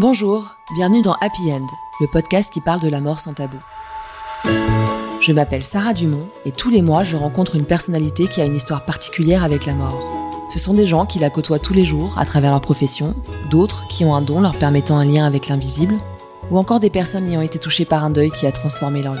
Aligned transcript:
Bonjour, 0.00 0.56
bienvenue 0.76 1.02
dans 1.02 1.12
Happy 1.20 1.52
End, 1.52 1.66
le 2.00 2.06
podcast 2.06 2.50
qui 2.50 2.62
parle 2.62 2.80
de 2.80 2.88
la 2.88 3.02
mort 3.02 3.20
sans 3.20 3.34
tabou. 3.34 3.58
Je 5.20 5.30
m'appelle 5.30 5.62
Sarah 5.62 5.92
Dumont 5.92 6.26
et 6.46 6.52
tous 6.52 6.70
les 6.70 6.80
mois 6.80 7.04
je 7.04 7.16
rencontre 7.16 7.54
une 7.54 7.66
personnalité 7.66 8.26
qui 8.26 8.40
a 8.40 8.46
une 8.46 8.56
histoire 8.56 8.86
particulière 8.86 9.44
avec 9.44 9.66
la 9.66 9.74
mort. 9.74 10.00
Ce 10.50 10.58
sont 10.58 10.72
des 10.72 10.86
gens 10.86 11.04
qui 11.04 11.18
la 11.18 11.28
côtoient 11.28 11.58
tous 11.58 11.74
les 11.74 11.84
jours 11.84 12.18
à 12.18 12.24
travers 12.24 12.50
leur 12.50 12.62
profession, 12.62 13.14
d'autres 13.50 13.88
qui 13.88 14.06
ont 14.06 14.14
un 14.14 14.22
don 14.22 14.40
leur 14.40 14.56
permettant 14.56 14.96
un 14.96 15.04
lien 15.04 15.26
avec 15.26 15.48
l'invisible, 15.48 15.98
ou 16.50 16.56
encore 16.56 16.80
des 16.80 16.88
personnes 16.88 17.28
ayant 17.28 17.42
été 17.42 17.58
touchées 17.58 17.84
par 17.84 18.02
un 18.02 18.08
deuil 18.08 18.30
qui 18.30 18.46
a 18.46 18.52
transformé 18.52 19.02
leur 19.02 19.12
vie. 19.12 19.20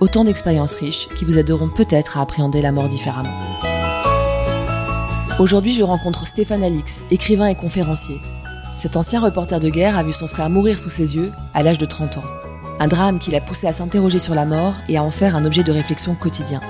Autant 0.00 0.24
d'expériences 0.24 0.76
riches 0.76 1.06
qui 1.18 1.26
vous 1.26 1.36
aideront 1.36 1.68
peut-être 1.68 2.16
à 2.16 2.22
appréhender 2.22 2.62
la 2.62 2.72
mort 2.72 2.88
différemment. 2.88 3.36
Aujourd'hui, 5.38 5.74
je 5.74 5.84
rencontre 5.84 6.26
Stéphane 6.26 6.64
Alix, 6.64 7.02
écrivain 7.10 7.48
et 7.48 7.56
conférencier, 7.56 8.16
cet 8.78 8.96
ancien 8.96 9.20
reporter 9.20 9.60
de 9.60 9.68
guerre 9.68 9.96
a 9.96 10.02
vu 10.02 10.12
son 10.12 10.28
frère 10.28 10.50
mourir 10.50 10.78
sous 10.78 10.90
ses 10.90 11.16
yeux 11.16 11.30
à 11.54 11.62
l'âge 11.62 11.78
de 11.78 11.86
30 11.86 12.18
ans. 12.18 12.24
Un 12.80 12.88
drame 12.88 13.18
qui 13.18 13.30
l'a 13.30 13.40
poussé 13.40 13.66
à 13.66 13.72
s'interroger 13.72 14.18
sur 14.18 14.34
la 14.34 14.44
mort 14.44 14.74
et 14.88 14.98
à 14.98 15.02
en 15.02 15.10
faire 15.10 15.36
un 15.36 15.44
objet 15.44 15.62
de 15.62 15.72
réflexion 15.72 16.14
quotidien. 16.14 16.60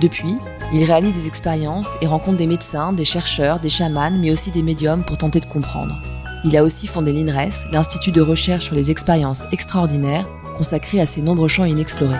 Depuis, 0.00 0.36
il 0.72 0.84
réalise 0.84 1.14
des 1.14 1.28
expériences 1.28 1.96
et 2.02 2.06
rencontre 2.06 2.38
des 2.38 2.46
médecins, 2.46 2.92
des 2.92 3.04
chercheurs, 3.04 3.60
des 3.60 3.68
chamans, 3.68 4.10
mais 4.10 4.30
aussi 4.30 4.50
des 4.50 4.62
médiums 4.62 5.04
pour 5.04 5.16
tenter 5.16 5.40
de 5.40 5.46
comprendre. 5.46 6.00
Il 6.44 6.56
a 6.56 6.62
aussi 6.62 6.86
fondé 6.86 7.12
l'INRES, 7.12 7.66
l'Institut 7.72 8.12
de 8.12 8.20
recherche 8.20 8.64
sur 8.64 8.74
les 8.74 8.90
expériences 8.90 9.44
extraordinaires, 9.52 10.26
consacré 10.56 11.00
à 11.00 11.06
ces 11.06 11.22
nombreux 11.22 11.48
champs 11.48 11.64
inexplorés. 11.64 12.18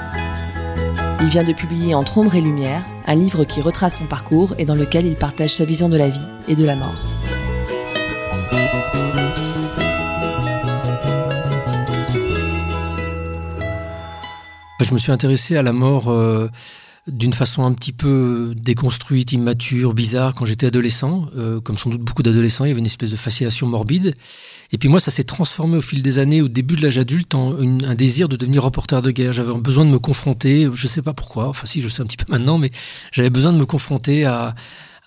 Il 1.21 1.29
vient 1.29 1.45
de 1.45 1.53
publier 1.53 1.95
Entre 1.95 2.19
ombre 2.19 2.35
et 2.35 2.41
lumière, 2.41 2.85
un 3.07 3.15
livre 3.15 3.45
qui 3.45 3.61
retrace 3.61 3.99
son 3.99 4.05
parcours 4.05 4.55
et 4.59 4.65
dans 4.65 4.75
lequel 4.75 5.07
il 5.07 5.17
partage 5.17 5.55
sa 5.55 5.65
vision 5.65 5.89
de 5.89 5.97
la 5.97 6.09
vie 6.09 6.29
et 6.49 6.57
de 6.57 6.65
la 6.65 6.77
mort. 6.77 7.16
Je 14.85 14.93
me 14.93 14.99
suis 14.99 15.11
intéressé 15.11 15.57
à 15.57 15.63
la 15.63 15.73
mort 15.73 16.11
euh, 16.11 16.49
d'une 17.07 17.33
façon 17.33 17.65
un 17.65 17.73
petit 17.73 17.93
peu 17.93 18.53
déconstruite, 18.55 19.33
immature, 19.33 19.95
bizarre 19.95 20.35
quand 20.35 20.45
j'étais 20.45 20.67
adolescent. 20.67 21.27
Euh, 21.37 21.61
comme 21.61 21.79
sans 21.79 21.89
doute 21.89 22.03
beaucoup 22.03 22.23
d'adolescents, 22.23 22.67
il 22.67 22.69
y 22.69 22.71
avait 22.73 22.81
une 22.81 22.87
espèce 22.87 23.11
de 23.11 23.17
fascination 23.17 23.67
morbide. 23.67 24.15
Et 24.73 24.79
puis 24.79 24.91
moi, 24.91 25.01
ça 25.01 25.11
s'est 25.11 25.25
transformé 25.25 25.79
au 25.79 25.81
fil 25.81 26.03
des 26.03 26.19
années, 26.19 26.43
au 26.43 26.49
début 26.49 26.77
de 26.77 26.83
l'âge 26.83 26.99
adulte, 26.99 27.35
en 27.35 27.59
un 27.59 27.95
désir 27.95 28.29
de 28.29 28.37
devenir 28.37 28.63
reporter 28.63 29.01
de 29.01 29.11
guerre. 29.11 29.33
J'avais 29.33 29.55
besoin 29.55 29.85
de 29.85 29.91
me 29.91 29.99
confronter, 29.99 30.69
je 30.73 30.87
sais 30.87 31.03
pas 31.03 31.15
pourquoi, 31.15 31.49
enfin 31.49 31.67
si, 31.67 31.81
je 31.81 31.89
sais 31.89 32.03
un 32.03 32.07
petit 32.07 32.19
peu 32.19 32.27
maintenant, 32.33 32.59
mais 32.59 32.71
j'avais 33.13 33.31
besoin 33.31 33.53
de 33.53 33.59
me 33.59 33.67
confronter 33.67 34.27
à, 34.27 34.55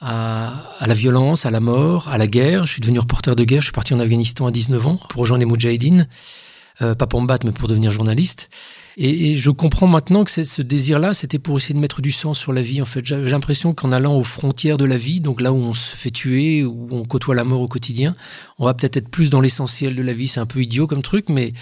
à, 0.02 0.64
à, 0.80 0.88
la 0.88 0.94
violence, 0.96 1.46
à 1.46 1.52
la 1.52 1.60
mort, 1.60 2.08
à 2.10 2.18
la 2.18 2.26
guerre. 2.26 2.66
Je 2.66 2.72
suis 2.72 2.82
devenu 2.82 3.00
reporter 3.00 3.36
de 3.36 3.44
guerre, 3.44 3.62
je 3.62 3.66
suis 3.66 3.74
parti 3.74 3.94
en 3.94 4.00
Afghanistan 4.00 4.48
à 4.48 4.52
19 4.52 4.88
ans 4.88 5.00
pour 5.10 5.22
rejoindre 5.22 5.42
les 5.42 5.46
Moudjahidines. 5.46 6.08
Euh, 6.82 6.96
pas 6.96 7.08
pour 7.08 7.22
me 7.22 7.28
battre, 7.28 7.46
mais 7.46 7.52
pour 7.52 7.68
devenir 7.68 7.92
journaliste. 7.92 8.50
Et, 8.98 9.38
je 9.38 9.50
comprends 9.52 9.88
maintenant 9.88 10.24
que 10.24 10.32
ce 10.32 10.62
désir-là, 10.62 11.14
c'était 11.14 11.40
pour 11.40 11.58
essayer 11.58 11.76
de 11.76 11.80
mettre 11.80 12.02
du 12.02 12.12
sens 12.12 12.38
sur 12.38 12.54
la 12.54 12.62
vie. 12.62 12.82
En 12.82 12.86
fait, 12.86 13.06
j'avais 13.06 13.30
l'impression 13.30 13.74
qu'en 13.74 13.92
allant 13.92 14.16
aux 14.16 14.24
frontières 14.24 14.78
de 14.78 14.86
la 14.86 14.98
vie, 14.98 15.22
donc 15.22 15.42
là 15.42 15.54
où 15.54 15.58
on 15.58 15.74
se 15.74 15.96
fait 15.96 16.10
tuer, 16.10 16.64
où 16.64 16.88
on 16.92 17.04
côtoie 17.06 17.36
la 17.36 17.44
mort 17.44 17.62
au 17.62 17.68
quotidien, 17.68 18.16
on 18.58 18.66
va 18.66 18.74
peut-être 18.74 18.98
être 18.98 19.10
plus 19.10 19.30
dans 19.30 19.42
l'essentiel 19.42 19.96
de 19.96 20.02
la 20.02 20.14
vie. 20.14 20.28
C'est 20.28 20.40
un 20.40 20.46
peu 20.46 20.62
idiot 20.62 20.88
comme 20.88 21.02
truc, 21.02 21.30
mais 21.30 21.54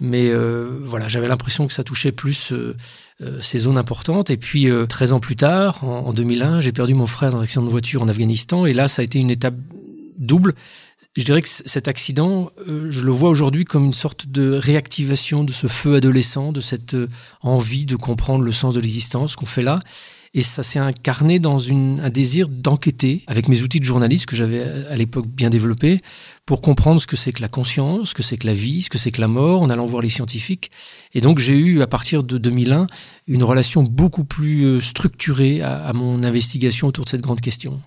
mais 0.00 0.28
euh, 0.28 0.80
voilà, 0.84 1.08
j'avais 1.08 1.28
l'impression 1.28 1.68
que 1.68 1.72
ça 1.72 1.84
touchait 1.84 2.10
plus 2.10 2.52
euh, 2.52 2.76
euh 3.20 3.40
ces 3.40 3.58
zones 3.60 3.78
importantes. 3.78 4.30
Et 4.30 4.36
puis, 4.36 4.68
13 4.88 5.12
ans 5.12 5.20
plus 5.20 5.36
tard, 5.36 5.84
en, 5.84 6.06
en 6.06 6.12
2001, 6.12 6.60
j'ai 6.60 6.72
perdu 6.72 6.94
mon 6.94 7.06
frère 7.06 7.30
dans 7.30 7.38
un 7.38 7.42
accident 7.42 7.64
de 7.64 7.70
voiture 7.70 8.02
en 8.02 8.08
Afghanistan. 8.08 8.66
Et 8.66 8.72
là, 8.72 8.88
ça 8.88 9.02
a 9.02 9.04
été 9.04 9.20
une 9.20 9.30
étape 9.30 9.54
double 10.18 10.54
je 11.16 11.24
dirais 11.24 11.42
que 11.42 11.48
cet 11.48 11.86
accident, 11.86 12.50
euh, 12.68 12.90
je 12.90 13.00
le 13.00 13.12
vois 13.12 13.30
aujourd'hui 13.30 13.64
comme 13.64 13.84
une 13.84 13.92
sorte 13.92 14.26
de 14.26 14.50
réactivation 14.52 15.44
de 15.44 15.52
ce 15.52 15.68
feu 15.68 15.94
adolescent, 15.94 16.50
de 16.50 16.60
cette 16.60 16.94
euh, 16.94 17.08
envie 17.40 17.86
de 17.86 17.94
comprendre 17.94 18.42
le 18.42 18.52
sens 18.52 18.74
de 18.74 18.80
l'existence 18.80 19.36
qu'on 19.36 19.46
fait 19.46 19.62
là. 19.62 19.78
Et 20.36 20.42
ça 20.42 20.64
s'est 20.64 20.80
incarné 20.80 21.38
dans 21.38 21.60
une, 21.60 22.00
un 22.00 22.10
désir 22.10 22.48
d'enquêter 22.48 23.22
avec 23.28 23.46
mes 23.46 23.62
outils 23.62 23.78
de 23.78 23.84
journaliste 23.84 24.26
que 24.26 24.34
j'avais 24.34 24.58
euh, 24.58 24.92
à 24.92 24.96
l'époque 24.96 25.28
bien 25.28 25.50
développés 25.50 26.00
pour 26.46 26.60
comprendre 26.60 27.00
ce 27.00 27.06
que 27.06 27.16
c'est 27.16 27.32
que 27.32 27.42
la 27.42 27.48
conscience, 27.48 28.08
ce 28.08 28.14
que 28.14 28.24
c'est 28.24 28.36
que 28.36 28.48
la 28.48 28.52
vie, 28.52 28.82
ce 28.82 28.90
que 28.90 28.98
c'est 28.98 29.12
que 29.12 29.20
la 29.20 29.28
mort, 29.28 29.62
en 29.62 29.70
allant 29.70 29.86
voir 29.86 30.02
les 30.02 30.08
scientifiques. 30.08 30.72
Et 31.12 31.20
donc 31.20 31.38
j'ai 31.38 31.56
eu, 31.56 31.80
à 31.80 31.86
partir 31.86 32.24
de 32.24 32.38
2001, 32.38 32.88
une 33.28 33.44
relation 33.44 33.84
beaucoup 33.84 34.24
plus 34.24 34.80
structurée 34.80 35.62
à, 35.62 35.84
à 35.84 35.92
mon 35.92 36.24
investigation 36.24 36.88
autour 36.88 37.04
de 37.04 37.10
cette 37.10 37.22
grande 37.22 37.40
question. 37.40 37.80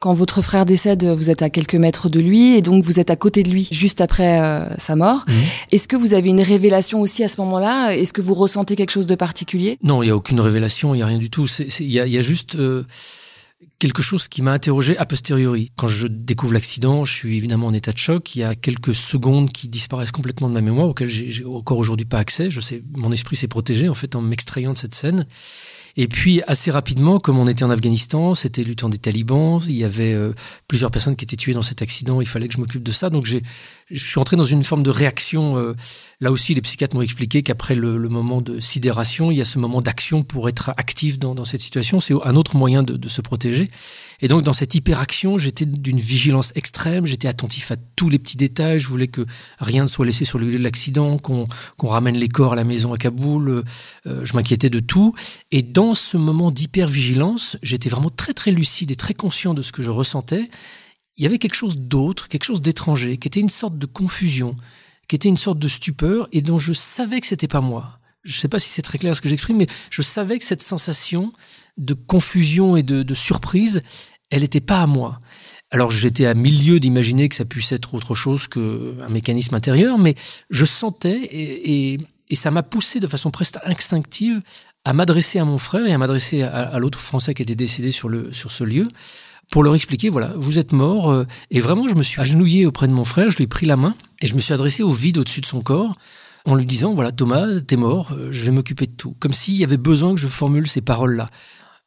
Quand 0.00 0.14
votre 0.14 0.42
frère 0.42 0.64
décède, 0.64 1.04
vous 1.04 1.28
êtes 1.28 1.42
à 1.42 1.50
quelques 1.50 1.74
mètres 1.74 2.08
de 2.08 2.20
lui 2.20 2.54
et 2.54 2.62
donc 2.62 2.84
vous 2.84 3.00
êtes 3.00 3.10
à 3.10 3.16
côté 3.16 3.42
de 3.42 3.50
lui 3.50 3.68
juste 3.72 4.00
après 4.00 4.40
euh, 4.40 4.68
sa 4.76 4.94
mort. 4.94 5.24
Mhm. 5.26 5.34
Est-ce 5.72 5.88
que 5.88 5.96
vous 5.96 6.14
avez 6.14 6.28
une 6.28 6.40
révélation 6.40 7.00
aussi 7.00 7.24
à 7.24 7.28
ce 7.28 7.40
moment-là? 7.40 7.90
Est-ce 7.90 8.12
que 8.12 8.20
vous 8.20 8.34
ressentez 8.34 8.76
quelque 8.76 8.92
chose 8.92 9.08
de 9.08 9.16
particulier? 9.16 9.76
Non, 9.82 10.04
il 10.04 10.06
y 10.06 10.10
a 10.10 10.16
aucune 10.16 10.38
révélation, 10.38 10.94
il 10.94 10.98
y 10.98 11.02
a 11.02 11.06
rien 11.06 11.18
du 11.18 11.30
tout. 11.30 11.46
Il 11.80 11.90
y 11.90 11.98
a, 11.98 12.06
y 12.06 12.16
a, 12.16 12.22
juste 12.22 12.54
euh, 12.54 12.84
quelque 13.80 14.02
chose 14.02 14.28
qui 14.28 14.40
m'a 14.40 14.52
interrogé 14.52 14.96
a 14.98 15.04
posteriori. 15.04 15.72
Quand 15.76 15.88
je 15.88 16.06
découvre 16.06 16.52
l'accident, 16.52 17.04
je 17.04 17.12
suis 17.12 17.36
évidemment 17.36 17.66
en 17.66 17.74
état 17.74 17.90
de 17.90 17.98
choc. 17.98 18.36
Il 18.36 18.40
y 18.40 18.44
a 18.44 18.54
quelques 18.54 18.94
secondes 18.94 19.50
qui 19.50 19.66
disparaissent 19.66 20.12
complètement 20.12 20.48
de 20.48 20.54
ma 20.54 20.60
mémoire, 20.60 20.88
auxquelles 20.88 21.08
j'ai 21.08 21.44
encore 21.44 21.78
aujourd'hui 21.78 22.06
pas 22.06 22.18
accès. 22.18 22.50
Je 22.50 22.60
sais, 22.60 22.82
mon 22.96 23.10
esprit 23.10 23.34
s'est 23.34 23.48
protégé 23.48 23.88
en 23.88 23.94
fait 23.94 24.14
en 24.14 24.22
m'extrayant 24.22 24.74
de 24.74 24.78
cette 24.78 24.94
scène. 24.94 25.26
Et 25.96 26.08
puis 26.08 26.42
assez 26.46 26.70
rapidement, 26.70 27.18
comme 27.18 27.38
on 27.38 27.48
était 27.48 27.64
en 27.64 27.70
Afghanistan, 27.70 28.34
c'était 28.34 28.64
le 28.64 28.74
temps 28.74 28.88
des 28.88 28.98
talibans, 28.98 29.60
il 29.66 29.76
y 29.76 29.84
avait 29.84 30.12
euh, 30.12 30.32
plusieurs 30.68 30.90
personnes 30.90 31.16
qui 31.16 31.24
étaient 31.24 31.36
tuées 31.36 31.54
dans 31.54 31.62
cet 31.62 31.82
accident, 31.82 32.20
il 32.20 32.26
fallait 32.26 32.48
que 32.48 32.54
je 32.54 32.58
m'occupe 32.58 32.82
de 32.82 32.92
ça. 32.92 33.10
Donc 33.10 33.26
j'ai, 33.26 33.42
je 33.90 34.04
suis 34.04 34.18
entré 34.18 34.36
dans 34.36 34.44
une 34.44 34.64
forme 34.64 34.82
de 34.82 34.90
réaction. 34.90 35.56
Euh, 35.56 35.74
là 36.20 36.30
aussi, 36.30 36.54
les 36.54 36.60
psychiatres 36.60 36.94
m'ont 36.94 37.02
expliqué 37.02 37.42
qu'après 37.42 37.74
le, 37.74 38.08
moment 38.08 38.40
de 38.40 38.58
sidération, 38.58 39.30
il 39.30 39.38
y 39.38 39.40
a 39.40 39.44
ce 39.44 39.58
moment 39.58 39.82
d'action 39.82 40.22
pour 40.22 40.48
être 40.48 40.70
actif 40.76 41.18
dans, 41.18 41.34
dans 41.34 41.44
cette 41.44 41.60
situation. 41.60 42.00
C'est 42.00 42.14
un 42.24 42.36
autre 42.36 42.56
moyen 42.56 42.82
de, 42.82 42.96
de, 42.96 43.08
se 43.08 43.20
protéger. 43.20 43.68
Et 44.20 44.28
donc 44.28 44.42
dans 44.42 44.52
cette 44.52 44.74
hyperaction, 44.74 45.38
j'étais 45.38 45.66
d'une 45.66 45.98
vigilance 45.98 46.52
extrême, 46.54 47.06
j'étais 47.06 47.28
attentif 47.28 47.70
à 47.70 47.76
tous 47.96 48.08
les 48.08 48.18
petits 48.18 48.36
détails, 48.36 48.78
je 48.78 48.88
voulais 48.88 49.08
que 49.08 49.26
rien 49.58 49.82
ne 49.82 49.88
soit 49.88 50.06
laissé 50.06 50.24
sur 50.24 50.38
le 50.38 50.48
lieu 50.48 50.58
de 50.58 50.64
l'accident, 50.64 51.18
qu'on 51.18 51.46
qu'on 51.76 51.88
ramène 51.88 52.16
les 52.16 52.28
corps 52.28 52.52
à 52.52 52.56
la 52.56 52.64
maison 52.64 52.92
à 52.92 52.98
Kaboul, 52.98 53.62
euh, 54.06 54.20
je 54.24 54.34
m'inquiétais 54.34 54.70
de 54.70 54.80
tout. 54.80 55.14
Et 55.50 55.62
ce 55.94 56.16
moment 56.16 56.50
d'hypervigilance, 56.50 57.56
j'étais 57.62 57.88
vraiment 57.88 58.10
très 58.10 58.34
très 58.34 58.50
lucide 58.50 58.90
et 58.90 58.96
très 58.96 59.14
conscient 59.14 59.54
de 59.54 59.62
ce 59.62 59.72
que 59.72 59.82
je 59.82 59.90
ressentais. 59.90 60.48
Il 61.16 61.24
y 61.24 61.26
avait 61.26 61.38
quelque 61.38 61.54
chose 61.54 61.78
d'autre, 61.78 62.28
quelque 62.28 62.44
chose 62.44 62.62
d'étranger, 62.62 63.16
qui 63.18 63.28
était 63.28 63.40
une 63.40 63.48
sorte 63.48 63.78
de 63.78 63.86
confusion, 63.86 64.56
qui 65.08 65.16
était 65.16 65.28
une 65.28 65.36
sorte 65.36 65.58
de 65.58 65.68
stupeur 65.68 66.28
et 66.32 66.42
dont 66.42 66.58
je 66.58 66.72
savais 66.72 67.20
que 67.20 67.26
c'était 67.26 67.48
pas 67.48 67.60
moi. 67.60 67.98
Je 68.24 68.36
ne 68.36 68.40
sais 68.40 68.48
pas 68.48 68.58
si 68.58 68.70
c'est 68.70 68.82
très 68.82 68.98
clair 68.98 69.16
ce 69.16 69.20
que 69.20 69.28
j'exprime, 69.28 69.56
mais 69.56 69.66
je 69.90 70.02
savais 70.02 70.38
que 70.38 70.44
cette 70.44 70.62
sensation 70.62 71.32
de 71.76 71.94
confusion 71.94 72.76
et 72.76 72.82
de, 72.82 73.14
surprise, 73.14 73.82
elle 74.30 74.42
n'était 74.42 74.60
pas 74.60 74.82
à 74.82 74.86
moi. 74.86 75.18
Alors 75.70 75.90
j'étais 75.90 76.26
à 76.26 76.34
milieu 76.34 76.80
d'imaginer 76.80 77.28
que 77.28 77.36
ça 77.36 77.44
puisse 77.44 77.72
être 77.72 77.94
autre 77.94 78.14
chose 78.14 78.46
qu'un 78.46 79.08
mécanisme 79.10 79.54
intérieur, 79.54 79.98
mais 79.98 80.14
je 80.50 80.64
sentais 80.64 81.18
et, 81.22 81.98
et 82.30 82.36
ça 82.36 82.50
m'a 82.50 82.62
poussé 82.62 83.00
de 83.00 83.06
façon 83.06 83.30
presque 83.30 83.56
instinctive 83.64 84.42
à 84.88 84.94
m'adresser 84.94 85.38
à 85.38 85.44
mon 85.44 85.58
frère 85.58 85.86
et 85.86 85.92
à 85.92 85.98
m'adresser 85.98 86.40
à, 86.40 86.78
l'autre 86.78 86.98
Français 86.98 87.34
qui 87.34 87.42
était 87.42 87.54
décédé 87.54 87.90
sur, 87.90 88.08
le, 88.08 88.32
sur 88.32 88.50
ce 88.50 88.64
lieu 88.64 88.88
pour 89.50 89.62
leur 89.62 89.74
expliquer, 89.74 90.08
voilà, 90.08 90.32
vous 90.36 90.58
êtes 90.58 90.72
mort. 90.72 91.10
Euh, 91.10 91.24
et 91.50 91.60
vraiment, 91.60 91.86
je 91.88 91.94
me 91.94 92.02
suis 92.02 92.18
agenouillé 92.22 92.64
auprès 92.64 92.88
de 92.88 92.94
mon 92.94 93.04
frère, 93.04 93.30
je 93.30 93.36
lui 93.36 93.44
ai 93.44 93.46
pris 93.46 93.66
la 93.66 93.76
main 93.76 93.94
et 94.22 94.26
je 94.26 94.34
me 94.34 94.40
suis 94.40 94.54
adressé 94.54 94.82
au 94.82 94.90
vide 94.90 95.18
au-dessus 95.18 95.42
de 95.42 95.46
son 95.46 95.60
corps 95.60 95.94
en 96.46 96.54
lui 96.54 96.64
disant, 96.64 96.94
voilà, 96.94 97.12
Thomas, 97.12 97.60
t'es 97.60 97.76
mort, 97.76 98.12
euh, 98.12 98.28
je 98.30 98.46
vais 98.46 98.50
m'occuper 98.50 98.86
de 98.86 98.92
tout. 98.92 99.14
Comme 99.20 99.34
s'il 99.34 99.56
y 99.56 99.64
avait 99.64 99.76
besoin 99.76 100.14
que 100.14 100.20
je 100.20 100.26
formule 100.26 100.66
ces 100.66 100.80
paroles-là. 100.80 101.26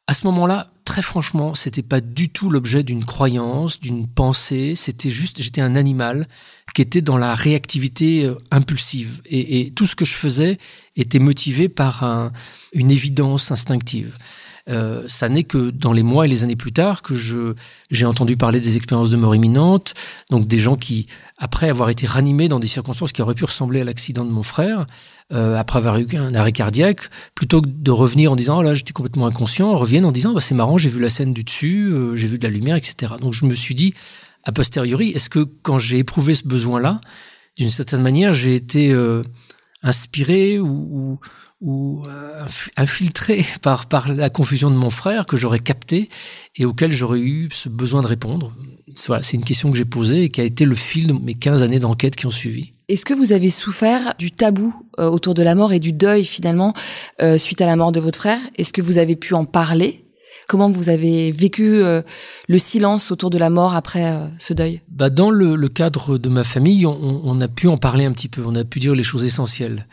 À 0.06 0.14
ce 0.14 0.24
moment-là, 0.26 0.71
très 0.92 1.00
franchement, 1.00 1.54
c'était 1.54 1.82
pas 1.82 2.02
du 2.02 2.28
tout 2.28 2.50
l'objet 2.50 2.82
d'une 2.82 3.02
croyance, 3.02 3.80
d'une 3.80 4.06
pensée. 4.06 4.74
C'était 4.76 5.08
juste, 5.08 5.40
j'étais 5.40 5.62
un 5.62 5.74
animal 5.74 6.28
qui 6.74 6.82
était 6.82 7.00
dans 7.00 7.16
la 7.16 7.34
réactivité 7.34 8.26
euh, 8.26 8.34
impulsive. 8.50 9.22
Et, 9.24 9.72
tout 9.74 9.86
ce 9.86 9.96
que 9.96 10.04
je 10.04 10.12
faisais 10.12 10.58
était 10.96 11.18
motivé 11.18 11.70
par 11.70 12.04
un, 12.04 12.30
une 12.74 12.90
évidence 12.90 13.50
instinctive. 13.50 14.14
Euh, 14.68 15.02
ça 15.08 15.28
n'est 15.28 15.42
que 15.42 15.70
dans 15.70 15.92
les 15.92 16.04
mois 16.04 16.26
et 16.26 16.28
les 16.28 16.44
années 16.44 16.56
plus 16.56 16.72
tard 16.72 17.02
que 17.02 17.16
je 17.16 17.54
j'ai 17.90 18.06
entendu 18.06 18.36
parler 18.36 18.60
des 18.60 18.76
expériences 18.76 19.10
de 19.10 19.16
mort 19.16 19.34
imminente, 19.34 19.94
donc 20.30 20.46
des 20.46 20.58
gens 20.58 20.76
qui, 20.76 21.08
après 21.36 21.68
avoir 21.68 21.90
été 21.90 22.06
ranimés 22.06 22.48
dans 22.48 22.60
des 22.60 22.68
circonstances 22.68 23.12
qui 23.12 23.22
auraient 23.22 23.34
pu 23.34 23.44
ressembler 23.44 23.80
à 23.80 23.84
l'accident 23.84 24.24
de 24.24 24.30
mon 24.30 24.44
frère, 24.44 24.86
euh, 25.32 25.56
après 25.56 25.78
avoir 25.78 25.98
eu 25.98 26.06
un 26.16 26.34
arrêt 26.34 26.52
cardiaque, 26.52 27.08
plutôt 27.34 27.60
que 27.60 27.68
de 27.68 27.90
revenir 27.90 28.32
en 28.32 28.36
disant 28.36 28.58
oh 28.58 28.62
là 28.62 28.74
j'étais 28.74 28.92
complètement 28.92 29.26
inconscient, 29.26 29.76
reviennent 29.76 30.04
en 30.04 30.12
disant 30.12 30.32
bah, 30.32 30.40
c'est 30.40 30.54
marrant 30.54 30.78
j'ai 30.78 30.88
vu 30.88 31.00
la 31.00 31.10
scène 31.10 31.32
du 31.32 31.42
dessus, 31.42 31.90
euh, 31.90 32.14
j'ai 32.14 32.28
vu 32.28 32.38
de 32.38 32.44
la 32.44 32.50
lumière, 32.50 32.76
etc. 32.76 33.14
Donc 33.20 33.32
je 33.32 33.44
me 33.46 33.54
suis 33.54 33.74
dit 33.74 33.94
a 34.44 34.52
posteriori, 34.52 35.10
est-ce 35.10 35.30
que 35.30 35.46
quand 35.62 35.78
j'ai 35.78 35.98
éprouvé 35.98 36.34
ce 36.34 36.46
besoin-là, 36.46 37.00
d'une 37.56 37.68
certaine 37.68 38.02
manière, 38.02 38.32
j'ai 38.32 38.54
été 38.54 38.92
euh, 38.92 39.22
inspiré 39.82 40.58
ou, 40.58 41.18
ou, 41.60 42.02
euh, 42.08 42.44
infiltré 42.76 43.44
par, 43.62 43.86
par 43.86 44.12
la 44.12 44.30
confusion 44.30 44.70
de 44.70 44.76
mon 44.76 44.90
frère 44.90 45.26
que 45.26 45.36
j'aurais 45.36 45.58
capté 45.58 46.08
et 46.56 46.64
auquel 46.64 46.90
j'aurais 46.90 47.20
eu 47.20 47.48
ce 47.52 47.68
besoin 47.68 48.00
de 48.00 48.06
répondre. 48.06 48.52
Voilà, 49.06 49.22
c'est 49.22 49.36
une 49.36 49.44
question 49.44 49.70
que 49.70 49.78
j'ai 49.78 49.84
posée 49.84 50.24
et 50.24 50.28
qui 50.28 50.40
a 50.40 50.44
été 50.44 50.64
le 50.64 50.74
fil 50.74 51.06
de 51.06 51.12
mes 51.12 51.34
15 51.34 51.62
années 51.62 51.78
d'enquête 51.78 52.16
qui 52.16 52.26
ont 52.26 52.30
suivi. 52.30 52.72
Est-ce 52.88 53.04
que 53.04 53.14
vous 53.14 53.32
avez 53.32 53.48
souffert 53.48 54.14
du 54.18 54.30
tabou 54.30 54.74
euh, 54.98 55.08
autour 55.08 55.34
de 55.34 55.42
la 55.42 55.54
mort 55.54 55.72
et 55.72 55.80
du 55.80 55.92
deuil 55.92 56.24
finalement 56.24 56.74
euh, 57.22 57.38
suite 57.38 57.60
à 57.60 57.66
la 57.66 57.76
mort 57.76 57.92
de 57.92 58.00
votre 58.00 58.18
frère? 58.18 58.40
Est-ce 58.58 58.72
que 58.72 58.82
vous 58.82 58.98
avez 58.98 59.16
pu 59.16 59.34
en 59.34 59.44
parler? 59.44 60.01
Comment 60.48 60.68
vous 60.68 60.88
avez 60.88 61.30
vécu 61.30 61.76
euh, 61.76 62.02
le 62.48 62.58
silence 62.58 63.10
autour 63.10 63.30
de 63.30 63.38
la 63.38 63.50
mort 63.50 63.74
après 63.74 64.12
euh, 64.12 64.26
ce 64.38 64.52
deuil? 64.52 64.80
Bah 64.88 65.10
Dans 65.10 65.30
le, 65.30 65.56
cadre 65.68 66.18
de 66.18 66.28
ma 66.28 66.44
famille, 66.44 66.86
on, 66.86 67.40
a 67.40 67.48
pu 67.48 67.68
en 67.68 67.76
parler 67.76 68.04
un 68.04 68.12
petit 68.12 68.28
peu, 68.28 68.42
on 68.44 68.54
a 68.54 68.64
pu 68.64 68.80
dire 68.80 68.94
les 68.94 69.02
choses 69.02 69.24
essentielles. 69.24 69.86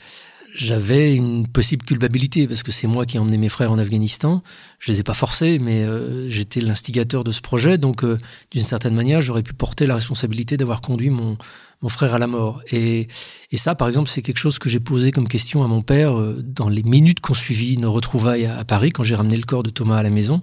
J'avais 0.56 1.16
une 1.16 1.48
possible 1.48 1.86
culpabilité 1.86 2.48
parce 2.48 2.63
que 2.63 2.72
c'est 2.72 2.88
moi 2.88 3.06
qui 3.06 3.18
ai 3.18 3.19
emmené 3.19 3.38
mes 3.38 3.50
frères 3.50 3.72
en 3.72 3.78
Afghanistan. 3.78 4.42
Je 4.80 4.92
les 4.92 5.00
ai 5.00 5.04
pas 5.04 5.13
forcés, 5.13 5.60
mais 5.60 5.84
euh, 5.84 6.30
j'étais 6.30 6.60
l'instigateur 6.60 7.24
de 7.24 7.31
ce 7.31 7.42
projet, 7.42 7.78
donc 7.78 8.04
d'une 8.51 8.63
certaine 8.63 8.96
manière, 8.96 9.22
j'aurais 9.22 9.44
pu 9.44 9.54
porter 9.54 9.86
la 9.86 9.96
responsabilité 9.96 10.57
d'avoir 10.57 10.81
conduit 10.81 11.12
mon, 11.12 11.38
mon 11.81 11.90
frère 11.90 12.13
à 12.13 12.19
la 12.19 12.28
mort. 12.28 12.62
Et, 12.72 13.07
et 13.51 13.57
ça, 13.57 13.75
par 13.75 13.88
exemple, 13.88 14.10
c'est 14.10 14.22
quelque 14.22 14.38
chose 14.38 14.60
que 14.60 14.69
j'ai 14.69 14.80
posé 14.80 15.12
comme 15.12 15.28
question 15.28 15.63
à 15.63 15.68
mon 15.68 15.81
père 15.81 16.19
euh, 16.19 16.42
dans 16.44 16.69
les 16.69 16.84
minutes 16.84 17.19
qu'on 17.19 17.34
suivit 17.34 17.78
nos 17.78 17.92
retrouvailles 17.92 18.46
à, 18.46 18.63
Paris, 18.66 18.92
quand 18.92 19.04
j'ai 19.04 19.16
ramené 19.16 19.38
le 19.38 19.44
corps 19.44 19.63
de 19.63 19.69
Thomas 19.69 19.98
à 19.98 20.04
la 20.04 20.10
maison. 20.10 20.42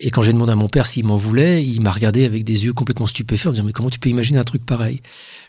Et 0.00 0.10
quand 0.10 0.22
j'ai 0.22 0.32
demandé 0.32 0.52
à 0.52 0.56
mon 0.56 0.68
père 0.68 0.86
s'il 0.86 1.06
m'en 1.06 1.16
voulait, 1.16 1.64
il 1.64 1.80
m'a 1.80 1.92
regardé 1.92 2.24
avec 2.24 2.44
des 2.44 2.66
yeux 2.66 2.72
complètement 2.72 3.06
stupéfaits 3.06 3.46
en 3.46 3.52
disant 3.52 3.64
mais 3.64 3.72
comment 3.72 3.90
tu 3.90 4.00
peux 4.00 4.08
imaginer 4.08 4.38
un 4.38 4.44
truc 4.44 4.66
pareil? 4.66 5.00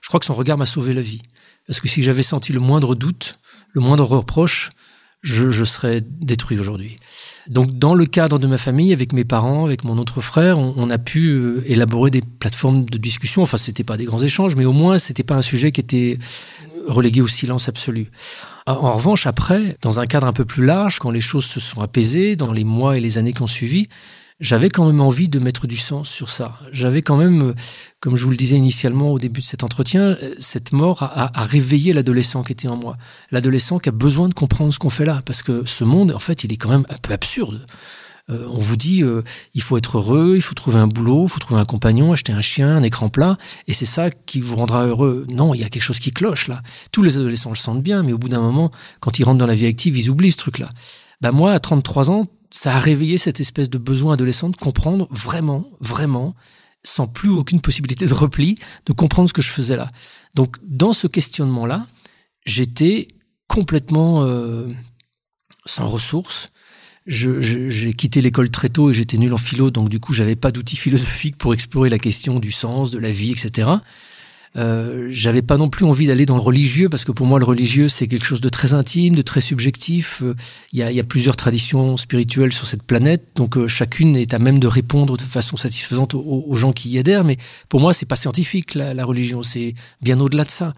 Je 0.01 0.07
crois 0.07 0.19
que 0.19 0.25
son 0.25 0.35
regard 0.35 0.57
m'a 0.57 0.67
sauvé 0.67 0.93
la 0.93 1.01
vie. 1.01 1.21
Parce 1.67 1.81
que 1.81 1.87
si 1.87 2.03
j'avais 2.03 2.21
senti 2.21 2.53
le 2.53 2.59
moindre 2.59 2.93
doute, 2.93 3.33
le 3.75 3.81
moindre 3.81 4.05
reproche, 4.05 4.69
je, 5.21 5.51
je 5.51 5.63
serais 5.63 6.01
détruit 6.01 6.57
aujourd'hui. 6.57 6.95
Donc 7.47 7.77
dans 7.77 7.93
le 7.93 8.05
cadre 8.05 8.39
de 8.39 8.47
ma 8.47 8.57
famille, 8.57 8.93
avec 8.93 9.11
mes 9.11 9.25
parents, 9.25 9.65
avec 9.65 9.83
mon 9.83 9.97
autre 9.97 10.21
frère, 10.21 10.59
on, 10.59 10.73
on 10.77 10.89
a 10.89 10.97
pu 10.97 11.29
euh, 11.29 11.63
élaborer 11.67 12.09
des 12.09 12.21
plateformes 12.21 12.85
de 12.85 12.97
discussion. 12.97 13.41
Enfin, 13.41 13.57
c'était 13.57 13.83
pas 13.83 13.97
des 13.97 14.05
grands 14.05 14.19
échanges, 14.19 14.55
mais 14.55 14.65
au 14.65 14.71
moins 14.71 14.97
c'était 14.97 15.23
pas 15.23 15.35
un 15.35 15.41
sujet 15.41 15.71
qui 15.71 15.81
était 15.81 16.17
relégué 16.87 17.21
au 17.21 17.27
silence 17.27 17.67
absolu. 17.67 18.11
En 18.67 18.93
revanche, 18.93 19.25
après, 19.25 19.77
dans 19.81 19.99
un 19.99 20.05
cadre 20.05 20.27
un 20.27 20.33
peu 20.33 20.45
plus 20.45 20.63
large, 20.65 20.99
quand 20.99 21.11
les 21.11 21.21
choses 21.21 21.45
se 21.45 21.59
sont 21.59 21.81
apaisées, 21.81 22.35
dans 22.35 22.53
les 22.53 22.63
mois 22.63 22.97
et 22.97 22.99
les 22.99 23.17
années 23.17 23.33
qui 23.33 23.41
ont 23.41 23.47
suivi, 23.47 23.87
j'avais 24.39 24.69
quand 24.69 24.85
même 24.85 24.99
envie 24.99 25.29
de 25.29 25.39
mettre 25.39 25.65
du 25.65 25.77
sens 25.77 26.09
sur 26.09 26.29
ça. 26.29 26.59
J'avais 26.71 27.01
quand 27.01 27.15
même, 27.15 27.41
euh, 27.41 27.53
comme 28.01 28.15
je 28.17 28.23
vous 28.25 28.31
le 28.31 28.37
disais 28.37 28.57
initialement 28.57 29.11
au 29.11 29.19
début 29.19 29.41
de 29.41 29.45
cet 29.45 29.63
entretien, 29.63 30.17
euh, 30.21 30.35
cette 30.39 30.73
mort 30.73 31.03
a, 31.03 31.31
réveillé 31.43 31.93
l'adolescent 31.93 32.43
qui 32.43 32.51
était 32.51 32.67
en 32.67 32.75
moi. 32.75 32.97
L'adolescent 33.31 33.79
qui 33.79 33.89
a 33.89 33.93
besoin 33.93 34.27
de 34.27 34.33
comprendre 34.33 34.73
ce 34.73 34.79
qu'on 34.79 34.89
fait 34.89 35.05
là, 35.05 35.21
parce 35.25 35.41
que 35.41 35.63
ce 35.65 35.83
monde, 35.83 36.11
en 36.11 36.19
fait, 36.19 36.43
il 36.43 36.51
est 36.51 36.57
quand 36.57 36.69
même 36.69 36.85
un 36.89 36.97
peu 37.01 37.13
absurde. 37.13 37.65
Euh, 38.29 38.45
on 38.49 38.57
vous 38.57 38.75
dit, 38.75 39.03
il 39.53 39.61
faut 39.61 39.77
être 39.77 39.99
heureux, 39.99 40.33
il 40.35 40.41
faut 40.41 40.55
trouver 40.55 40.79
un 40.79 40.87
boulot, 40.87 41.25
il 41.27 41.29
faut 41.29 41.39
trouver 41.39 41.61
un 41.61 41.65
compagnon, 41.65 42.11
acheter 42.11 42.33
un 42.33 42.41
chien, 42.41 42.75
un 42.75 42.83
écran 42.83 43.07
plat, 43.07 43.37
et 43.67 43.73
c'est 43.73 43.85
ça 43.85 44.09
qui 44.09 44.41
vous 44.41 44.55
rendra 44.55 44.85
heureux. 44.87 45.25
Non, 45.29 45.53
il 45.53 45.61
y 45.61 45.63
a 45.63 45.69
quelque 45.69 45.83
chose 45.83 45.99
qui 45.99 46.11
cloche 46.11 46.47
là. 46.47 46.61
Tous 46.91 47.03
les 47.03 47.17
adolescents 47.17 47.51
le 47.51 47.55
sentent 47.55 47.83
bien, 47.83 48.03
mais 48.03 48.13
au 48.13 48.17
bout 48.17 48.29
d'un 48.29 48.41
moment, 48.41 48.71
quand 48.99 49.19
ils 49.19 49.23
rentrent 49.23 49.37
dans 49.37 49.45
la 49.45 49.55
vie 49.55 49.67
active, 49.67 49.95
ils 49.97 50.09
oublient 50.09 50.31
ce 50.31 50.37
truc-là. 50.37 50.67
Bah 51.21 51.31
moi, 51.31 51.53
à 51.53 51.59
33 51.59 52.11
ans, 52.11 52.27
ça 52.55 52.73
a 52.73 52.79
réveillé 52.79 53.17
cette 53.17 53.41
espèce 53.41 53.69
de 53.69 53.77
besoin 53.77 54.13
adolescent 54.13 54.47
de 54.47 54.55
comprendre 54.55 55.09
vraiment, 55.11 55.69
vraiment, 55.81 56.35
sans 56.85 57.05
plus 57.05 57.29
aucune 57.29 57.59
possibilité 57.59 58.05
de 58.05 58.13
repli, 58.13 58.57
de 58.85 58.93
comprendre 58.93 59.27
ce 59.27 59.33
que 59.33 59.41
je 59.41 59.49
faisais 59.49 59.75
là. 59.75 59.89
Donc, 60.35 60.55
dans 60.63 60.93
ce 60.93 61.07
questionnement-là, 61.07 61.85
j'étais 62.45 63.09
complètement 63.49 64.23
euh, 64.23 64.69
sans 65.65 65.85
ressources. 65.85 66.47
J'ai 67.05 67.41
je, 67.41 67.89
quitté 67.89 68.21
l'école 68.21 68.49
très 68.49 68.69
tôt 68.69 68.89
et 68.89 68.93
j'étais 68.93 69.17
nul 69.17 69.33
en 69.33 69.37
philo, 69.37 69.69
donc 69.69 69.89
du 69.89 69.99
coup, 69.99 70.13
j'avais 70.13 70.37
pas 70.37 70.53
d'outils 70.53 70.77
philosophiques 70.77 71.37
pour 71.37 71.53
explorer 71.53 71.89
la 71.89 71.99
question 71.99 72.39
du 72.39 72.53
sens, 72.53 72.89
de 72.89 72.99
la 72.99 73.11
vie, 73.11 73.31
etc. 73.31 73.69
Euh, 74.57 75.07
j'avais 75.09 75.41
pas 75.41 75.57
non 75.57 75.67
plus 75.67 75.85
envie 75.85 76.07
d'aller 76.07 76.25
dans 76.25 76.35
le 76.35 76.41
religieux 76.41 76.87
parce 76.87 77.03
que 77.03 77.11
pour 77.11 77.25
moi 77.25 77.39
le 77.39 77.45
religieux 77.45 77.89
c'est 77.89 78.07
quelque 78.07 78.25
chose 78.25 78.39
de 78.41 78.47
très 78.47 78.73
intime, 78.73 79.15
de 79.15 79.21
très 79.21 79.41
subjectif. 79.41 80.21
Euh, 80.23 80.33
il 80.71 80.79
y, 80.79 80.83
a, 80.83 80.91
y, 80.91 80.99
a, 80.99 81.03
plusieurs 81.03 81.35
traditions 81.35 81.97
spirituelles 81.97 82.53
sur 82.53 82.65
cette 82.65 82.83
planète, 82.83 83.23
donc 83.35 83.57
euh, 83.57 83.67
chacune 83.67 84.15
est 84.15 84.33
à 84.33 84.39
même 84.39 84.59
de 84.59 84.67
répondre 84.67 85.17
de 85.17 85.23
façon 85.23 85.57
satisfaisante 85.57 86.13
aux, 86.13 86.45
aux 86.47 86.55
gens 86.55 86.71
qui 86.71 86.89
y 86.89 86.99
adhèrent. 86.99 87.25
Mais 87.25 87.37
pour 87.67 87.81
moi 87.81 87.93
c'est 87.93 88.05
pas 88.05 88.15
scientifique 88.15 88.75
la, 88.75 88.93
la 88.93 89.05
religion, 89.05 89.43
c'est 89.43 89.73
bien 90.01 90.19
au-delà 90.19 90.45
de 90.45 90.51
ça. 90.51 90.73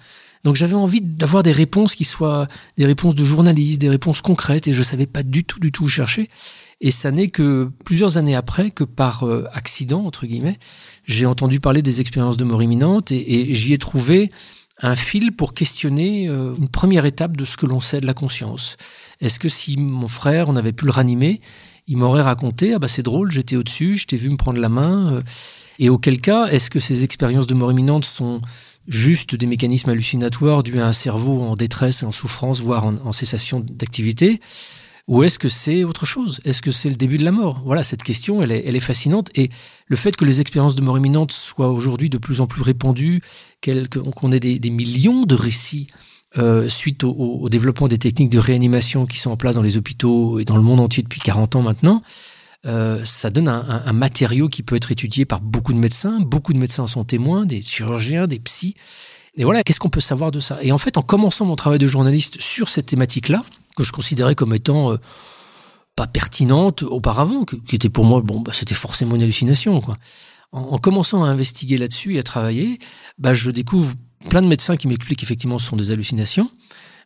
Donc 0.47 0.55
j'avais 0.55 0.75
envie 0.75 1.01
d'avoir 1.01 1.43
des 1.43 1.51
réponses 1.51 1.93
qui 1.93 2.05
soient 2.05 2.47
des 2.77 2.85
réponses 2.85 3.15
de 3.15 3.25
journalistes, 3.25 3.81
des 3.81 3.89
réponses 3.89 4.21
concrètes, 4.21 4.69
et 4.69 4.71
je 4.71 4.81
savais 4.81 5.05
pas 5.05 5.21
du 5.21 5.43
tout, 5.43 5.59
du 5.59 5.73
tout 5.73 5.83
où 5.83 5.87
chercher. 5.89 6.29
Et 6.79 6.89
ça 6.89 7.11
n'est 7.11 7.27
que 7.27 7.69
plusieurs 7.83 8.17
années 8.17 8.33
après 8.33 8.71
que 8.71 8.85
par 8.85 9.25
accident, 9.51 10.05
entre 10.05 10.25
guillemets, 10.25 10.57
j'ai 11.03 11.25
entendu 11.25 11.59
parler 11.59 11.81
des 11.81 11.99
expériences 11.99 12.37
de 12.37 12.45
mort 12.45 12.63
imminente 12.63 13.11
et, 13.11 13.51
et 13.51 13.55
j'y 13.55 13.73
ai 13.73 13.77
trouvé 13.77 14.31
un 14.81 14.95
fil 14.95 15.33
pour 15.33 15.53
questionner 15.53 16.29
euh, 16.29 16.55
une 16.57 16.69
première 16.69 17.05
étape 17.05 17.35
de 17.35 17.43
ce 17.43 17.57
que 17.57 17.65
l'on 17.65 17.81
sait 17.81 17.99
de 17.99 18.05
la 18.05 18.13
conscience. 18.13 18.77
Est-ce 19.19 19.39
que 19.39 19.49
si 19.49 19.75
mon 19.75 20.07
frère, 20.07 20.47
on 20.47 20.55
avait 20.55 20.71
pu 20.71 20.85
le 20.85 20.91
ranimer, 20.91 21.41
il 21.87 21.97
m'aurait 21.97 22.21
raconté, 22.21 22.73
ah 22.73 22.79
bah 22.79 22.87
c'est 22.87 23.03
drôle, 23.03 23.31
j'étais 23.31 23.57
au-dessus, 23.57 23.97
je 23.97 24.07
t'ai 24.07 24.15
vu 24.15 24.29
me 24.29 24.37
prendre 24.37 24.59
la 24.59 24.69
main, 24.69 25.13
euh, 25.13 25.21
et 25.79 25.89
auquel 25.89 26.21
cas, 26.21 26.47
est-ce 26.47 26.69
que 26.69 26.79
ces 26.79 27.03
expériences 27.03 27.47
de 27.47 27.53
mort 27.53 27.71
imminente 27.71 28.05
sont 28.05 28.41
juste 28.87 29.35
des 29.35 29.47
mécanismes 29.47 29.89
hallucinatoires 29.89 30.63
dus 30.63 30.79
à 30.79 30.87
un 30.87 30.93
cerveau 30.93 31.41
en 31.41 31.55
détresse 31.55 32.03
en 32.03 32.11
souffrance, 32.11 32.61
voire 32.61 32.85
en, 32.85 33.11
cessation 33.11 33.59
d'activité 33.59 34.39
ou 35.07 35.23
est-ce 35.23 35.39
que 35.39 35.47
c'est 35.47 35.85
autre 35.85 36.05
chose? 36.05 36.41
Est-ce 36.43 36.61
que 36.61 36.71
c'est 36.71 36.89
le 36.89 36.95
début 36.95 37.17
de 37.17 37.23
la 37.23 37.31
mort? 37.31 37.61
Voilà, 37.65 37.81
cette 37.81 38.03
question, 38.03 38.41
elle 38.41 38.51
est, 38.51 38.79
fascinante. 38.81 39.29
Et 39.35 39.49
le 39.85 39.95
fait 39.95 40.17
que 40.17 40.25
les 40.25 40.41
expériences 40.41 40.75
de 40.75 40.81
mort 40.81 40.97
imminente 40.97 41.31
soient 41.31 41.69
aujourd'hui 41.69 42.09
de 42.09 42.17
plus 42.17 42.41
en 42.41 42.45
plus 42.45 42.61
répandues, 42.61 43.21
qu'on 43.63 44.31
ait 44.33 44.39
des, 44.41 44.69
millions 44.69 45.23
de 45.23 45.33
récits 45.33 45.87
euh, 46.37 46.67
suite 46.67 47.05
au, 47.05 47.13
au, 47.13 47.47
développement 47.47 47.87
des 47.87 47.97
techniques 47.97 48.29
de 48.29 48.37
réanimation 48.37 49.05
qui 49.05 49.17
sont 49.17 49.31
en 49.31 49.37
place 49.37 49.55
dans 49.55 49.61
les 49.61 49.77
hôpitaux 49.77 50.39
et 50.39 50.45
dans 50.45 50.57
le 50.57 50.61
monde 50.61 50.81
entier 50.81 51.03
depuis 51.03 51.21
40 51.21 51.55
ans 51.55 51.61
maintenant, 51.61 52.03
euh, 52.65 53.03
ça 53.03 53.29
donne 53.29 53.47
un, 53.47 53.93
matériau 53.93 54.49
qui 54.49 54.63
peut 54.63 54.75
être 54.75 54.91
étudié 54.91 55.25
par 55.25 55.41
beaucoup 55.41 55.73
de 55.73 55.77
médecins. 55.77 56.19
Beaucoup 56.19 56.53
de 56.53 56.59
médecins 56.59 56.83
en 56.83 56.87
sont 56.87 57.03
témoins, 57.03 57.45
des 57.45 57.61
chirurgiens, 57.61 58.27
des 58.27 58.39
psys. 58.39 58.75
Et 59.35 59.43
voilà, 59.43 59.63
qu'est-ce 59.63 59.79
qu'on 59.79 59.89
peut 59.89 59.99
savoir 59.99 60.31
de 60.31 60.39
ça? 60.39 60.57
Et 60.63 60.71
en 60.71 60.77
fait, 60.77 60.97
en 60.97 61.01
commençant 61.01 61.45
mon 61.45 61.55
travail 61.55 61.79
de 61.79 61.87
journaliste 61.87 62.41
sur 62.41 62.67
cette 62.67 62.87
thématique-là, 62.87 63.43
que 63.75 63.83
je 63.83 63.91
considérais 63.91 64.33
comme 64.33 64.53
étant 64.53 64.91
euh, 64.91 64.97
pas 65.95 66.07
pertinente 66.07 66.83
auparavant, 66.83 67.45
qui 67.45 67.75
était 67.75 67.89
pour 67.89 68.05
moi, 68.05 68.21
bon, 68.21 68.39
bah, 68.39 68.51
c'était 68.53 68.73
forcément 68.73 69.15
une 69.15 69.21
hallucination. 69.21 69.79
Quoi. 69.79 69.95
En, 70.51 70.61
en 70.61 70.77
commençant 70.79 71.23
à 71.23 71.27
investiguer 71.27 71.77
là-dessus 71.77 72.15
et 72.15 72.19
à 72.19 72.23
travailler, 72.23 72.79
bah, 73.19 73.33
je 73.33 73.51
découvre 73.51 73.93
plein 74.29 74.41
de 74.41 74.47
médecins 74.47 74.75
qui 74.75 74.87
m'expliquent 74.87 75.23
effectivement 75.23 75.59
ce 75.59 75.67
sont 75.67 75.75
des 75.75 75.91
hallucinations. 75.91 76.49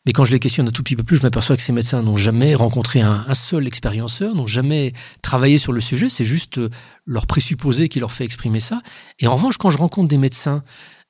Mais 0.05 0.13
quand 0.13 0.23
je 0.23 0.31
les 0.31 0.39
questionne 0.39 0.67
un 0.67 0.71
tout 0.71 0.81
petit 0.81 0.95
peu 0.95 1.03
plus, 1.03 1.17
je 1.17 1.21
m'aperçois 1.21 1.55
que 1.55 1.61
ces 1.61 1.73
médecins 1.73 2.01
n'ont 2.01 2.17
jamais 2.17 2.55
rencontré 2.55 3.01
un, 3.01 3.33
seul 3.35 3.67
expérienceur, 3.67 4.35
n'ont 4.35 4.47
jamais 4.47 4.93
travaillé 5.21 5.59
sur 5.59 5.73
le 5.73 5.81
sujet. 5.81 6.09
C'est 6.09 6.25
juste 6.25 6.57
euh, 6.57 6.69
leur 7.05 7.27
présupposé 7.27 7.87
qui 7.87 7.99
leur 7.99 8.11
fait 8.11 8.25
exprimer 8.25 8.59
ça. 8.59 8.81
Et 9.19 9.27
en 9.27 9.35
revanche, 9.35 9.57
quand 9.57 9.69
je 9.69 9.77
rencontre 9.77 10.07
des 10.07 10.17
médecins 10.17 10.63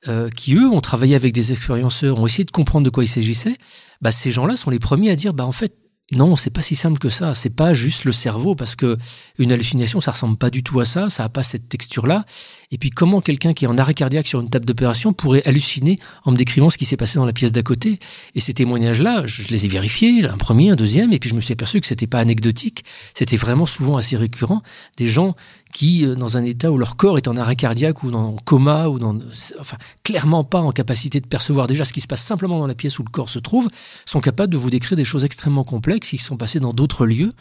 euh, 0.08 0.28
qui 0.28 0.54
eux 0.54 0.68
ont 0.68 0.80
travaillé 0.80 1.14
avec 1.14 1.32
des 1.32 1.52
expérienceurs, 1.52 2.18
ont 2.18 2.26
essayé 2.26 2.44
de 2.44 2.50
comprendre 2.50 2.84
de 2.84 2.90
quoi 2.90 3.02
il 3.02 3.08
s'agissait, 3.08 3.56
bah, 4.02 4.12
ces 4.12 4.30
gens-là 4.30 4.56
sont 4.56 4.68
les 4.68 4.78
premiers 4.78 5.10
à 5.10 5.16
dire 5.16 5.32
bah 5.32 5.46
en 5.46 5.52
fait 5.52 5.74
non, 6.14 6.36
c'est 6.36 6.50
pas 6.50 6.62
si 6.62 6.74
simple 6.74 6.98
que 6.98 7.08
ça. 7.08 7.34
C'est 7.34 7.54
pas 7.54 7.72
juste 7.72 8.04
le 8.04 8.12
cerveau 8.12 8.54
parce 8.54 8.76
que 8.76 8.98
une 9.38 9.50
hallucination, 9.50 10.00
ça 10.00 10.10
ressemble 10.10 10.36
pas 10.36 10.50
du 10.50 10.62
tout 10.62 10.78
à 10.80 10.84
ça. 10.84 11.08
Ça 11.08 11.24
a 11.24 11.28
pas 11.28 11.42
cette 11.42 11.68
texture-là. 11.68 12.24
Et 12.70 12.78
puis, 12.78 12.90
comment 12.90 13.20
quelqu'un 13.20 13.52
qui 13.52 13.64
est 13.64 13.68
en 13.68 13.78
arrêt 13.78 13.94
cardiaque 13.94 14.26
sur 14.26 14.40
une 14.40 14.50
table 14.50 14.64
d'opération 14.64 15.12
pourrait 15.12 15.42
halluciner 15.46 15.98
en 16.24 16.32
me 16.32 16.36
décrivant 16.36 16.70
ce 16.70 16.78
qui 16.78 16.84
s'est 16.84 16.96
passé 16.96 17.18
dans 17.18 17.24
la 17.24 17.32
pièce 17.32 17.52
d'à 17.52 17.62
côté? 17.62 17.98
Et 18.34 18.40
ces 18.40 18.52
témoignages-là, 18.52 19.24
je 19.26 19.48
les 19.48 19.64
ai 19.64 19.68
vérifiés, 19.68 20.26
un 20.26 20.36
premier, 20.36 20.70
un 20.70 20.76
deuxième, 20.76 21.12
et 21.12 21.18
puis 21.18 21.30
je 21.30 21.34
me 21.34 21.40
suis 21.40 21.52
aperçu 21.52 21.80
que 21.80 21.86
c'était 21.86 22.06
pas 22.06 22.18
anecdotique. 22.18 22.84
C'était 23.14 23.36
vraiment 23.36 23.66
souvent 23.66 23.96
assez 23.96 24.16
récurrent. 24.16 24.62
Des 24.98 25.08
gens 25.08 25.34
qui, 25.72 26.06
euh, 26.06 26.14
dans 26.14 26.36
un 26.36 26.44
état 26.44 26.70
où 26.70 26.78
leur 26.78 26.96
corps 26.96 27.16
est 27.16 27.26
en 27.26 27.36
arrêt 27.36 27.56
cardiaque 27.56 28.02
ou 28.04 28.10
dans 28.10 28.36
coma 28.44 28.88
ou 28.88 28.98
dans, 28.98 29.18
enfin, 29.58 29.76
clairement 30.04 30.44
pas 30.44 30.60
en 30.60 30.70
capacité 30.70 31.20
de 31.20 31.26
percevoir 31.26 31.66
déjà 31.66 31.84
ce 31.84 31.92
qui 31.92 32.00
se 32.00 32.06
passe 32.06 32.22
simplement 32.22 32.58
dans 32.58 32.66
la 32.66 32.74
pièce 32.74 32.98
où 32.98 33.02
le 33.02 33.10
corps 33.10 33.28
se 33.28 33.38
trouve, 33.38 33.68
sont 34.06 34.20
capables 34.20 34.52
de 34.52 34.58
vous 34.58 34.70
décrire 34.70 34.96
des 34.96 35.04
choses 35.04 35.24
extrêmement 35.24 35.64
complexes 35.64 36.10
qui 36.10 36.18
sont 36.18 36.36
passées 36.36 36.60
dans 36.60 36.72
d'autres 36.72 37.06
lieux. 37.06 37.32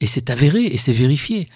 Et 0.00 0.06
c'est 0.06 0.30
avéré 0.30 0.64
et 0.64 0.76
c'est 0.76 0.92
vérifié. 0.92 1.46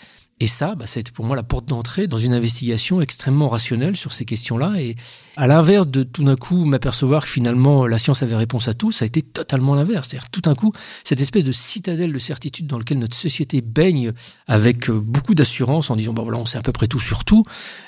Et 0.40 0.47
ça, 0.47 0.76
bah, 0.76 0.87
ça 0.87 0.99
a 0.99 1.00
été 1.00 1.11
pour 1.11 1.25
moi 1.25 1.35
la 1.35 1.42
porte 1.42 1.66
d'entrée 1.66 2.07
dans 2.07 2.16
une 2.16 2.33
investigation 2.33 3.00
extrêmement 3.00 3.49
rationnelle 3.49 3.97
sur 3.97 4.12
ces 4.12 4.25
questions-là. 4.25 4.80
Et 4.80 4.95
à 5.37 5.47
l'inverse 5.47 5.88
de 5.88 6.04
tout 6.04 6.23
d'un 6.23 6.37
coup 6.37 6.64
m'apercevoir 6.64 7.25
que 7.25 7.30
finalement 7.30 7.87
la 7.87 7.99
science 7.99 8.23
avait 8.23 8.37
réponse 8.37 8.68
à 8.68 8.75
tout, 8.75 8.92
ça 8.92 9.04
a 9.04 9.07
été 9.07 9.21
totalement 9.23 9.75
l'inverse. 9.75 10.09
C'est-à-dire 10.09 10.30
tout 10.30 10.40
d'un 10.40 10.54
coup, 10.54 10.73
cette 11.02 11.21
espèce 11.21 11.45
de 11.45 11.52
citadelle 11.52 12.12
de 12.12 12.18
certitude 12.18 12.66
dans 12.66 12.78
laquelle 12.78 12.99
notre 12.99 13.16
société 13.16 13.61
baigne 13.61 14.12
avec 14.47 14.90
euh, 14.90 15.00
beaucoup 15.00 15.35
d'assurance 15.35 15.90
en 15.90 15.97
disant, 15.97 16.12
bah 16.12 16.23
voilà, 16.23 16.38
on 16.38 16.47
sait 16.47 16.59
à 16.59 16.62
peu 16.62 16.73
près 16.73 16.87
tout 16.87 17.00
sur 17.00 17.25
tout. 17.25 17.42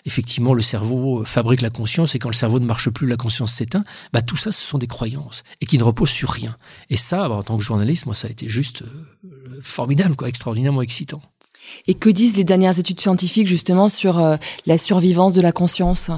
Effectivement, 0.04 0.52
le 0.52 0.62
cerveau 0.62 1.20
euh, 1.20 1.24
fabrique 1.24 1.60
la 1.60 1.70
conscience 1.70 2.14
et 2.14 2.18
quand 2.18 2.30
le 2.30 2.34
cerveau 2.34 2.58
ne 2.58 2.66
marche 2.66 2.90
plus, 2.90 3.06
la 3.06 3.16
conscience 3.16 3.52
s'éteint. 3.52 3.84
Bah, 4.12 4.22
tout 4.22 4.36
ça, 4.36 4.50
ce 4.50 4.60
sont 4.60 4.78
des 4.78 4.88
croyances 4.88 5.44
et 5.60 5.66
qui 5.66 5.78
ne 5.78 5.84
reposent 5.84 6.10
sur 6.10 6.30
rien. 6.30 6.56
Et 6.88 6.96
ça, 6.96 7.28
bah, 7.28 7.36
en 7.36 7.42
tant 7.42 7.56
que 7.56 7.62
journaliste, 7.62 8.06
moi, 8.06 8.14
ça 8.14 8.26
a 8.26 8.30
été 8.30 8.48
juste 8.48 8.82
euh, 8.82 9.60
formidable, 9.62 10.16
quoi, 10.16 10.28
extraordinairement 10.28 10.82
excitant. 10.82 11.22
Et 11.86 11.94
que 11.94 12.10
disent 12.10 12.36
les 12.36 12.44
dernières 12.44 12.78
études 12.78 13.00
scientifiques 13.00 13.46
justement 13.46 13.88
sur 13.88 14.18
euh, 14.18 14.36
la 14.66 14.78
survivance 14.78 15.32
de 15.32 15.40
la 15.40 15.52
conscience? 15.52 16.10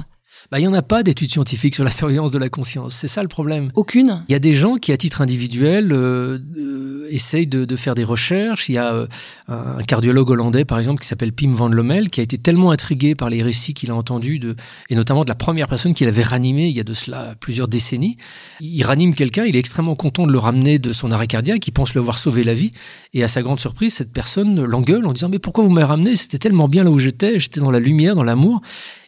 Bah, 0.51 0.59
il 0.59 0.63
n'y 0.63 0.67
en 0.67 0.73
a 0.73 0.81
pas 0.81 1.03
d'études 1.03 1.31
scientifiques 1.31 1.75
sur 1.75 1.83
la 1.83 1.91
surveillance 2.03 2.31
de 2.31 2.37
la 2.37 2.49
conscience. 2.49 2.93
C'est 2.93 3.07
ça 3.07 3.21
le 3.21 3.27
problème. 3.27 3.69
Aucune. 3.75 4.23
Il 4.29 4.33
y 4.33 4.35
a 4.35 4.39
des 4.39 4.53
gens 4.53 4.75
qui, 4.75 4.91
à 4.91 4.97
titre 4.97 5.21
individuel, 5.21 5.91
euh, 5.91 6.39
euh, 6.57 7.07
essayent 7.09 7.47
de, 7.47 7.65
de, 7.65 7.75
faire 7.75 7.95
des 7.95 8.03
recherches. 8.03 8.69
Il 8.69 8.73
y 8.73 8.77
a 8.77 8.93
euh, 8.93 9.07
un 9.47 9.83
cardiologue 9.83 10.29
hollandais, 10.29 10.65
par 10.65 10.79
exemple, 10.79 11.01
qui 11.01 11.07
s'appelle 11.07 11.33
Pim 11.33 11.53
van 11.53 11.69
Lommel, 11.69 12.09
qui 12.09 12.19
a 12.19 12.23
été 12.23 12.37
tellement 12.37 12.71
intrigué 12.71 13.15
par 13.15 13.29
les 13.29 13.41
récits 13.41 13.73
qu'il 13.73 13.91
a 13.91 13.95
entendus, 13.95 14.39
de, 14.39 14.55
et 14.89 14.95
notamment 14.95 15.23
de 15.23 15.29
la 15.29 15.35
première 15.35 15.67
personne 15.67 15.93
qu'il 15.93 16.07
avait 16.07 16.23
ranimé 16.23 16.67
il 16.67 16.75
y 16.75 16.79
a 16.79 16.83
de 16.83 16.93
cela 16.93 17.35
plusieurs 17.39 17.67
décennies. 17.67 18.17
Il 18.59 18.83
ranime 18.83 19.15
quelqu'un, 19.15 19.45
il 19.45 19.55
est 19.55 19.59
extrêmement 19.59 19.95
content 19.95 20.25
de 20.25 20.31
le 20.31 20.39
ramener 20.39 20.79
de 20.79 20.93
son 20.93 21.11
arrêt 21.11 21.27
cardiaque, 21.27 21.67
il 21.67 21.71
pense 21.71 21.95
le 21.95 22.01
voir 22.01 22.17
sauver 22.17 22.43
la 22.43 22.53
vie. 22.53 22.71
Et 23.13 23.23
à 23.23 23.27
sa 23.27 23.41
grande 23.41 23.59
surprise, 23.59 23.93
cette 23.93 24.11
personne 24.11 24.63
l'engueule 24.63 25.05
en 25.05 25.13
disant 25.13 25.29
Mais 25.29 25.39
pourquoi 25.39 25.63
vous 25.63 25.69
m'avez 25.69 25.85
ramené 25.85 26.15
C'était 26.15 26.39
tellement 26.39 26.67
bien 26.67 26.83
là 26.83 26.91
où 26.91 26.97
j'étais, 26.97 27.39
j'étais 27.39 27.59
dans 27.59 27.71
la 27.71 27.79
lumière, 27.79 28.15
dans 28.15 28.23
l'amour. 28.23 28.61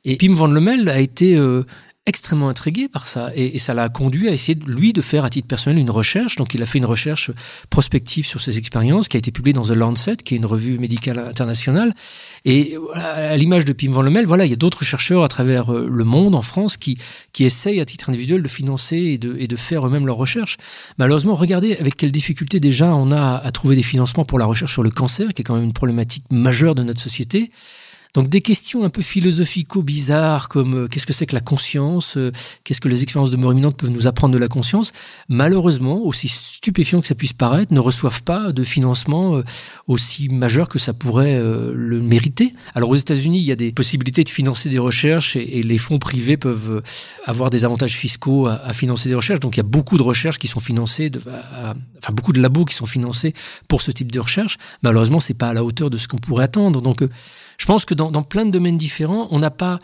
Et 0.08 0.17
Pim 0.17 0.36
van 0.36 0.46
Lemel 0.46 0.88
a 0.89 1.00
été 1.00 1.14
euh, 1.24 1.63
extrêmement 2.07 2.50
intrigué 2.50 2.88
par 2.88 3.07
ça 3.07 3.31
et, 3.36 3.57
ça 3.57 3.74
l'a 3.74 3.89
conduit 3.89 4.29
à 4.29 4.31
essayer 4.31 4.57
lui 4.67 4.93
de 4.93 5.01
faire 5.01 5.25
à 5.25 5.29
titre 5.29 5.48
personnel 5.48 5.79
une 5.79 5.89
recherche. 5.89 6.36
Donc 6.36 6.53
il 6.53 6.62
a 6.62 6.65
fait 6.67 6.77
une 6.77 6.86
recherche 6.86 7.31
prospective 7.72 8.25
sur 8.25 8.41
ses 8.41 8.60
expériences 8.60 9.07
qui 9.07 9.17
a 9.17 9.19
été 9.19 9.31
publiée 9.31 9.53
dans 9.53 9.63
The 9.63 9.72
Lancet, 9.72 10.17
qui 10.17 10.36
est 10.36 10.38
une 10.38 10.45
revue 10.45 10.77
médicale 10.77 11.17
internationale. 11.17 11.93
Et 12.45 12.77
à 12.93 13.36
l'image 13.38 13.65
de 13.65 13.74
Pim 13.74 13.91
Van 13.91 14.03
Lemel, 14.03 14.27
voilà, 14.27 14.45
il 14.45 14.50
y 14.50 14.53
a 14.53 14.57
d'autres 14.57 14.84
chercheurs 14.84 15.24
à 15.24 15.27
travers 15.27 15.74
euh, 15.74 15.88
le 15.89 16.03
monde, 16.03 16.36
en 16.36 16.43
France, 16.43 16.77
qui, 16.77 16.98
qui 17.34 17.43
essayent 17.43 17.81
à 17.81 17.86
titre 17.86 18.10
individuel 18.10 18.43
de 18.43 18.48
financer 18.48 18.98
et 18.98 19.17
de, 19.17 19.36
et 19.39 19.48
de 19.48 19.55
faire 19.55 19.88
eux-mêmes 19.88 20.05
leurs 20.05 20.17
recherches. 20.17 20.57
Malheureusement, 21.00 21.34
regardez 21.34 21.75
avec 21.77 21.98
quelles 21.98 22.12
difficultés 22.12 22.60
déjà 22.60 22.95
on 22.95 23.12
a 23.12 23.38
à 23.38 23.51
trouver 23.51 23.75
des 23.75 23.84
financements 23.84 24.25
pour 24.25 24.38
la 24.38 24.45
recherche 24.45 24.74
sur 24.74 24.84
le 24.84 24.91
cancer, 24.91 25.34
qui 25.34 25.41
est 25.41 25.45
quand 25.45 25.55
même 25.55 25.63
une 25.63 25.74
problématique 25.74 26.25
majeure 26.31 26.75
de 26.75 26.84
notre 26.84 27.01
société. 27.01 27.50
Donc 28.15 28.29
des 28.29 28.41
questions 28.41 28.86
un 28.86 28.89
peu 28.89 29.01
philosophico-bizarres 29.01 30.48
comme 30.48 30.86
euh, 30.86 30.88
qu'est-ce 30.88 31.05
que 31.05 31.12
c'est 31.12 31.25
que 31.25 31.36
la 31.36 31.41
conscience, 31.41 32.15
euh, 32.15 32.31
qu'est-ce 32.63 32.79
que 32.79 32.88
les 32.88 33.03
expériences 33.03 33.29
de 33.29 33.36
mort 33.36 33.51
imminente 33.51 33.75
peuvent 33.75 33.91
nous 33.91 34.07
apprendre 34.07 34.34
de 34.34 34.39
la 34.39 34.48
conscience, 34.48 34.93
malheureusement, 35.27 35.98
aussi 35.98 36.29
stupéfiant 36.29 37.01
que 37.01 37.07
ça 37.07 37.15
puisse 37.15 37.34
paraître, 37.34 37.74
ne 37.74 37.79
reçoivent 37.79 38.24
pas 38.24 38.53
de 38.53 38.63
financement 38.63 39.36
euh, 39.36 39.43
aussi 39.88 40.29
majeur 40.29 40.69
que 40.69 40.79
ça 40.79 40.93
pourrait 40.93 41.38
le 41.38 42.01
mériter. 42.01 42.53
Alors 42.74 42.89
aux 42.89 42.95
États-Unis, 42.95 43.39
il 43.39 43.43
y 43.43 43.51
a 43.51 43.57
des 43.57 43.74
possibilités 43.74 44.24
de 44.24 44.29
financer 44.29 44.69
des 44.69 44.79
recherches 44.79 45.36
et, 45.36 45.63
les 45.65 45.77
fonds 45.77 46.00
privés 46.00 46.38
peuvent 46.38 46.81
avoir 47.25 47.50
des 47.50 47.65
avantages 47.65 47.95
fiscaux 47.95 48.48
à, 48.48 48.72
financer 48.74 49.10
des 49.10 49.15
recherches. 49.15 49.39
Donc 49.41 49.55
il 49.55 49.60
y 49.60 49.62
a 49.62 49.63
beaucoup 49.63 49.98
de 49.98 50.03
recherches 50.03 50.38
qui 50.38 50.48
sont 50.48 50.60
financées, 50.60 51.12
enfin 51.98 52.13
beaucoup 52.13 52.34
de 52.34 52.41
labos 52.41 52.65
qui 52.65 52.75
sont 52.75 52.86
financés 52.86 53.34
pour 53.67 53.81
ce 53.81 53.91
type 53.91 54.12
de 54.12 54.19
recherche. 54.19 54.57
Malheureusement, 54.84 55.19
c'est 55.19 55.34
pas 55.34 55.50
à 55.50 55.53
la 55.53 55.63
hauteur 55.63 55.89
de 55.89 55.98
ce 55.98 56.07
qu'on 56.07 56.17
pourrait 56.17 56.45
attendre. 56.45 56.81
Donc 56.81 57.01
je 57.57 57.65
pense 57.65 57.86
que 57.86 57.93
dans, 57.93 58.04
dans 58.12 58.24
plein 58.24 58.45
de 58.45 58.51
domaines 58.51 58.77
différents, 58.77 59.27
on 59.31 59.39
n'a 59.39 59.51
pas 59.51 59.79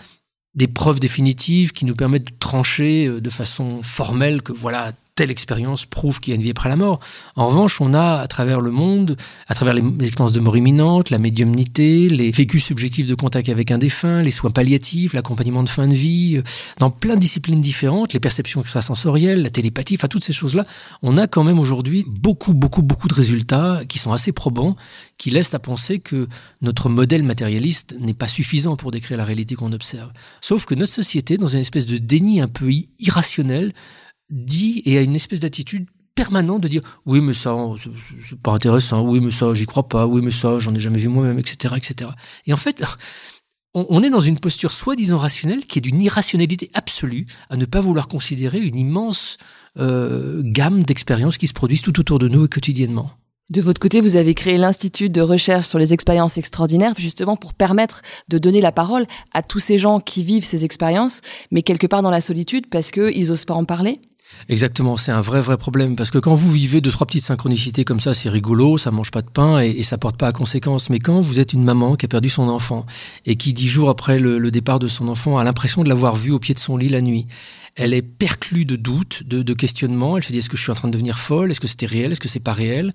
des 0.54 0.68
preuves 0.68 1.00
définitives 1.00 1.72
qui 1.72 1.86
nous 1.86 1.96
permettent 1.96 2.26
de 2.26 2.38
trancher 2.38 3.08
euh, 3.08 3.22
de 3.22 3.30
façon 3.30 3.82
formelle 3.84 4.42
que 4.42 4.52
voilà, 4.52 4.92
telle 5.22 5.30
expérience 5.30 5.86
prouve 5.86 6.20
qu'il 6.20 6.32
y 6.32 6.34
a 6.34 6.36
une 6.38 6.42
vie 6.42 6.50
après 6.50 6.68
la 6.68 6.76
mort. 6.76 7.00
En 7.36 7.48
revanche, 7.48 7.80
on 7.80 7.94
a 7.94 8.16
à 8.16 8.26
travers 8.26 8.60
le 8.60 8.72
monde, 8.72 9.16
à 9.48 9.54
travers 9.54 9.76
les 9.76 9.84
expériences 10.02 10.34
de 10.34 10.40
mort 10.40 10.58
imminente, 10.58 11.12
la 11.12 11.20
médiumnité, 11.20 12.10
les 12.10 12.32
vécus 12.32 12.66
subjectifs 12.66 13.06
de 13.06 13.14
contact 13.14 13.48
avec 13.48 13.70
un 13.70 13.78
défunt, 13.78 14.24
les 14.24 14.32
soins 14.32 14.50
palliatifs, 14.50 15.14
l'accompagnement 15.14 15.62
de 15.62 15.70
fin 15.70 15.88
de 15.88 15.94
vie, 15.94 16.38
euh, 16.38 16.44
dans 16.80 16.90
plein 16.90 17.14
de 17.14 17.20
disciplines 17.20 17.62
différentes, 17.62 18.14
les 18.14 18.20
perceptions 18.20 18.62
extrasensorielles, 18.62 19.44
la 19.44 19.52
télépathie, 19.52 19.94
enfin 19.94 20.08
toutes 20.08 20.24
ces 20.24 20.34
choses-là, 20.34 20.66
on 21.04 21.20
a 21.20 21.28
quand 21.28 21.44
même 21.44 21.60
aujourd'hui 21.60 22.04
beaucoup, 22.08 22.56
beaucoup, 22.56 22.82
beaucoup 22.82 23.08
de 23.08 23.14
résultats 23.14 23.82
qui 23.88 24.00
sont 24.00 24.14
assez 24.14 24.32
probants, 24.32 24.76
qui 25.20 25.30
laissent 25.30 25.54
à 25.54 25.60
penser 25.60 26.00
que 26.00 26.28
notre 26.64 26.90
modèle 26.90 27.22
matérialiste 27.22 27.96
n'est 28.00 28.16
pas 28.16 28.28
suffisant 28.28 28.76
pour 28.76 28.90
décrire 28.90 29.20
la 29.20 29.26
réalité 29.26 29.54
qu'on 29.54 29.72
observe. 29.72 30.12
Sauf 30.42 30.66
que 30.66 30.74
notre 30.74 30.94
société, 30.94 31.38
dans 31.38 31.46
une 31.46 31.60
espèce 31.60 31.86
de 31.86 31.98
déni 31.98 32.42
un 32.42 32.48
peu 32.48 32.72
irrationnel, 32.98 33.72
dit 34.32 34.82
et 34.86 34.98
a 34.98 35.02
une 35.02 35.16
espèce 35.16 35.40
d'attitude 35.40 35.88
permanente 36.16 36.62
de 36.62 36.68
dire 36.68 36.82
oui 37.06 37.22
mais 37.22 37.34
ça 37.34 37.56
c'est 38.24 38.40
pas 38.40 38.52
intéressant 38.52 39.08
oui 39.08 39.20
mais 39.22 39.32
ça 39.32 39.54
j'y 39.54 39.66
crois 39.66 39.88
pas 39.88 40.08
oui 40.08 40.22
mais 40.24 40.32
ça 40.32 40.60
j'en 40.60 40.74
ai 40.74 40.80
jamais 40.80 40.98
vu 40.98 41.08
moi-même 41.08 41.40
etc 41.40 41.76
etc 41.78 42.12
et 42.46 42.54
en 42.54 42.58
fait 42.58 42.84
on, 43.74 44.04
est 44.04 44.10
dans 44.10 44.20
une 44.20 44.40
posture 44.40 44.72
soi-disant 44.72 45.18
rationnelle 45.18 45.66
qui 45.66 45.80
est 45.80 45.82
d'une 45.82 46.02
irrationalité 46.02 46.70
absolue 46.74 47.26
à 47.50 47.58
ne 47.58 47.66
pas 47.66 47.80
vouloir 47.80 48.08
considérer 48.08 48.60
une 48.60 48.76
immense 48.76 49.38
euh, 49.78 50.42
gamme 50.44 50.84
d'expériences 50.84 51.38
qui 51.38 51.48
se 51.48 51.54
produisent 51.54 51.82
tout 51.82 51.98
autour 52.00 52.20
de 52.20 52.28
nous 52.28 52.46
et 52.46 52.50
quotidiennement. 52.50 53.12
De 53.50 53.60
votre 53.60 53.82
côté, 53.82 54.00
vous 54.00 54.16
avez 54.16 54.34
créé 54.34 54.58
l'Institut 54.58 55.10
de 55.10 55.20
recherche 55.20 55.68
sur 55.68 55.78
les 55.78 55.94
expériences 55.94 56.38
extraordinaires, 56.38 56.94
justement 56.98 57.36
pour 57.36 57.54
permettre 57.54 58.02
de 58.30 58.38
donner 58.38 58.62
la 58.62 58.72
parole 58.72 59.06
à 59.34 59.44
tous 59.44 59.60
ces 59.60 59.78
gens 59.78 60.00
qui 60.00 60.24
vivent 60.24 60.46
ces 60.46 60.64
expériences, 60.64 61.20
mais 61.50 61.62
quelque 61.62 61.88
part 61.88 62.02
dans 62.02 62.12
la 62.12 62.22
solitude 62.22 62.68
parce 62.70 62.92
qu'ils 62.92 63.32
osent 63.32 63.46
pas 63.46 63.54
en 63.54 63.66
parler 63.66 64.00
Exactement, 64.50 64.98
c'est 64.98 65.12
un 65.12 65.22
vrai 65.22 65.42
vrai 65.42 65.58
problème 65.58 65.96
parce 65.96 66.12
que 66.12 66.18
quand 66.18 66.36
vous 66.36 66.52
vivez 66.52 66.82
deux 66.82 66.92
trois 66.92 67.08
petites 67.08 67.24
synchronicités 67.24 67.86
comme 67.86 68.00
ça, 68.00 68.14
c'est 68.14 68.30
rigolo, 68.30 68.78
ça 68.78 68.92
mange 68.92 69.12
pas 69.12 69.22
de 69.22 69.30
pain 69.30 69.60
et, 69.60 69.84
ça 69.84 69.98
porte 69.98 70.18
pas 70.18 70.28
à 70.28 70.32
conséquence. 70.32 70.90
Mais 70.90 71.00
quand 71.00 71.22
vous 71.22 71.40
êtes 71.40 71.54
une 71.54 71.64
maman 71.64 71.96
qui 71.96 72.06
a 72.06 72.10
perdu 72.10 72.30
son 72.30 72.50
enfant 72.50 72.86
et 73.26 73.36
qui 73.36 73.54
dix 73.54 73.68
jours 73.68 73.90
après 73.90 74.20
le, 74.20 74.52
départ 74.52 74.80
de 74.80 74.88
son 74.88 75.08
enfant 75.08 75.38
a 75.38 75.44
l'impression 75.44 75.84
de 75.84 75.90
l'avoir 75.90 76.16
vu 76.16 76.32
au 76.32 76.40
pied 76.40 76.54
de 76.54 76.60
son 76.60 76.76
lit 76.78 76.90
la 76.90 77.02
nuit, 77.02 77.28
elle 77.76 77.94
est 77.94 78.02
perclue 78.02 78.66
de 78.66 78.76
doutes, 78.76 79.24
de, 79.24 79.42
de 79.42 79.54
questionnements. 79.54 80.18
Elle 80.18 80.24
se 80.24 80.32
dit 80.32 80.40
est-ce 80.40 80.50
que 80.50 80.58
je 80.58 80.64
suis 80.64 80.72
en 80.72 80.76
train 80.76 80.88
de 80.88 80.94
devenir 80.94 81.20
folle? 81.20 81.52
Est-ce 81.52 81.62
que 81.62 81.68
c'était 81.68 81.86
réel? 81.86 82.12
Est-ce 82.12 82.20
que 82.20 82.30
c'est 82.30 82.40
pas 82.40 82.54
réel? 82.54 82.94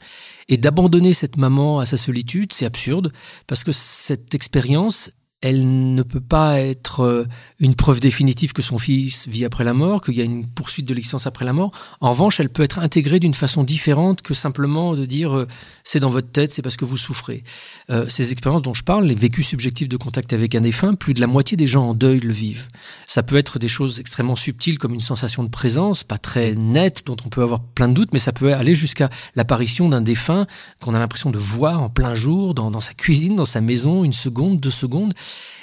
Et 0.49 0.57
d'abandonner 0.57 1.12
cette 1.14 1.37
maman 1.37 1.78
à 1.78 1.87
sa 1.87 1.97
solitude, 1.97 2.52
c'est 2.52 2.66
absurde 2.66 3.12
parce 3.47 3.64
que 3.64 3.73
cette 3.73 4.35
expérience 4.35 5.11
elle 5.47 5.95
ne 5.95 6.03
peut 6.03 6.21
pas 6.21 6.61
être 6.61 7.00
euh, 7.05 7.25
une 7.61 7.76
preuve 7.76 8.00
définitive 8.00 8.53
que 8.53 8.62
son 8.62 8.79
fils 8.79 9.29
vit 9.29 9.45
après 9.45 9.62
la 9.62 9.75
mort, 9.75 10.00
qu'il 10.00 10.15
y 10.15 10.21
a 10.21 10.25
une 10.25 10.45
poursuite 10.45 10.87
de 10.87 10.93
l'existence 10.93 11.29
après 11.29 11.45
la 11.45 11.53
mort. 11.53 11.71
En 12.00 12.11
revanche, 12.11 12.41
elle 12.41 12.49
peut 12.49 12.65
être 12.65 12.81
intégrée 12.81 13.21
d'une 13.21 13.33
façon 13.33 13.62
différente 13.62 14.23
que 14.23 14.35
simplement 14.35 14.97
de 14.97 15.07
dire 15.07 15.37
euh, 15.37 15.47
c'est 15.85 16.00
dans 16.00 16.11
votre 16.11 16.29
tête, 16.33 16.50
c'est 16.50 16.62
parce 16.62 16.76
que 16.76 16.85
vous 16.85 16.97
souffrez. 16.97 17.45
Euh, 17.91 18.07
ces 18.09 18.33
expériences 18.33 18.62
dont 18.62 18.75
je 18.75 18.83
parle, 18.83 19.07
les 19.07 19.15
vécus 19.15 19.47
subjectifs 19.47 19.88
de 19.88 19.97
contact 19.97 20.33
avec 20.33 20.57
un 20.57 20.62
défunt, 20.62 20.95
plus 20.95 21.15
de 21.15 21.21
la 21.21 21.29
moitié 21.29 21.57
des 21.57 21.69
gens 21.69 21.91
en 21.91 21.95
deuil 21.95 22.19
le 22.19 22.33
vivent. 22.33 22.67
Ça 23.07 23.23
peut 23.23 23.37
être 23.37 23.61
des 23.61 23.69
choses 23.69 24.00
extrêmement 24.00 24.37
subtiles 24.37 24.79
comme 24.79 24.95
une 24.95 25.00
sensation 25.00 25.45
de 25.45 25.49
présence, 25.49 26.03
pas 26.03 26.19
très 26.19 26.57
nette, 26.57 27.05
dont 27.07 27.17
on 27.25 27.29
peut 27.29 27.43
avoir 27.43 27.62
plein 27.62 27.88
de 27.88 27.95
doutes, 27.95 28.12
mais 28.12 28.19
ça 28.19 28.33
peut 28.33 28.53
aller 28.53 28.75
jusqu'à 28.75 29.11
l'apparition 29.37 29.88
d'un 29.88 30.00
défunt 30.00 30.47
qu'on 30.81 30.93
a 30.93 30.99
l'impression 30.99 31.31
de 31.31 31.38
voir 31.38 31.83
en 31.83 31.88
plein 31.88 32.17
jour, 32.17 32.53
dans, 32.53 32.73
dans 32.73 32.81
sa 32.81 32.95
cuisine, 32.95 33.37
dans 33.37 33.45
sa 33.45 33.61
maison, 33.61 34.03
une 34.03 34.12
seconde, 34.12 34.59
deux 34.59 34.71
secondes. 34.71 35.15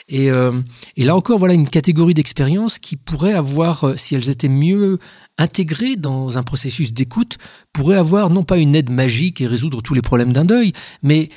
Et, 0.10 0.30
euh, 0.30 0.62
et 0.98 1.03
là 1.03 1.15
encore, 1.15 1.39
voilà 1.39 1.53
une 1.53 1.70
catégorie 1.70 2.13
d'expériences 2.13 2.80
qui 2.80 2.98
pourrait 2.98 3.34
avoir, 3.34 3.86
euh, 3.86 3.98
si 3.98 4.15
elles 4.15 4.30
étaient 4.30 4.50
mieux 4.50 5.00
intégrées 5.38 5.96
dans 5.96 6.38
un 6.38 6.44
processus 6.44 6.94
d'écoute, 6.94 7.38
pourrait 7.72 7.98
avoir 7.98 8.30
non 8.30 8.44
pas 8.44 8.58
une 8.58 8.75
aide 8.75 8.89
magique 8.89 9.42
et 9.42 9.48
résoudre 9.48 9.82
tous 9.82 9.94
les 9.94 10.01
problèmes 10.01 10.34
d'un 10.34 10.46
deuil, 10.46 10.74
mais 11.01 11.30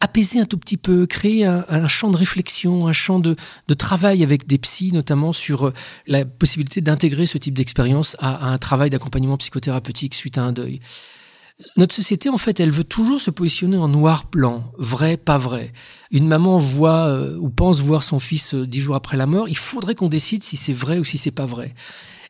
apaiser 0.00 0.40
un 0.40 0.46
tout 0.46 0.58
petit 0.58 0.76
peu, 0.76 1.06
créer 1.06 1.44
un, 1.46 1.86
champ 1.86 2.10
de 2.10 2.16
réflexion, 2.16 2.88
un 2.88 2.92
champ 2.92 3.20
de, 3.20 3.36
travail 3.78 4.24
avec 4.24 4.48
des 4.48 4.58
psys, 4.58 4.92
notamment 4.92 5.32
sur 5.32 5.68
euh, 5.68 5.74
la 6.08 6.24
possibilité 6.24 6.80
d'intégrer 6.80 7.24
ce 7.24 7.38
type 7.38 7.54
d'expérience 7.54 8.16
à 8.18 8.48
un 8.48 8.58
travail 8.58 8.90
d'accompagnement 8.90 9.36
psychothérapeutique 9.36 10.14
suite 10.14 10.38
à 10.38 10.42
un 10.42 10.52
deuil 10.52 10.80
notre 11.76 11.94
société, 11.94 12.28
en 12.28 12.38
fait, 12.38 12.60
elle 12.60 12.70
veut 12.70 12.84
toujours 12.84 13.20
se 13.20 13.30
positionner 13.30 13.76
en 13.76 13.88
noir-blanc, 13.88 14.72
vrai, 14.78 15.16
pas 15.16 15.38
vrai. 15.38 15.72
Une 16.10 16.28
maman 16.28 16.58
voit 16.58 17.06
euh, 17.06 17.36
ou 17.38 17.48
pense 17.50 17.80
voir 17.80 18.02
son 18.02 18.18
fils 18.18 18.54
euh, 18.54 18.66
dix 18.66 18.80
jours 18.80 18.94
après 18.94 19.16
la 19.16 19.26
mort, 19.26 19.48
il 19.48 19.56
faudrait 19.56 19.94
qu'on 19.94 20.08
décide 20.08 20.42
si 20.42 20.56
c'est 20.56 20.72
vrai 20.72 20.98
ou 20.98 21.04
si 21.04 21.18
c'est 21.18 21.30
pas 21.30 21.46
vrai. 21.46 21.74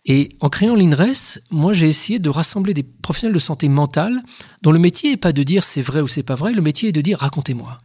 Et 0.05 0.31
en 0.41 0.49
créant 0.49 0.75
l'INRES, 0.75 1.41
moi 1.51 1.73
j'ai 1.73 1.89
essayé 1.89 2.19
de 2.19 2.29
rassembler 2.29 2.75
des 2.75 2.83
professionnels 2.83 3.35
de 3.35 3.39
santé 3.39 3.69
mentale 3.69 4.21
dont 4.63 4.73
le 4.73 4.81
métier 4.81 5.13
est 5.13 5.17
pas 5.17 5.33
de 5.33 5.43
dire 5.45 5.63
c'est 5.63 5.83
vrai 5.83 6.01
ou 6.01 6.09
c'est 6.09 6.25
pas 6.25 6.35
vrai, 6.35 6.53
le 6.53 6.63
métier 6.63 6.89
est 6.89 6.93
de 6.93 7.01
dire 7.01 7.19
racontez-moi. 7.19 7.79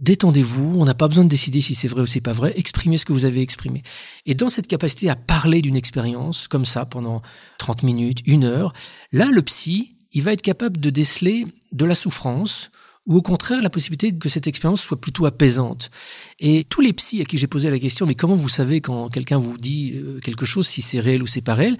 Détendez-vous, 0.00 0.74
on 0.76 0.84
n'a 0.84 0.94
pas 0.94 1.08
besoin 1.08 1.24
de 1.24 1.28
décider 1.28 1.60
si 1.60 1.74
c'est 1.74 1.88
vrai 1.88 2.02
ou 2.02 2.06
c'est 2.06 2.20
pas 2.20 2.32
vrai, 2.32 2.52
exprimez 2.56 2.96
ce 2.98 3.04
que 3.04 3.12
vous 3.12 3.24
avez 3.24 3.40
exprimé. 3.40 3.82
Et 4.26 4.34
dans 4.36 4.48
cette 4.48 4.68
capacité 4.68 5.10
à 5.10 5.16
parler 5.16 5.60
d'une 5.60 5.74
expérience 5.74 6.46
comme 6.46 6.64
ça 6.64 6.84
pendant 6.84 7.22
30 7.58 7.82
minutes, 7.82 8.20
une 8.26 8.44
heure, 8.44 8.72
là 9.10 9.26
le 9.26 9.42
psy, 9.42 9.96
il 10.12 10.22
va 10.22 10.32
être 10.32 10.42
capable 10.42 10.78
de 10.78 10.90
déceler 10.90 11.44
de 11.72 11.84
la 11.84 11.94
souffrance 11.94 12.70
ou 13.06 13.16
au 13.16 13.22
contraire 13.22 13.62
la 13.62 13.70
possibilité 13.70 14.12
que 14.16 14.28
cette 14.28 14.46
expérience 14.46 14.82
soit 14.82 15.00
plutôt 15.00 15.24
apaisante. 15.24 15.90
Et 16.38 16.64
tous 16.64 16.82
les 16.82 16.92
psys 16.92 17.22
à 17.22 17.24
qui 17.24 17.38
j'ai 17.38 17.46
posé 17.46 17.70
la 17.70 17.78
question, 17.78 18.04
mais 18.04 18.14
comment 18.14 18.34
vous 18.34 18.50
savez 18.50 18.82
quand 18.82 19.08
quelqu'un 19.08 19.38
vous 19.38 19.56
dit 19.56 19.94
euh, 19.96 20.20
quelque 20.20 20.44
chose, 20.44 20.68
si 20.68 20.82
c'est 20.82 21.00
réel 21.00 21.22
ou 21.22 21.26
c'est 21.26 21.40
pas 21.40 21.54
réel, 21.54 21.78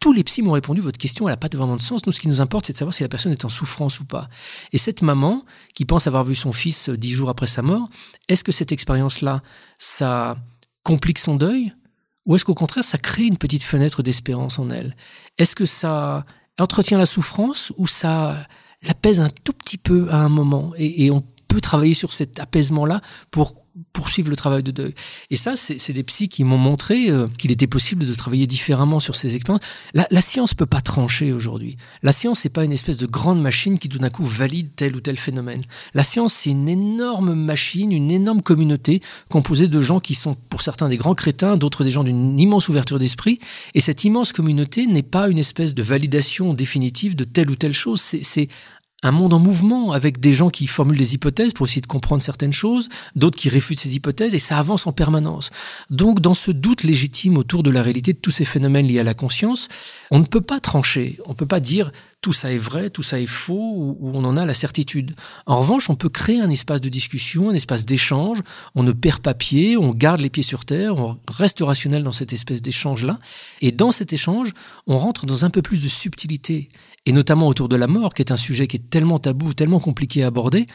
tous 0.00 0.14
les 0.14 0.24
psys 0.24 0.40
m'ont 0.40 0.52
répondu, 0.52 0.80
votre 0.80 0.98
question, 0.98 1.26
n'a 1.26 1.36
pas 1.36 1.48
vraiment 1.52 1.76
de 1.76 1.82
sens. 1.82 2.06
Nous, 2.06 2.12
ce 2.12 2.20
qui 2.20 2.28
nous 2.28 2.40
importe, 2.40 2.66
c'est 2.66 2.72
de 2.72 2.78
savoir 2.78 2.94
si 2.94 3.02
la 3.02 3.10
personne 3.10 3.32
est 3.32 3.44
en 3.44 3.50
souffrance 3.50 4.00
ou 4.00 4.06
pas. 4.06 4.26
Et 4.72 4.78
cette 4.78 5.02
maman, 5.02 5.44
qui 5.74 5.84
pense 5.84 6.06
avoir 6.06 6.24
vu 6.24 6.34
son 6.34 6.52
fils 6.52 6.88
dix 6.88 7.12
jours 7.12 7.28
après 7.28 7.46
sa 7.46 7.60
mort, 7.60 7.90
est-ce 8.28 8.42
que 8.42 8.52
cette 8.52 8.72
expérience-là, 8.72 9.42
ça 9.78 10.36
complique 10.84 11.18
son 11.18 11.36
deuil 11.36 11.72
ou 12.24 12.36
est-ce 12.36 12.44
qu'au 12.44 12.54
contraire, 12.54 12.84
ça 12.84 12.98
crée 12.98 13.26
une 13.26 13.36
petite 13.36 13.64
fenêtre 13.64 14.02
d'espérance 14.02 14.58
en 14.58 14.70
elle? 14.70 14.94
Est-ce 15.38 15.56
que 15.56 15.64
ça 15.64 16.24
entretient 16.58 16.98
la 16.98 17.06
souffrance 17.06 17.72
ou 17.76 17.86
ça 17.86 18.46
l'apaise 18.82 19.20
un 19.20 19.30
tout 19.44 19.52
petit 19.52 19.78
peu 19.78 20.08
à 20.10 20.16
un 20.16 20.28
moment. 20.28 20.72
Et, 20.76 21.06
et 21.06 21.10
on 21.10 21.22
peut 21.48 21.60
travailler 21.60 21.94
sur 21.94 22.12
cet 22.12 22.40
apaisement-là 22.40 23.00
pour 23.30 23.61
poursuivre 23.92 24.28
le 24.28 24.36
travail 24.36 24.62
de 24.62 24.70
deuil. 24.70 24.94
Et 25.30 25.36
ça, 25.36 25.56
c'est 25.56 25.92
des 25.92 26.02
psys 26.02 26.28
qui 26.28 26.44
m'ont 26.44 26.58
montré 26.58 27.10
euh, 27.10 27.26
qu'il 27.38 27.50
était 27.50 27.66
possible 27.66 28.06
de 28.06 28.14
travailler 28.14 28.46
différemment 28.46 29.00
sur 29.00 29.14
ces 29.14 29.34
expériences. 29.34 29.64
La, 29.94 30.06
la 30.10 30.20
science 30.20 30.54
peut 30.54 30.66
pas 30.66 30.80
trancher 30.80 31.32
aujourd'hui. 31.32 31.76
La 32.02 32.12
science, 32.12 32.40
c'est 32.40 32.50
pas 32.50 32.64
une 32.64 32.72
espèce 32.72 32.98
de 32.98 33.06
grande 33.06 33.40
machine 33.40 33.78
qui 33.78 33.88
tout 33.88 33.98
d'un 33.98 34.10
coup 34.10 34.24
valide 34.24 34.70
tel 34.76 34.94
ou 34.94 35.00
tel 35.00 35.16
phénomène. 35.16 35.62
La 35.94 36.04
science, 36.04 36.34
c'est 36.34 36.50
une 36.50 36.68
énorme 36.68 37.34
machine, 37.34 37.92
une 37.92 38.10
énorme 38.10 38.42
communauté 38.42 39.00
composée 39.28 39.68
de 39.68 39.80
gens 39.80 40.00
qui 40.00 40.14
sont 40.14 40.36
pour 40.50 40.60
certains 40.60 40.88
des 40.88 40.96
grands 40.96 41.14
crétins, 41.14 41.56
d'autres 41.56 41.84
des 41.84 41.90
gens 41.90 42.04
d'une 42.04 42.38
immense 42.38 42.68
ouverture 42.68 42.98
d'esprit. 42.98 43.38
Et 43.74 43.80
cette 43.80 44.04
immense 44.04 44.32
communauté 44.32 44.86
n'est 44.86 45.02
pas 45.02 45.28
une 45.28 45.38
espèce 45.38 45.74
de 45.74 45.82
validation 45.82 46.54
définitive 46.54 47.16
de 47.16 47.24
telle 47.24 47.50
ou 47.50 47.56
telle 47.56 47.72
chose. 47.72 48.00
C'est 48.00 48.48
un 49.02 49.10
monde 49.10 49.32
en 49.32 49.38
mouvement 49.38 49.92
avec 49.92 50.20
des 50.20 50.32
gens 50.32 50.50
qui 50.50 50.66
formulent 50.66 50.98
des 50.98 51.14
hypothèses 51.14 51.52
pour 51.52 51.66
essayer 51.66 51.80
de 51.80 51.86
comprendre 51.86 52.22
certaines 52.22 52.52
choses, 52.52 52.88
d'autres 53.16 53.38
qui 53.38 53.48
réfutent 53.48 53.80
ces 53.80 53.94
hypothèses 53.96 54.34
et 54.34 54.38
ça 54.38 54.58
avance 54.58 54.86
en 54.86 54.92
permanence. 54.92 55.50
Donc 55.90 56.20
dans 56.20 56.34
ce 56.34 56.50
doute 56.50 56.84
légitime 56.84 57.36
autour 57.36 57.62
de 57.62 57.70
la 57.70 57.82
réalité 57.82 58.12
de 58.12 58.18
tous 58.18 58.30
ces 58.30 58.44
phénomènes 58.44 58.86
liés 58.86 59.00
à 59.00 59.04
la 59.04 59.14
conscience, 59.14 59.68
on 60.10 60.18
ne 60.18 60.24
peut 60.24 60.40
pas 60.40 60.60
trancher, 60.60 61.18
on 61.26 61.30
ne 61.30 61.36
peut 61.36 61.46
pas 61.46 61.60
dire 61.60 61.90
tout 62.22 62.32
ça 62.32 62.52
est 62.52 62.56
vrai, 62.56 62.88
tout 62.88 63.02
ça 63.02 63.18
est 63.18 63.26
faux, 63.26 63.74
ou, 63.76 64.10
on 64.14 64.24
en 64.24 64.36
a 64.36 64.46
la 64.46 64.54
certitude. 64.54 65.12
En 65.44 65.58
revanche, 65.58 65.90
on 65.90 65.96
peut 65.96 66.08
créer 66.08 66.40
un 66.40 66.50
espace 66.50 66.80
de 66.80 66.88
discussion, 66.88 67.50
un 67.50 67.54
espace 67.54 67.84
d'échange, 67.84 68.38
on 68.76 68.84
ne 68.84 68.92
perd 68.92 69.18
pas 69.18 69.34
pied, 69.34 69.76
on 69.76 69.90
garde 69.90 70.20
les 70.20 70.30
pieds 70.30 70.44
sur 70.44 70.64
terre, 70.64 70.96
on 70.96 71.18
reste 71.28 71.58
rationnel 71.60 72.04
dans 72.04 72.12
cette 72.12 72.32
espèce 72.32 72.62
d'échange-là, 72.62 73.18
et 73.60 73.72
dans 73.72 73.90
cet 73.90 74.12
échange, 74.12 74.52
on 74.86 74.98
rentre 74.98 75.26
dans 75.26 75.44
un 75.44 75.50
peu 75.50 75.62
plus 75.62 75.82
de 75.82 75.88
subtilité 75.88 76.68
et 77.06 77.12
notamment 77.12 77.48
autour 77.48 77.68
de 77.68 77.76
la 77.76 77.86
mort, 77.86 78.14
qui 78.14 78.22
est 78.22 78.32
un 78.32 78.36
sujet 78.36 78.66
qui 78.66 78.76
est 78.76 78.90
tellement 78.90 79.18
tabou, 79.18 79.52
tellement 79.54 79.80
compliqué 79.80 80.22
à 80.22 80.28
aborder, 80.28 80.66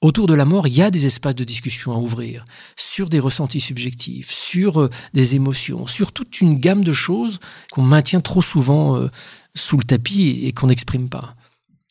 autour 0.00 0.26
de 0.26 0.34
la 0.34 0.44
mort, 0.44 0.66
il 0.66 0.74
y 0.74 0.82
a 0.82 0.90
des 0.90 1.06
espaces 1.06 1.34
de 1.34 1.44
discussion 1.44 1.92
à 1.92 1.96
ouvrir 1.96 2.44
sur 2.76 3.08
des 3.08 3.20
ressentis 3.20 3.60
subjectifs, 3.60 4.30
sur 4.30 4.80
euh, 4.80 4.90
des 5.12 5.34
émotions, 5.34 5.86
sur 5.86 6.12
toute 6.12 6.40
une 6.40 6.58
gamme 6.58 6.84
de 6.84 6.92
choses 6.92 7.38
qu'on 7.70 7.82
maintient 7.82 8.20
trop 8.20 8.42
souvent 8.42 8.96
euh, 8.96 9.08
sous 9.54 9.76
le 9.76 9.84
tapis 9.84 10.40
et, 10.44 10.52
qu'on 10.52 10.66
n'exprime 10.66 11.08
pas. 11.08 11.36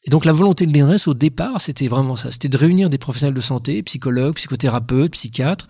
Et 0.06 0.10
donc 0.10 0.26
la 0.26 0.34
volonté 0.34 0.66
de 0.66 0.74
l'INRES 0.74 1.08
au 1.08 1.14
départ, 1.14 1.62
c'était 1.62 1.88
vraiment 1.88 2.16
ça, 2.16 2.30
c'était 2.30 2.50
de 2.50 2.58
réunir 2.58 2.90
des 2.90 2.98
professionnels 2.98 3.34
de 3.34 3.42
santé, 3.42 3.82
psychologues, 3.84 4.36
psychothérapeutes, 4.36 5.14
psychiatres, 5.14 5.68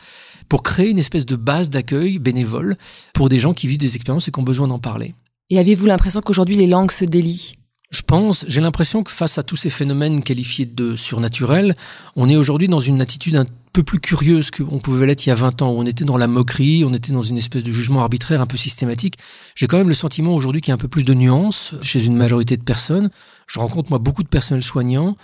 pour 0.50 0.64
créer 0.64 0.90
une 0.90 0.98
espèce 0.98 1.26
de 1.26 1.36
base 1.36 1.70
d'accueil 1.70 2.20
bénévole 2.20 2.78
pour 3.14 3.30
des 3.30 3.40
gens 3.40 3.54
qui 3.54 3.68
vivent 3.68 3.78
des 3.78 3.96
expériences 3.96 4.28
et 4.28 4.32
qui 4.32 4.40
ont 4.40 4.44
besoin 4.44 4.68
d'en 4.68 4.80
parler. 4.80 5.14
Et 5.50 5.60
avez-vous 5.60 5.86
l'impression 5.86 6.22
qu'aujourd'hui 6.22 6.56
les 6.56 6.68
langues 6.68 6.92
se 6.92 7.06
délient? 7.06 7.54
Je 7.94 8.02
pense, 8.02 8.44
j'ai 8.48 8.60
l'impression 8.60 9.04
que 9.04 9.12
face 9.12 9.38
à 9.38 9.44
tous 9.44 9.56
ces 9.56 9.70
phénomènes 9.70 10.24
qualifiés 10.24 10.66
de 10.66 10.96
surnaturels, 10.96 11.76
on 12.16 12.28
est 12.28 12.36
aujourd'hui 12.36 12.68
dans 12.68 12.80
une 12.80 13.02
attitude 13.02 13.36
un 13.36 13.46
peu 13.72 13.84
plus 13.84 14.00
curieuse 14.00 14.50
qu'on 14.50 14.80
pouvait 14.80 15.06
l'être 15.06 15.26
il 15.26 15.30
y 15.30 15.32
a 15.32 15.36
20 15.36 15.62
ans, 15.62 15.72
où 15.72 15.80
on 15.80 15.86
était 15.86 16.04
dans 16.04 16.18
la 16.18 16.28
moquerie, 16.28 16.84
on 16.88 16.94
était 16.94 17.12
dans 17.12 17.22
une 17.22 17.38
espèce 17.38 17.64
de 17.64 17.72
jugement 17.72 18.02
arbitraire 18.02 18.42
un 18.42 18.48
peu 18.48 18.58
systématique. 18.58 19.16
J'ai 19.56 19.68
quand 19.68 19.78
même 19.78 19.90
le 19.90 19.96
sentiment 19.96 20.34
aujourd'hui 20.34 20.62
qu'il 20.62 20.70
y 20.70 20.74
a 20.74 20.76
un 20.76 20.80
peu 20.80 20.88
plus 20.88 21.04
de 21.04 21.14
nuances 21.14 21.76
chez 21.82 22.04
une 22.04 22.16
majorité 22.16 22.58
de 22.58 22.64
personnes. 22.64 23.10
Je 23.46 23.60
rencontre 23.60 23.92
moi 23.92 24.00
beaucoup 24.00 24.24
de 24.24 24.28
personnels 24.28 24.64
soignants 24.64 25.16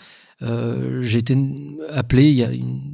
euh, 0.41 1.01
j'ai 1.01 1.19
été 1.19 1.37
appelé 1.91 2.29
il 2.29 2.35
y 2.35 2.43
a 2.43 2.49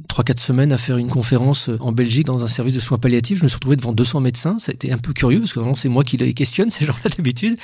trois 0.08 0.24
quatre 0.24 0.40
semaines 0.40 0.72
à 0.72 0.78
faire 0.78 0.96
une 0.96 1.08
conférence 1.08 1.70
en 1.80 1.92
Belgique 1.92 2.26
dans 2.26 2.42
un 2.42 2.48
service 2.48 2.72
de 2.72 2.80
soins 2.80 2.98
palliatifs. 2.98 3.38
Je 3.38 3.44
me 3.44 3.48
suis 3.48 3.56
retrouvé 3.56 3.76
devant 3.76 3.92
200 3.92 4.20
médecins. 4.20 4.58
Ça 4.58 4.72
a 4.72 4.74
été 4.74 4.92
un 4.92 4.98
peu 4.98 5.12
curieux 5.12 5.38
parce 5.40 5.52
que 5.52 5.60
vraiment 5.60 5.76
c'est 5.76 5.88
moi 5.88 6.02
qui 6.02 6.16
les 6.16 6.34
questionne 6.34 6.70
ces 6.72 6.84
gens-là 6.84 7.10
d'habitude. 7.16 7.58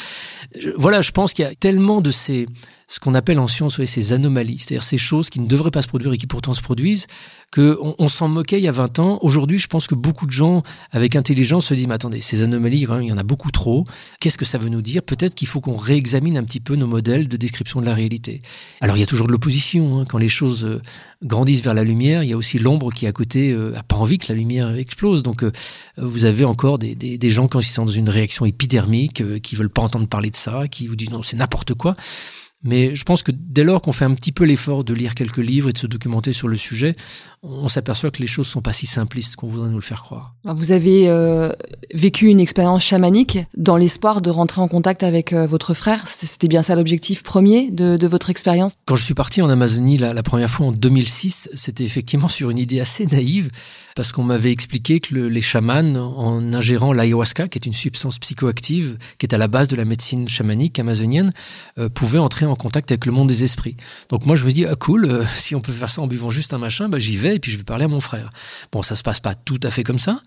Voilà, 0.76 1.00
je 1.00 1.10
pense 1.10 1.32
qu'il 1.32 1.44
y 1.44 1.48
a 1.48 1.54
tellement 1.54 2.00
de 2.00 2.10
ces 2.10 2.46
ce 2.92 3.00
qu'on 3.00 3.14
appelle 3.14 3.38
en 3.38 3.48
science 3.48 3.82
ces 3.82 4.12
anomalies, 4.12 4.58
c'est-à-dire 4.58 4.82
ces 4.82 4.98
choses 4.98 5.30
qui 5.30 5.40
ne 5.40 5.46
devraient 5.46 5.70
pas 5.70 5.80
se 5.80 5.88
produire 5.88 6.12
et 6.12 6.18
qui 6.18 6.26
pourtant 6.26 6.52
se 6.52 6.60
produisent, 6.60 7.06
qu'on 7.50 7.94
on, 7.98 8.08
s'en 8.08 8.28
moquait 8.28 8.58
il 8.58 8.64
y 8.64 8.68
a 8.68 8.72
20 8.72 8.98
ans. 8.98 9.18
Aujourd'hui, 9.22 9.58
je 9.58 9.66
pense 9.66 9.86
que 9.86 9.94
beaucoup 9.94 10.26
de 10.26 10.30
gens 10.30 10.62
avec 10.90 11.16
intelligence 11.16 11.68
se 11.68 11.74
disent, 11.74 11.86
mais 11.86 11.94
attendez, 11.94 12.20
ces 12.20 12.42
anomalies, 12.42 12.86
il 13.00 13.06
y 13.06 13.12
en 13.12 13.16
a 13.16 13.22
beaucoup 13.22 13.50
trop. 13.50 13.86
Qu'est-ce 14.20 14.36
que 14.36 14.44
ça 14.44 14.58
veut 14.58 14.68
nous 14.68 14.82
dire? 14.82 15.02
Peut-être 15.02 15.34
qu'il 15.34 15.48
faut 15.48 15.62
qu'on 15.62 15.78
réexamine 15.78 16.36
un 16.36 16.44
petit 16.44 16.60
peu 16.60 16.76
nos 16.76 16.86
modèles 16.86 17.28
de 17.28 17.36
description 17.38 17.80
de 17.80 17.86
la 17.86 17.94
réalité. 17.94 18.42
Alors, 18.82 18.98
il 18.98 19.00
y 19.00 19.04
a 19.04 19.06
toujours 19.06 19.26
de 19.26 19.32
l'opposition. 19.32 20.00
Hein. 20.00 20.04
Quand 20.06 20.18
les 20.18 20.28
choses 20.28 20.66
euh, 20.66 20.82
grandissent 21.24 21.62
vers 21.62 21.72
la 21.72 21.84
lumière, 21.84 22.22
il 22.22 22.28
y 22.28 22.34
a 22.34 22.36
aussi 22.36 22.58
l'ombre 22.58 22.92
qui, 22.92 23.06
à 23.06 23.12
côté, 23.12 23.52
euh, 23.52 23.74
a 23.74 23.82
pas 23.82 23.96
envie 23.96 24.18
que 24.18 24.26
la 24.28 24.34
lumière 24.34 24.76
explose. 24.76 25.22
Donc, 25.22 25.44
euh, 25.44 25.50
vous 25.96 26.26
avez 26.26 26.44
encore 26.44 26.78
des, 26.78 26.94
des, 26.94 27.16
des, 27.16 27.30
gens, 27.30 27.48
quand 27.48 27.60
ils 27.60 27.64
sont 27.64 27.86
dans 27.86 27.90
une 27.90 28.10
réaction 28.10 28.44
épidermique, 28.44 29.40
qui 29.40 29.56
veulent 29.56 29.70
pas 29.70 29.80
entendre 29.80 30.08
parler 30.08 30.30
de 30.30 30.36
ça, 30.36 30.68
qui 30.68 30.86
vous 30.88 30.96
disent, 30.96 31.10
non, 31.10 31.22
c'est 31.22 31.38
n'importe 31.38 31.72
quoi. 31.72 31.96
Mais 32.64 32.94
je 32.94 33.02
pense 33.04 33.22
que 33.22 33.32
dès 33.34 33.64
lors 33.64 33.82
qu'on 33.82 33.92
fait 33.92 34.04
un 34.04 34.14
petit 34.14 34.32
peu 34.32 34.44
l'effort 34.44 34.84
de 34.84 34.94
lire 34.94 35.14
quelques 35.14 35.38
livres 35.38 35.68
et 35.68 35.72
de 35.72 35.78
se 35.78 35.86
documenter 35.86 36.32
sur 36.32 36.48
le 36.48 36.56
sujet, 36.56 36.94
on 37.42 37.68
s'aperçoit 37.68 38.10
que 38.10 38.20
les 38.20 38.28
choses 38.28 38.46
sont 38.46 38.60
pas 38.60 38.72
si 38.72 38.86
simplistes 38.86 39.36
qu'on 39.36 39.48
voudrait 39.48 39.68
nous 39.68 39.76
le 39.76 39.82
faire 39.82 40.02
croire. 40.02 40.34
Vous 40.44 40.70
avez 40.70 41.08
euh, 41.08 41.52
vécu 41.92 42.26
une 42.26 42.38
expérience 42.40 42.84
chamanique 42.84 43.38
dans 43.56 43.76
l'espoir 43.76 44.22
de 44.22 44.30
rentrer 44.30 44.60
en 44.60 44.68
contact 44.68 45.02
avec 45.02 45.32
euh, 45.32 45.46
votre 45.46 45.74
frère. 45.74 46.06
C'était 46.06 46.48
bien 46.48 46.62
ça 46.62 46.76
l'objectif 46.76 47.22
premier 47.22 47.70
de, 47.70 47.96
de, 47.96 48.06
votre 48.06 48.30
expérience? 48.30 48.74
Quand 48.84 48.96
je 48.96 49.04
suis 49.04 49.14
parti 49.14 49.42
en 49.42 49.48
Amazonie 49.48 49.98
la, 49.98 50.14
la 50.14 50.22
première 50.22 50.50
fois 50.50 50.66
en 50.66 50.72
2006, 50.72 51.50
c'était 51.54 51.84
effectivement 51.84 52.28
sur 52.28 52.50
une 52.50 52.58
idée 52.58 52.80
assez 52.80 53.06
naïve 53.06 53.50
parce 53.94 54.12
qu'on 54.12 54.24
m'avait 54.24 54.52
expliqué 54.52 55.00
que 55.00 55.14
le, 55.14 55.28
les 55.28 55.40
chamans, 55.40 55.94
en 55.96 56.52
ingérant 56.54 56.92
l'ayahuasca, 56.92 57.48
qui 57.48 57.58
est 57.58 57.66
une 57.66 57.72
substance 57.72 58.18
psychoactive 58.18 58.98
qui 59.18 59.26
est 59.26 59.34
à 59.34 59.38
la 59.38 59.48
base 59.48 59.68
de 59.68 59.76
la 59.76 59.84
médecine 59.84 60.28
chamanique 60.28 60.78
amazonienne, 60.78 61.32
euh, 61.78 61.88
pouvaient 61.88 62.18
entrer 62.18 62.46
en 62.46 62.51
contact 62.56 62.90
avec 62.90 63.06
le 63.06 63.12
monde 63.12 63.28
des 63.28 63.44
esprits. 63.44 63.76
Donc 64.08 64.26
moi 64.26 64.36
je 64.36 64.44
me 64.44 64.52
dis 64.52 64.64
ah 64.66 64.74
cool, 64.74 65.04
euh, 65.06 65.24
si 65.36 65.54
on 65.54 65.60
peut 65.60 65.72
faire 65.72 65.90
ça 65.90 66.02
en 66.02 66.06
buvant 66.06 66.30
juste 66.30 66.52
un 66.54 66.58
machin, 66.58 66.88
bah 66.88 66.98
j'y 66.98 67.16
vais 67.16 67.36
et 67.36 67.38
puis 67.38 67.50
je 67.50 67.58
vais 67.58 67.64
parler 67.64 67.84
à 67.84 67.88
mon 67.88 68.00
frère. 68.00 68.32
Bon 68.70 68.82
ça 68.82 68.96
se 68.96 69.02
passe 69.02 69.20
pas 69.20 69.34
tout 69.34 69.60
à 69.62 69.70
fait 69.70 69.82
comme 69.82 69.98
ça. 69.98 70.20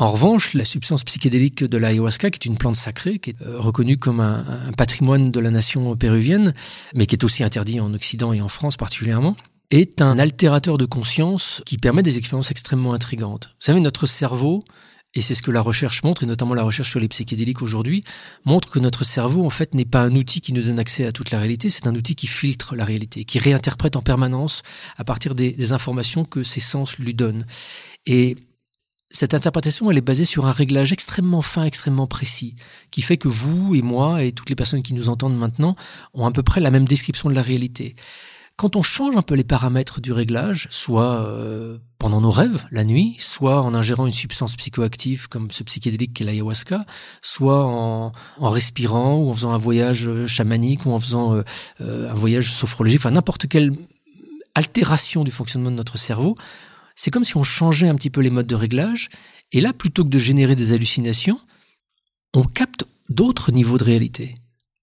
En 0.00 0.12
revanche, 0.12 0.54
la 0.54 0.64
substance 0.64 1.02
psychédélique 1.02 1.64
de 1.64 1.76
l'ayahuasca, 1.76 2.30
qui 2.30 2.36
est 2.36 2.48
une 2.48 2.56
plante 2.56 2.76
sacrée, 2.76 3.18
qui 3.18 3.30
est 3.30 3.42
euh, 3.42 3.58
reconnue 3.58 3.96
comme 3.96 4.20
un, 4.20 4.44
un 4.68 4.72
patrimoine 4.72 5.32
de 5.32 5.40
la 5.40 5.50
nation 5.50 5.96
péruvienne, 5.96 6.54
mais 6.94 7.06
qui 7.06 7.16
est 7.16 7.24
aussi 7.24 7.42
interdit 7.42 7.80
en 7.80 7.92
Occident 7.92 8.32
et 8.32 8.40
en 8.40 8.48
France 8.48 8.76
particulièrement, 8.76 9.36
est 9.70 10.00
un 10.00 10.18
altérateur 10.18 10.78
de 10.78 10.86
conscience 10.86 11.62
qui 11.66 11.78
permet 11.78 12.02
des 12.02 12.16
expériences 12.16 12.50
extrêmement 12.50 12.92
intrigantes. 12.92 13.48
Vous 13.60 13.66
savez, 13.66 13.80
notre 13.80 14.06
cerveau, 14.06 14.62
et 15.14 15.22
c'est 15.22 15.34
ce 15.34 15.42
que 15.42 15.50
la 15.50 15.60
recherche 15.60 16.02
montre, 16.02 16.22
et 16.22 16.26
notamment 16.26 16.54
la 16.54 16.62
recherche 16.62 16.90
sur 16.90 17.00
les 17.00 17.08
psychédéliques 17.08 17.62
aujourd'hui, 17.62 18.04
montre 18.44 18.68
que 18.68 18.78
notre 18.78 19.04
cerveau, 19.04 19.44
en 19.44 19.50
fait, 19.50 19.74
n'est 19.74 19.84
pas 19.84 20.02
un 20.02 20.14
outil 20.14 20.40
qui 20.40 20.52
nous 20.52 20.62
donne 20.62 20.78
accès 20.78 21.06
à 21.06 21.12
toute 21.12 21.30
la 21.30 21.38
réalité, 21.38 21.70
c'est 21.70 21.86
un 21.86 21.94
outil 21.94 22.14
qui 22.14 22.26
filtre 22.26 22.76
la 22.76 22.84
réalité, 22.84 23.24
qui 23.24 23.38
réinterprète 23.38 23.96
en 23.96 24.02
permanence 24.02 24.62
à 24.96 25.04
partir 25.04 25.34
des, 25.34 25.52
des 25.52 25.72
informations 25.72 26.24
que 26.24 26.42
ses 26.42 26.60
sens 26.60 26.98
lui 26.98 27.14
donnent. 27.14 27.46
Et 28.06 28.36
cette 29.10 29.32
interprétation, 29.32 29.90
elle 29.90 29.96
est 29.96 30.02
basée 30.02 30.26
sur 30.26 30.46
un 30.46 30.52
réglage 30.52 30.92
extrêmement 30.92 31.40
fin, 31.40 31.64
extrêmement 31.64 32.06
précis, 32.06 32.54
qui 32.90 33.00
fait 33.00 33.16
que 33.16 33.28
vous 33.28 33.74
et 33.74 33.80
moi 33.80 34.22
et 34.22 34.32
toutes 34.32 34.50
les 34.50 34.56
personnes 34.56 34.82
qui 34.82 34.92
nous 34.92 35.08
entendent 35.08 35.38
maintenant 35.38 35.76
ont 36.12 36.26
à 36.26 36.30
peu 36.30 36.42
près 36.42 36.60
la 36.60 36.70
même 36.70 36.84
description 36.84 37.30
de 37.30 37.34
la 37.34 37.42
réalité. 37.42 37.96
Quand 38.58 38.74
on 38.74 38.82
change 38.82 39.16
un 39.16 39.22
peu 39.22 39.36
les 39.36 39.44
paramètres 39.44 40.00
du 40.00 40.10
réglage, 40.10 40.66
soit 40.72 41.24
euh, 41.24 41.78
pendant 41.96 42.20
nos 42.20 42.32
rêves, 42.32 42.66
la 42.72 42.82
nuit, 42.82 43.14
soit 43.20 43.62
en 43.62 43.72
ingérant 43.72 44.04
une 44.04 44.12
substance 44.12 44.56
psychoactive 44.56 45.28
comme 45.28 45.48
ce 45.52 45.62
psychédélique 45.62 46.12
qu'est 46.12 46.24
l'ayahuasca, 46.24 46.84
soit 47.22 47.64
en, 47.64 48.10
respirant 48.40 49.18
ou 49.18 49.30
en 49.30 49.34
faisant 49.34 49.52
un 49.52 49.58
voyage 49.58 50.08
euh, 50.08 50.26
chamanique 50.26 50.86
ou 50.86 50.90
en 50.90 50.98
faisant 50.98 51.36
euh, 51.36 52.10
un 52.10 52.14
voyage 52.14 52.52
sophrologique, 52.52 52.98
enfin 52.98 53.12
n'importe 53.12 53.46
quelle 53.46 53.70
altération 54.56 55.22
du 55.22 55.30
fonctionnement 55.30 55.70
de 55.70 55.76
notre 55.76 55.96
cerveau, 55.96 56.34
c'est 56.96 57.12
comme 57.12 57.22
si 57.22 57.36
on 57.36 57.44
changeait 57.44 57.86
un 57.86 57.94
petit 57.94 58.10
peu 58.10 58.22
les 58.22 58.30
modes 58.30 58.48
de 58.48 58.56
réglage, 58.56 59.08
et 59.52 59.60
là, 59.60 59.72
plutôt 59.72 60.02
que 60.02 60.10
de 60.10 60.18
générer 60.18 60.56
des 60.56 60.72
hallucinations, 60.72 61.38
on 62.34 62.42
capte 62.42 62.86
d'autres 63.08 63.52
niveaux 63.52 63.78
de 63.78 63.84
réalité. 63.84 64.34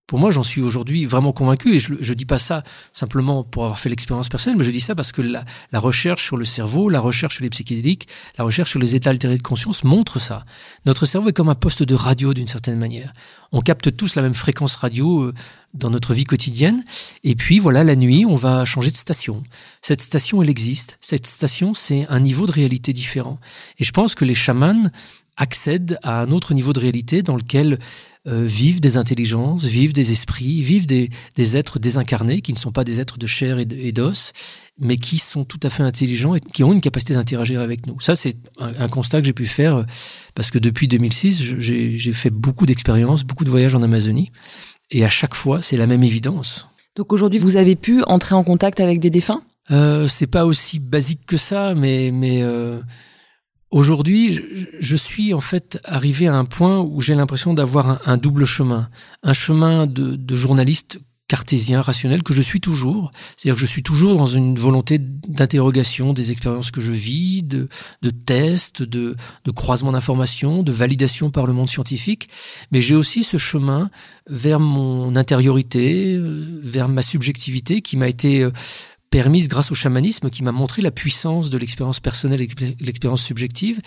Pour 0.07 0.19
moi, 0.19 0.29
j'en 0.29 0.43
suis 0.43 0.61
aujourd'hui 0.61 1.05
vraiment 1.05 1.31
convaincu 1.31 1.75
et 1.75 1.79
je 1.79 1.93
ne 1.93 2.13
dis 2.13 2.25
pas 2.25 2.37
ça 2.37 2.63
simplement 2.93 3.43
pour 3.43 3.63
avoir 3.63 3.79
fait 3.79 3.89
l'expérience 3.89 4.29
personnelle, 4.29 4.57
mais 4.59 4.63
je 4.63 4.69
dis 4.69 4.79
ça 4.79 4.93
parce 4.93 5.11
que 5.11 5.23
la, 5.23 5.43
la, 5.71 5.79
recherche 5.79 6.23
sur 6.23 6.37
le 6.37 6.45
cerveau, 6.45 6.89
la 6.89 6.99
recherche 6.99 7.35
sur 7.35 7.43
les 7.43 7.49
psychédéliques, 7.49 8.07
la 8.37 8.43
recherche 8.43 8.69
sur 8.69 8.79
les 8.79 8.95
états 8.95 9.09
altérés 9.09 9.37
de 9.37 9.41
conscience 9.41 9.83
montre 9.83 10.19
ça. 10.19 10.45
Notre 10.85 11.07
cerveau 11.07 11.29
est 11.29 11.33
comme 11.33 11.49
un 11.49 11.55
poste 11.55 11.81
de 11.81 11.95
radio 11.95 12.35
d'une 12.35 12.47
certaine 12.47 12.77
manière. 12.77 13.13
On 13.51 13.61
capte 13.61 13.97
tous 13.97 14.13
la 14.15 14.21
même 14.21 14.35
fréquence 14.35 14.75
radio 14.75 15.23
euh, 15.23 15.33
dans 15.73 15.89
notre 15.89 16.13
vie 16.13 16.23
quotidienne 16.23 16.83
et 17.23 17.33
puis 17.33 17.57
voilà, 17.57 17.83
la 17.83 17.95
nuit, 17.95 18.25
on 18.27 18.35
va 18.35 18.63
changer 18.63 18.91
de 18.91 18.97
station. 18.97 19.43
Cette 19.81 20.01
station, 20.01 20.43
elle 20.43 20.49
existe. 20.49 20.99
Cette 21.01 21.25
station, 21.25 21.73
c'est 21.73 22.05
un 22.09 22.19
niveau 22.19 22.45
de 22.45 22.51
réalité 22.51 22.93
différent. 22.93 23.39
Et 23.79 23.83
je 23.83 23.91
pense 23.91 24.13
que 24.13 24.23
les 24.23 24.35
chamans 24.35 24.91
accèdent 25.37 25.99
à 26.03 26.21
un 26.21 26.31
autre 26.31 26.53
niveau 26.53 26.73
de 26.73 26.79
réalité 26.79 27.21
dans 27.21 27.35
lequel 27.35 27.79
euh, 28.27 28.43
vivent 28.43 28.81
des 28.81 28.97
intelligences, 28.97 29.65
vivent 29.65 29.93
des 29.93 30.11
esprits, 30.11 30.61
vivent 30.61 30.87
des, 30.87 31.09
des, 31.35 31.57
êtres 31.57 31.77
désincarnés 31.77 32.41
qui 32.41 32.53
ne 32.53 32.57
sont 32.57 32.71
pas 32.71 32.83
des 32.83 32.99
êtres 32.99 33.17
de 33.17 33.27
chair 33.27 33.59
et 33.59 33.91
d'os, 33.91 34.31
mais 34.79 34.97
qui 34.97 35.17
sont 35.17 35.43
tout 35.43 35.59
à 35.61 35.69
fait 35.69 35.83
intelligents 35.83 36.35
et 36.35 36.39
qui 36.39 36.63
ont 36.63 36.73
une 36.73 36.81
capacité 36.81 37.13
d'interagir 37.13 37.61
avec 37.61 37.85
nous. 37.85 37.99
Ça, 37.99 38.15
c'est 38.15 38.35
un, 38.59 38.73
un, 38.79 38.87
constat 38.87 39.21
que 39.21 39.27
j'ai 39.27 39.33
pu 39.33 39.45
faire 39.45 39.85
parce 40.33 40.49
que 40.49 40.57
depuis 40.57 40.87
2006, 40.87 41.59
j'ai 41.59 42.13
fait 42.13 42.31
beaucoup 42.31 42.65
d'expériences, 42.65 43.23
beaucoup 43.23 43.43
de 43.43 43.49
voyages 43.49 43.75
en 43.75 43.83
Amazonie, 43.83 44.31
et 44.91 45.05
à 45.05 45.09
chaque 45.09 45.35
fois, 45.35 45.61
c'est 45.61 45.77
la 45.77 45.87
même 45.87 46.03
évidence. 46.03 46.67
Donc 46.95 47.11
aujourd'hui, 47.11 47.39
vous 47.39 47.57
avez 47.57 47.75
pu 47.75 48.03
entrer 48.03 48.35
en 48.35 48.43
contact 48.43 48.79
avec 48.79 48.99
des 48.99 49.09
défunts? 49.09 49.41
Euh, 49.71 50.07
C'est 50.07 50.27
pas 50.27 50.45
aussi 50.45 50.79
basique 50.79 51.25
que 51.27 51.37
ça, 51.37 51.73
mais 51.75 52.11
mais 52.13 52.41
euh, 52.41 52.79
Aujourd'hui, 53.75 54.41
je 54.79 54.95
suis 54.95 55.33
en 55.33 55.41
fait 55.41 55.79
arrivé 55.83 56.27
à 56.27 56.35
un 56.37 56.45
point 56.45 56.79
où 56.79 57.01
j'ai 57.01 57.13
l'impression 57.13 57.53
d'avoir 57.53 58.07
un, 58.07 58.15
double 58.15 58.45
chemin. 58.45 58.89
Un 59.21 59.33
chemin 59.33 59.85
de, 59.85 60.33
journaliste 60.33 61.01
cartésien, 61.27 61.81
rationnel, 61.81 62.23
que 62.23 62.33
je 62.33 62.41
suis 62.41 62.61
toujours. 62.61 63.11
C'est-à-dire 63.35 63.55
que 63.55 63.59
je 63.59 63.65
suis 63.65 63.83
toujours 63.83 64.15
dans 64.15 64.27
une 64.27 64.57
volonté 64.57 64.97
d'interrogation 64.97 66.13
des 66.13 66.31
expériences 66.31 66.71
que 66.71 66.79
je 66.79 66.93
vis, 66.93 67.43
de, 67.43 67.67
de 68.01 68.09
tests, 68.11 68.81
de, 68.81 69.17
de 69.43 69.51
croisement 69.51 69.91
d'informations, 69.91 70.63
de 70.63 70.71
validation 70.71 71.29
par 71.29 71.45
le 71.45 71.51
monde 71.51 71.69
scientifique. 71.69 72.29
Mais 72.71 72.79
j'ai 72.79 72.95
aussi 72.95 73.25
ce 73.25 73.37
chemin 73.37 73.89
vers 74.29 74.61
mon 74.61 75.17
intériorité, 75.17 76.15
euh, 76.15 76.61
vers 76.63 76.87
ma 76.87 77.01
subjectivité 77.01 77.81
qui 77.81 77.97
m'a 77.97 78.07
été 78.07 78.43
euh, 78.43 78.51
permise 79.15 79.47
grâce 79.47 79.71
au 79.71 79.75
chamanisme 79.75 80.29
qui 80.29 80.43
m'a 80.43 80.51
montré 80.51 80.81
la 80.81 80.91
puissance 80.91 81.49
de 81.49 81.57
l'expérience 81.57 82.01
personnelle 82.01 82.41
et 82.41 82.49
l'expérience 82.81 83.23
subjective. 83.23 83.79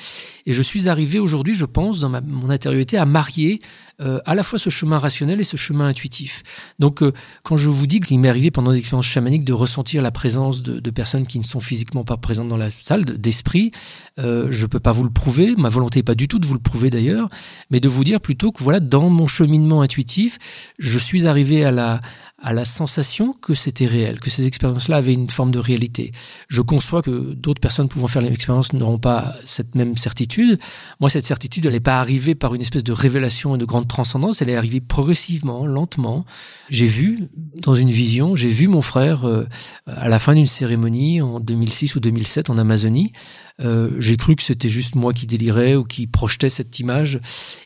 Et 0.46 0.54
je 0.54 0.62
suis 0.62 0.88
arrivé 0.88 1.18
aujourd'hui, 1.18 1.54
je 1.54 1.66
pense, 1.66 2.00
dans 2.00 2.08
ma, 2.08 2.22
mon 2.22 2.48
intériorité, 2.48 2.96
à 2.96 3.04
marier 3.04 3.58
euh, 4.00 4.20
à 4.24 4.34
la 4.34 4.42
fois 4.42 4.58
ce 4.58 4.70
chemin 4.70 4.96
rationnel 4.96 5.38
et 5.38 5.44
ce 5.44 5.58
chemin 5.58 5.86
intuitif. 5.86 6.72
Donc, 6.78 7.02
euh, 7.02 7.12
quand 7.42 7.58
je 7.58 7.68
vous 7.68 7.86
dis 7.86 8.00
qu'il 8.00 8.18
m'est 8.20 8.30
arrivé 8.30 8.50
pendant 8.50 8.70
l'expérience 8.70 9.04
chamanique 9.04 9.44
de 9.44 9.52
ressentir 9.52 10.00
la 10.00 10.10
présence 10.10 10.62
de, 10.62 10.90
personnes 10.90 11.26
qui 11.26 11.38
ne 11.38 11.44
sont 11.44 11.60
physiquement 11.60 12.04
pas 12.04 12.16
présentes 12.16 12.48
dans 12.48 12.56
la 12.56 12.70
salle, 12.70 13.04
d'esprit, 13.04 13.70
euh, 14.18 14.48
je 14.50 14.64
peux 14.64 14.80
pas 14.80 14.92
vous 14.92 15.04
le 15.04 15.10
prouver. 15.10 15.52
Ma 15.58 15.68
volonté 15.68 15.98
n'est 15.98 16.04
pas 16.04 16.14
du 16.14 16.26
tout 16.26 16.38
de 16.38 16.46
vous 16.46 16.54
le 16.54 16.60
prouver 16.60 16.88
d'ailleurs, 16.88 17.28
mais 17.70 17.80
de 17.80 17.88
vous 17.88 18.02
dire 18.02 18.22
plutôt 18.22 18.50
que 18.50 18.62
voilà, 18.62 18.80
dans 18.80 19.10
mon 19.10 19.26
cheminement 19.26 19.82
intuitif, 19.82 20.38
je 20.78 20.98
suis 20.98 21.26
arrivé 21.26 21.66
à 21.66 21.70
la 21.70 22.00
à 22.40 22.52
la 22.52 22.64
sensation 22.64 23.32
que 23.32 23.52
c'était 23.52 23.86
réel, 23.86 24.20
que 24.20 24.30
ces 24.30 24.46
expériences-là 24.46 24.96
avaient 24.96 25.12
une 25.12 25.28
forme 25.28 25.50
de 25.50 25.58
réalité. 25.58 26.12
Je 26.48 26.60
conçois 26.60 27.02
que 27.02 27.34
d'autres 27.34 27.60
personnes 27.60 27.88
pouvant 27.88 28.06
faire 28.06 28.22
l'expérience 28.22 28.72
n'auront 28.72 28.98
pas 28.98 29.34
cette 29.44 29.74
même 29.74 29.96
certitude. 29.96 30.58
Moi, 31.00 31.10
cette 31.10 31.24
certitude, 31.24 31.66
elle 31.66 31.72
n'est 31.72 31.80
pas 31.80 31.98
arrivée 31.98 32.36
par 32.36 32.54
une 32.54 32.60
espèce 32.60 32.84
de 32.84 32.92
révélation 32.92 33.56
et 33.56 33.58
de 33.58 33.64
grande 33.64 33.88
transcendance, 33.88 34.40
elle 34.40 34.50
est 34.50 34.56
arrivée 34.56 34.80
progressivement, 34.80 35.66
lentement. 35.66 36.24
J'ai 36.70 36.86
vu, 36.86 37.28
dans 37.56 37.74
une 37.74 37.90
vision, 37.90 38.36
j'ai 38.36 38.48
vu 38.48 38.68
mon 38.68 38.82
frère 38.82 39.24
euh, 39.24 39.44
à 39.86 40.08
la 40.08 40.20
fin 40.20 40.34
d'une 40.34 40.46
cérémonie 40.46 41.20
en 41.20 41.40
2006 41.40 41.96
ou 41.96 42.00
2007 42.00 42.50
en 42.50 42.58
Amazonie, 42.58 43.12
euh, 43.60 43.90
j'ai 43.98 44.16
cru 44.16 44.36
que 44.36 44.42
c'était 44.42 44.68
juste 44.68 44.94
moi 44.94 45.12
qui 45.12 45.26
délirais 45.26 45.74
ou 45.74 45.82
qui 45.82 46.06
projetais 46.06 46.48
cette 46.48 46.78
image. 46.78 47.18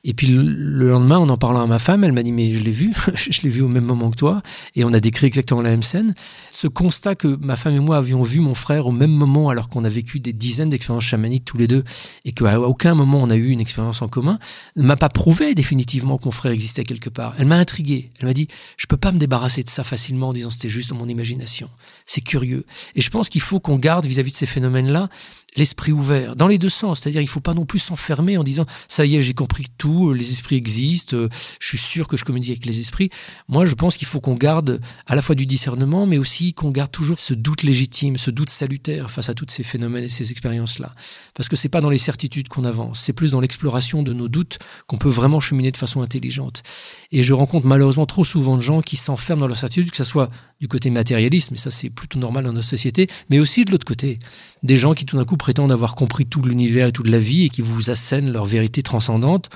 Et 0.05 0.15
puis 0.15 0.27
le, 0.29 0.89
lendemain, 0.91 1.19
en 1.19 1.29
en 1.29 1.37
parlant 1.37 1.63
à 1.63 1.67
ma 1.67 1.79
femme, 1.79 2.05
elle 2.05 2.13
m'a 2.13 2.23
dit 2.23 2.33
mais 2.33 2.53
je 2.53 2.63
l'ai 2.63 2.71
vu, 2.71 2.93
je 3.15 3.43
l'ai 3.43 3.51
vu 3.51 3.61
au 3.63 3.69
même 3.69 3.85
moment 3.85 4.11
que 4.11 4.17
toi, 4.17 4.43
et 4.75 4.85
on 4.85 4.93
a 4.93 5.01
décrit 5.01 5.27
exactement 5.27 5.61
la 5.61 5.71
même 5.71 5.83
scène. 5.83 6.15
Ce 6.51 6.67
constat 6.67 7.15
que 7.15 7.39
ma 7.45 7.57
femme 7.57 7.75
et 7.75 7.81
moi 7.81 7.99
avions 7.99 8.23
vu 8.23 8.41
mon 8.41 8.55
frère 8.55 8.87
au 8.87 8.93
même 8.93 9.11
moment, 9.11 9.51
alors 9.51 9.69
qu'on 9.69 9.85
a 9.85 9.89
vécu 9.89 10.19
des 10.21 10.33
dizaines 10.33 10.71
d'expériences 10.71 11.05
chamaniques 11.05 11.45
tous 11.45 11.59
les 11.59 11.67
deux, 11.67 11.85
et 12.25 12.33
qu'à 12.33 12.61
aucun 12.61 12.95
moment 12.95 13.21
on 13.23 13.31
a 13.31 13.37
eu 13.37 13.51
une 13.51 13.61
expérience 13.61 14.01
en 14.01 14.09
commun, 14.09 14.39
ne 14.77 14.83
m'a 14.83 14.97
pas 14.97 15.11
prouvé 15.11 15.55
définitivement 15.55 16.17
que 16.17 16.25
mon 16.25 16.31
frère 16.31 16.53
existait 16.53 16.85
quelque 16.85 17.11
part. 17.11 17.35
Elle 17.39 17.47
m'a 17.47 17.57
intrigué. 17.57 18.11
Elle 18.21 18.27
m'a 18.27 18.35
dit 18.35 18.49
je 18.79 18.87
peux 18.87 18.97
pas 18.97 19.13
me 19.13 19.19
débarrasser 19.19 19.63
de 19.63 19.71
ça 19.71 19.85
facilement 19.85 20.29
en 20.29 20.33
disant 20.33 20.51
c'était 20.51 20.71
juste 20.71 20.91
dans 20.91 20.97
mon 20.97 21.09
imagination. 21.09 21.69
C'est 22.07 22.23
curieux. 22.23 22.65
Et 22.95 23.01
je 23.01 23.11
pense 23.11 23.29
qu'il 23.29 23.43
faut 23.43 23.61
qu'on 23.61 23.77
garde 23.77 24.07
vis-à-vis 24.07 24.31
-vis 24.31 24.35
de 24.35 24.39
ces 24.39 24.47
phénomènes-là 24.47 25.09
l'esprit 25.57 25.93
ouvert, 25.93 26.37
dans 26.37 26.47
les 26.47 26.59
deux 26.59 26.69
sens. 26.69 27.01
C'est-à-dire, 27.01 27.21
il 27.21 27.29
faut 27.29 27.41
pas 27.41 27.55
non 27.55 27.65
plus 27.65 27.79
s'enfermer 27.79 28.39
en 28.39 28.45
disant 28.45 28.65
ça 28.89 29.05
y 29.05 29.17
est, 29.17 29.23
j'ai 29.23 29.35
compris 29.35 29.67
tout, 29.79 30.13
les 30.13 30.31
esprits 30.31 30.57
existent, 30.57 31.17
je 31.61 31.67
suis 31.67 31.79
sûr 31.79 32.09
que 32.09 32.17
je 32.17 32.25
communique 32.25 32.51
avec 32.51 32.67
les 32.67 32.81
esprits. 32.81 33.11
Moi, 33.49 33.65
je 33.65 33.75
pense 33.75 33.97
qu'il 33.97 34.07
faut 34.07 34.21
qu'on 34.21 34.35
garde 34.35 34.81
à 35.07 35.15
la 35.15 35.23
fois 35.23 35.35
du 35.35 35.47
discernement, 35.47 36.07
mais 36.07 36.19
aussi 36.19 36.55
qu'on 36.55 36.71
garde 36.71 36.91
toujours 36.91 37.19
ce 37.19 37.35
doute 37.35 37.63
légitime, 37.63 38.17
ce 38.17 38.31
doute 38.31 38.51
salutaire 38.51 39.11
face 39.11 39.29
à 39.29 39.35
tous 39.35 39.47
ces 39.49 39.63
phénomènes 39.63 40.05
et 40.05 40.09
ces 40.09 40.31
expériences-là. 40.31 40.91
Parce 41.35 41.49
que 41.49 41.57
c'est 41.57 41.69
pas 41.69 41.81
dans 41.81 41.91
les 41.91 41.99
certitudes 41.99 42.49
qu'on 42.49 42.65
avance, 42.65 43.01
c'est 43.01 43.13
plus 43.13 43.33
dans 43.33 43.41
l'exploration 43.41 44.03
de 44.03 44.13
nos 44.13 44.29
doutes 44.29 44.59
qu'on 44.87 44.99
peut 44.99 45.09
vraiment 45.09 45.41
cheminer 45.41 45.71
de 45.71 45.77
façon 45.77 46.03
intelligente. 46.03 46.63
Et 47.11 47.23
je 47.23 47.33
rencontre 47.33 47.67
malheureusement 47.67 48.07
trop 48.07 48.25
souvent 48.25 48.57
de 48.57 48.63
gens 48.63 48.81
qui 48.81 48.97
s'enferment 48.97 49.41
dans 49.41 49.49
leur 49.49 49.57
certitude, 49.57 49.91
que 49.91 49.97
ce 49.97 50.05
soit 50.05 50.31
du 50.63 50.69
côté 50.69 50.91
matérialiste, 50.91 51.51
mais 51.51 51.57
ça 51.57 51.73
c'est 51.73 51.91
plutôt 51.91 52.21
normal 52.21 52.45
dans 52.45 52.53
notre 52.53 52.69
société, 52.69 53.09
mais 53.31 53.41
aussi 53.41 53.65
de 53.65 53.73
l'autre 53.73 53.85
côté, 53.85 54.21
des 54.63 54.77
gens 54.77 54.95
qui 54.95 55.05
tout 55.05 55.17
d'un 55.17 55.25
coup 55.25 55.37
prétendent 55.37 55.73
avoir 55.73 55.97
compris 55.97 56.25
tout 56.25 56.41
l'univers 56.41 56.87
et 56.87 56.93
toute 56.93 57.09
la 57.09 57.19
vie 57.19 57.47
et 57.47 57.49
qui 57.49 57.63
vous 57.63 57.91
assènent 57.91 58.33
leur 58.33 58.45
vérité 58.45 58.81
transcendante. 58.81 59.51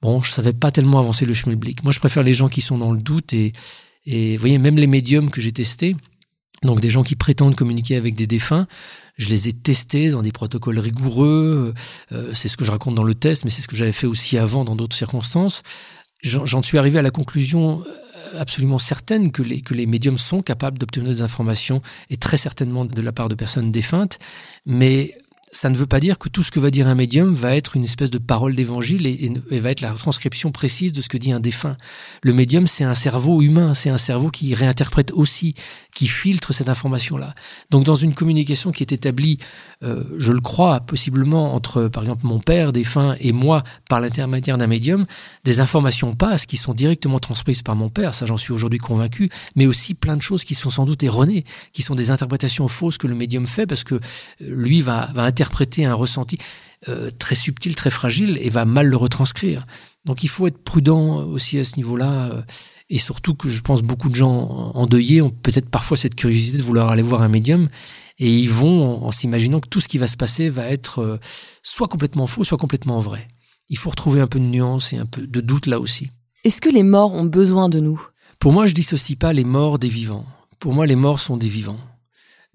Bon, 0.00 0.22
je 0.22 0.30
savais 0.30 0.54
pas 0.54 0.70
tellement 0.70 0.98
avancer 0.98 1.26
le 1.26 1.34
schmilblick. 1.34 1.84
Moi, 1.84 1.92
je 1.92 1.98
préfère 1.98 2.22
les 2.22 2.32
gens 2.32 2.48
qui 2.48 2.62
sont 2.62 2.78
dans 2.78 2.92
le 2.92 3.02
doute 3.02 3.34
et, 3.34 3.52
et 4.06 4.38
vous 4.38 4.40
voyez, 4.40 4.56
même 4.56 4.78
les 4.78 4.86
médiums 4.86 5.28
que 5.28 5.42
j'ai 5.42 5.52
testés, 5.52 5.94
donc 6.62 6.80
des 6.80 6.88
gens 6.88 7.02
qui 7.02 7.16
prétendent 7.16 7.54
communiquer 7.54 7.96
avec 7.96 8.14
des 8.14 8.26
défunts, 8.26 8.66
je 9.18 9.28
les 9.28 9.48
ai 9.48 9.52
testés 9.52 10.08
dans 10.08 10.22
des 10.22 10.32
protocoles 10.32 10.78
rigoureux. 10.78 11.74
Euh, 12.12 12.30
c'est 12.32 12.48
ce 12.48 12.56
que 12.56 12.64
je 12.64 12.70
raconte 12.70 12.94
dans 12.94 13.04
le 13.04 13.14
test, 13.14 13.44
mais 13.44 13.50
c'est 13.50 13.60
ce 13.60 13.68
que 13.68 13.76
j'avais 13.76 13.92
fait 13.92 14.06
aussi 14.06 14.38
avant 14.38 14.64
dans 14.64 14.74
d'autres 14.74 14.96
circonstances. 14.96 15.62
J'en 16.22 16.62
suis 16.62 16.78
arrivé 16.78 16.98
à 16.98 17.02
la 17.02 17.10
conclusion 17.10 17.84
absolument 18.38 18.78
certaine 18.78 19.30
que 19.32 19.42
les, 19.42 19.60
que 19.60 19.74
les 19.74 19.86
médiums 19.86 20.18
sont 20.18 20.42
capables 20.42 20.78
d'obtenir 20.78 21.08
des 21.08 21.22
informations, 21.22 21.80
et 22.10 22.16
très 22.16 22.36
certainement 22.36 22.84
de 22.84 23.02
la 23.02 23.12
part 23.12 23.28
de 23.28 23.34
personnes 23.34 23.72
défuntes, 23.72 24.18
mais 24.64 25.16
ça 25.52 25.70
ne 25.70 25.76
veut 25.76 25.86
pas 25.86 26.00
dire 26.00 26.18
que 26.18 26.28
tout 26.28 26.42
ce 26.42 26.50
que 26.50 26.58
va 26.58 26.70
dire 26.70 26.88
un 26.88 26.96
médium 26.96 27.32
va 27.32 27.56
être 27.56 27.76
une 27.76 27.84
espèce 27.84 28.10
de 28.10 28.18
parole 28.18 28.56
d'évangile 28.56 29.06
et, 29.06 29.32
va 29.58 29.70
être 29.70 29.80
la 29.80 29.92
transcription 29.92 30.50
précise 30.50 30.92
de 30.92 31.00
ce 31.00 31.08
que 31.08 31.16
dit 31.18 31.30
un 31.30 31.40
défunt. 31.40 31.76
Le 32.22 32.32
médium, 32.32 32.66
c'est 32.66 32.84
un 32.84 32.94
cerveau 32.94 33.40
humain, 33.42 33.72
c'est 33.72 33.90
un 33.90 33.96
cerveau 33.96 34.30
qui 34.30 34.54
réinterprète 34.54 35.12
aussi, 35.12 35.54
qui 35.94 36.08
filtre 36.08 36.52
cette 36.52 36.68
information-là. 36.68 37.34
Donc 37.70 37.84
dans 37.84 37.94
une 37.94 38.12
communication 38.12 38.72
qui 38.72 38.82
est 38.82 38.92
établie, 38.92 39.38
euh, 39.84 40.02
je 40.18 40.32
le 40.32 40.40
crois, 40.40 40.80
possiblement 40.80 41.54
entre, 41.54 41.88
par 41.88 42.02
exemple, 42.02 42.26
mon 42.26 42.40
père 42.40 42.72
défunt 42.72 43.16
et 43.20 43.32
moi, 43.32 43.62
par 43.88 44.00
l'intermédiaire 44.00 44.58
d'un 44.58 44.66
médium, 44.66 45.06
des 45.44 45.60
informations 45.60 46.14
passent 46.14 46.46
qui 46.46 46.56
sont 46.56 46.74
directement 46.74 47.20
transprises 47.20 47.62
par 47.62 47.76
mon 47.76 47.88
père, 47.88 48.14
ça 48.14 48.26
j'en 48.26 48.36
suis 48.36 48.52
aujourd'hui 48.52 48.80
convaincu, 48.80 49.30
mais 49.54 49.66
aussi 49.66 49.94
plein 49.94 50.16
de 50.16 50.22
choses 50.22 50.42
qui 50.42 50.54
sont 50.54 50.70
sans 50.70 50.86
doute 50.86 51.04
erronées, 51.04 51.44
qui 51.72 51.82
sont 51.82 51.94
des 51.94 52.10
interprétations 52.10 52.66
fausses 52.66 52.98
que 52.98 53.06
le 53.06 53.14
médium 53.14 53.46
fait 53.46 53.66
parce 53.66 53.84
que 53.84 53.94
euh, 53.94 54.00
lui 54.40 54.82
va, 54.82 55.10
va 55.14 55.22
interpréter 55.22 55.45
un 55.78 55.94
ressenti 55.94 56.38
euh, 56.88 57.10
très 57.18 57.34
subtil, 57.34 57.74
très 57.74 57.90
fragile 57.90 58.38
et 58.40 58.50
va 58.50 58.64
mal 58.64 58.86
le 58.86 58.96
retranscrire. 58.96 59.64
Donc 60.04 60.22
il 60.22 60.28
faut 60.28 60.46
être 60.46 60.62
prudent 60.62 61.24
aussi 61.24 61.58
à 61.58 61.64
ce 61.64 61.76
niveau-là. 61.76 62.30
Euh, 62.30 62.42
et 62.90 62.98
surtout 62.98 63.34
que 63.34 63.48
je 63.48 63.60
pense 63.62 63.82
beaucoup 63.82 64.08
de 64.08 64.14
gens 64.14 64.72
endeuillés 64.74 65.20
ont 65.20 65.30
peut-être 65.30 65.68
parfois 65.68 65.96
cette 65.96 66.14
curiosité 66.14 66.58
de 66.58 66.62
vouloir 66.62 66.90
aller 66.90 67.02
voir 67.02 67.22
un 67.22 67.28
médium 67.28 67.68
et 68.18 68.30
ils 68.30 68.50
vont 68.50 69.04
en, 69.04 69.10
s'imaginant 69.10 69.60
que 69.60 69.68
tout 69.68 69.80
ce 69.80 69.88
qui 69.88 69.98
va 69.98 70.06
se 70.06 70.16
passer 70.16 70.48
va 70.48 70.68
être 70.68 71.00
euh, 71.00 71.18
soit 71.62 71.88
complètement 71.88 72.26
faux, 72.26 72.44
soit 72.44 72.58
complètement 72.58 73.00
vrai. 73.00 73.26
Il 73.68 73.78
faut 73.78 73.90
retrouver 73.90 74.20
un 74.20 74.26
peu 74.26 74.38
de 74.38 74.44
nuance 74.44 74.92
et 74.92 74.98
un 74.98 75.06
peu 75.06 75.26
de 75.26 75.40
doute 75.40 75.66
là 75.66 75.80
aussi. 75.80 76.08
Est-ce 76.44 76.60
que 76.60 76.68
les 76.68 76.84
morts 76.84 77.14
ont 77.14 77.24
besoin 77.24 77.68
de 77.68 77.80
nous? 77.80 78.00
Pour 78.38 78.52
moi, 78.52 78.66
je 78.66 78.74
dissocie 78.74 79.18
pas 79.18 79.32
les 79.32 79.44
morts 79.44 79.78
des 79.78 79.88
vivants. 79.88 80.24
Pour 80.60 80.72
moi, 80.72 80.86
les 80.86 80.94
morts 80.94 81.18
sont 81.18 81.36
des 81.36 81.48
vivants. 81.48 81.80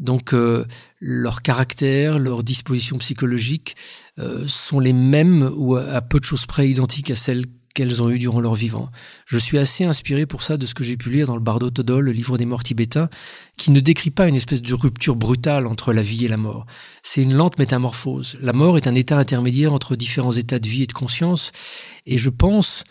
Donc 0.02 0.34
euh, 0.34 0.66
leur 1.00 1.42
caractère, 1.42 2.20
leur 2.20 2.44
disposition 2.44 2.98
psychologique 2.98 3.76
euh, 4.20 4.44
sont 4.48 4.80
les 4.80 4.94
mêmes 4.94 5.50
ou 5.56 5.78
à 5.78 6.02
peu 6.02 6.20
de 6.20 6.26
choses 6.26 6.46
près 6.46 6.68
identiques 6.68 7.12
à 7.12 7.16
celles 7.16 7.46
qu'elles 7.74 8.04
ont 8.04 8.10
eues 8.10 8.20
durant 8.20 8.42
leur 8.42 8.56
vivant. 8.56 8.90
Je 9.26 9.38
suis 9.38 9.58
assez 9.58 9.86
inspiré 9.86 10.26
pour 10.26 10.44
ça 10.44 10.58
de 10.58 10.66
ce 10.66 10.74
que 10.74 10.84
j'ai 10.84 10.98
pu 10.98 11.10
lire 11.10 11.28
dans 11.28 11.36
le 11.36 11.42
Bardo 11.42 11.70
Todol, 11.70 12.04
le 12.04 12.12
livre 12.12 12.38
des 12.38 12.46
morts 12.46 12.64
tibétains, 12.64 13.10
qui 13.58 13.72
ne 13.72 13.80
décrit 13.80 14.12
pas 14.12 14.28
une 14.28 14.36
espèce 14.36 14.62
de 14.62 14.74
rupture 14.74 15.16
brutale 15.16 15.68
entre 15.68 15.94
la 15.94 16.02
vie 16.02 16.26
et 16.26 16.28
la 16.28 16.36
mort. 16.36 16.66
C'est 17.02 17.24
une 17.24 17.34
lente 17.34 17.58
métamorphose. 17.60 18.38
La 18.42 18.52
mort 18.52 18.76
est 18.76 18.88
un 18.88 18.96
état 18.96 19.18
intermédiaire 19.18 19.72
entre 19.72 19.96
différents 19.96 20.34
états 20.34 20.60
de 20.60 20.68
vie 20.68 20.84
et 20.84 20.88
de 20.88 20.94
conscience, 20.94 21.52
et 22.06 22.18
je 22.18 22.30
pense 22.30 22.84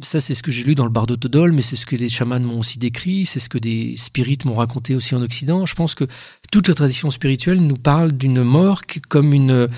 ça 0.00 0.20
c'est 0.20 0.34
ce 0.34 0.42
que 0.42 0.50
j'ai 0.50 0.64
lu 0.64 0.74
dans 0.74 0.84
le 0.84 0.90
Bardo 0.90 1.16
Todol, 1.16 1.52
mais 1.52 1.62
c'est 1.62 1.76
ce 1.76 1.86
que 1.86 1.96
les 1.96 2.08
chamans 2.08 2.40
m'ont 2.40 2.58
aussi 2.58 2.78
décrit, 2.78 3.26
c'est 3.26 3.40
ce 3.40 3.48
que 3.48 3.58
des 3.58 3.96
spirites 3.96 4.44
m'ont 4.44 4.54
raconté 4.54 4.94
aussi 4.94 5.14
en 5.14 5.22
Occident. 5.22 5.66
Je 5.66 5.74
pense 5.74 5.94
que 5.94 6.04
toute 6.50 6.68
la 6.68 6.74
tradition 6.74 7.10
spirituelle 7.10 7.60
nous 7.60 7.76
parle 7.76 8.12
d'une 8.12 8.42
mort 8.42 8.82
comme 9.08 9.32
une 9.32 9.68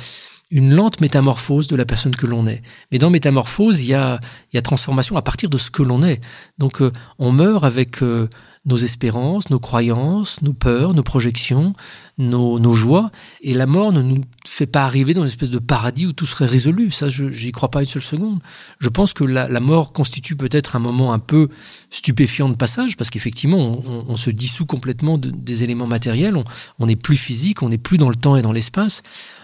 une 0.50 0.74
lente 0.74 1.00
métamorphose 1.00 1.66
de 1.66 1.76
la 1.76 1.84
personne 1.84 2.14
que 2.14 2.26
l'on 2.26 2.46
est. 2.46 2.62
Mais 2.92 2.98
dans 2.98 3.10
métamorphose, 3.10 3.82
il 3.82 3.88
y 3.88 3.94
a, 3.94 4.20
il 4.52 4.56
y 4.56 4.58
a 4.58 4.62
transformation 4.62 5.16
à 5.16 5.22
partir 5.22 5.50
de 5.50 5.58
ce 5.58 5.70
que 5.70 5.82
l'on 5.82 6.02
est. 6.02 6.20
Donc 6.58 6.80
euh, 6.80 6.90
on 7.18 7.32
meurt 7.32 7.64
avec 7.64 8.02
euh, 8.02 8.28
nos 8.66 8.76
espérances, 8.76 9.48
nos 9.50 9.60
croyances, 9.60 10.42
nos 10.42 10.52
peurs, 10.52 10.92
nos 10.92 11.04
projections, 11.04 11.72
nos, 12.18 12.58
nos, 12.58 12.72
joies. 12.72 13.10
Et 13.40 13.54
la 13.54 13.66
mort 13.66 13.92
ne 13.92 14.02
nous 14.02 14.24
fait 14.44 14.66
pas 14.66 14.84
arriver 14.84 15.14
dans 15.14 15.20
une 15.20 15.28
espèce 15.28 15.50
de 15.50 15.60
paradis 15.60 16.06
où 16.06 16.12
tout 16.12 16.26
serait 16.26 16.46
résolu. 16.46 16.90
Ça, 16.90 17.08
je 17.08 17.30
j'y 17.30 17.52
crois 17.52 17.70
pas 17.70 17.82
une 17.82 17.88
seule 17.88 18.02
seconde. 18.02 18.40
Je 18.80 18.88
pense 18.88 19.12
que 19.12 19.22
la, 19.22 19.48
la 19.48 19.60
mort 19.60 19.92
constitue 19.92 20.34
peut-être 20.34 20.74
un 20.74 20.80
moment 20.80 21.12
un 21.12 21.20
peu 21.20 21.48
stupéfiant 21.90 22.48
de 22.48 22.56
passage, 22.56 22.96
parce 22.96 23.10
qu'effectivement, 23.10 23.58
on, 23.58 24.06
on, 24.08 24.16
se 24.16 24.30
dissout 24.30 24.66
complètement 24.66 25.16
de, 25.16 25.30
des 25.30 25.62
éléments 25.62 25.86
matériels. 25.86 26.36
On 26.80 26.86
n'est 26.86 26.96
plus 26.96 27.16
physique, 27.16 27.62
on 27.62 27.68
n'est 27.68 27.78
plus 27.78 27.98
dans 27.98 28.10
le 28.10 28.16
temps 28.16 28.36
et 28.36 28.42
dans 28.42 28.52
l'espace. 28.52 29.02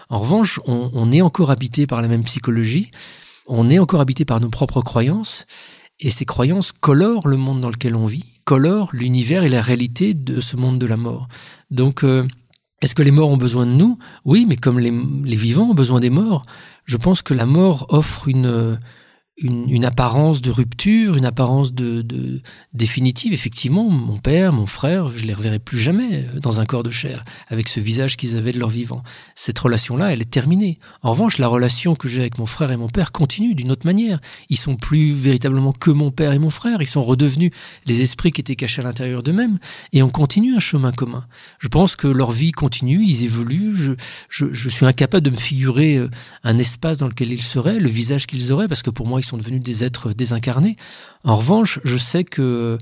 En 0.09 0.19
revanche, 0.19 0.59
on, 0.65 0.91
on 0.93 1.11
est 1.13 1.21
encore 1.21 1.49
habité 1.49 1.87
par 1.87 2.01
la 2.01 2.09
même 2.09 2.25
psychologie. 2.25 2.91
On 3.47 3.69
est 3.69 3.79
encore 3.79 4.01
habité 4.01 4.25
par 4.25 4.41
nos 4.41 4.49
propres 4.49 4.81
croyances. 4.81 5.45
Et 6.03 6.09
ces 6.09 6.25
croyances 6.25 6.71
colorent 6.71 7.27
le 7.27 7.37
monde 7.37 7.61
dans 7.61 7.69
lequel 7.69 7.95
on 7.95 8.05
vit, 8.05 8.25
colorent 8.45 8.89
l'univers 8.93 9.43
et 9.43 9.49
la 9.49 9.61
réalité 9.61 10.13
de 10.13 10.41
ce 10.41 10.57
monde 10.57 10.77
de 10.77 10.85
la 10.85 10.97
mort. 10.97 11.27
Donc, 11.71 12.03
euh, 12.03 12.23
est-ce 12.81 12.93
que 12.93 13.01
les 13.01 13.11
morts 13.11 13.29
ont 13.29 13.37
besoin 13.37 13.65
de 13.65 13.71
nous? 13.71 13.97
Oui, 14.25 14.45
mais 14.47 14.57
comme 14.57 14.79
les, 14.79 14.91
les, 15.23 15.35
vivants 15.37 15.69
ont 15.69 15.73
besoin 15.73 16.01
des 16.01 16.09
morts, 16.09 16.43
je 16.85 16.97
pense 16.97 17.21
que 17.21 17.33
la 17.33 17.45
mort 17.45 17.85
offre 17.89 18.27
une, 18.27 18.77
une, 19.37 19.83
apparence 19.83 20.41
de 20.41 20.51
rupture, 20.51 21.17
une 21.17 21.25
apparence 21.25 21.73
de, 21.73 22.05
définitive. 22.73 23.33
Effectivement, 23.33 23.89
mon 23.89 24.17
père, 24.19 24.53
mon 24.53 24.67
frère, 24.67 25.09
je 25.09 25.25
les 25.25 25.33
reverrai 25.33 25.59
plus 25.59 25.77
jamais 25.77 26.25
euh, 26.25 26.39
dans 26.39 26.59
un 26.59 26.65
corps 26.65 26.83
de 26.83 26.91
chair, 26.91 27.25
avec 27.47 27.67
ce 27.67 27.79
visage 27.79 28.15
qu'ils 28.15 28.37
avaient 28.37 28.51
de 28.51 28.59
leur 28.59 28.69
vivant. 28.69 29.01
Cette 29.35 29.57
relation-là, 29.57 30.13
elle 30.13 30.21
est 30.21 30.29
terminée. 30.29 30.77
En 31.01 31.11
revanche, 31.11 31.39
la 31.39 31.47
relation 31.47 31.95
que 31.95 32.07
j'ai 32.07 32.21
avec 32.21 32.37
mon 32.37 32.45
frère 32.45 32.71
et 32.71 32.77
mon 32.77 32.89
père 32.89 33.11
continue 33.11 33.55
d'une 33.55 33.71
autre 33.71 33.85
manière. 33.85 34.19
Ils 34.49 34.57
sont 34.57 34.75
plus 34.75 35.13
véritablement 35.13 35.71
que 35.71 35.89
mon 35.89 36.11
père 36.11 36.33
et 36.33 36.39
mon 36.39 36.51
frère. 36.51 36.81
Ils 36.81 36.87
sont 36.87 37.03
redevenus 37.03 37.51
les 37.87 38.01
esprits 38.01 38.31
qui 38.31 38.41
étaient 38.41 38.55
cachés 38.55 38.81
à 38.81 38.85
l'intérieur 38.85 39.23
d'eux-mêmes, 39.23 39.57
et 39.93 40.03
on 40.03 40.09
continue 40.09 40.55
un 40.55 40.59
chemin 40.59 40.91
commun. 40.91 41.25
Je 41.59 41.67
pense 41.67 41.95
que 41.95 42.07
leur 42.07 42.31
vie 42.31 42.51
continue, 42.51 43.03
ils 43.03 43.23
évoluent. 43.23 43.95
Je 44.29 44.69
suis 44.69 44.85
incapable 44.85 45.25
de 45.25 45.31
me 45.31 45.37
figurer 45.37 45.97
euh, 45.97 46.09
un 46.43 46.57
espace 46.57 46.99
dans 46.99 47.07
lequel 47.07 47.31
ils 47.31 47.41
seraient, 47.41 47.79
le 47.79 47.89
visage 47.89 48.27
qu'ils 48.27 48.51
auraient, 48.51 48.67
parce 48.67 48.83
que 48.83 48.89
pour 48.89 49.07
moi, 49.07 49.22
ils 49.23 49.27
sont 49.27 49.37
devenus 49.37 49.61
des 49.61 49.83
êtres 49.83 50.13
désincarnés. 50.13 50.75
En 51.23 51.35
revanche, 51.35 51.79
je 51.83 51.97
sais 51.97 52.23
que 52.23 52.77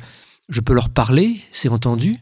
je 0.50 0.60
peux 0.60 0.74
leur 0.74 0.90
parler, 0.90 1.42
c'est 1.52 1.70
entendu. 1.70 2.18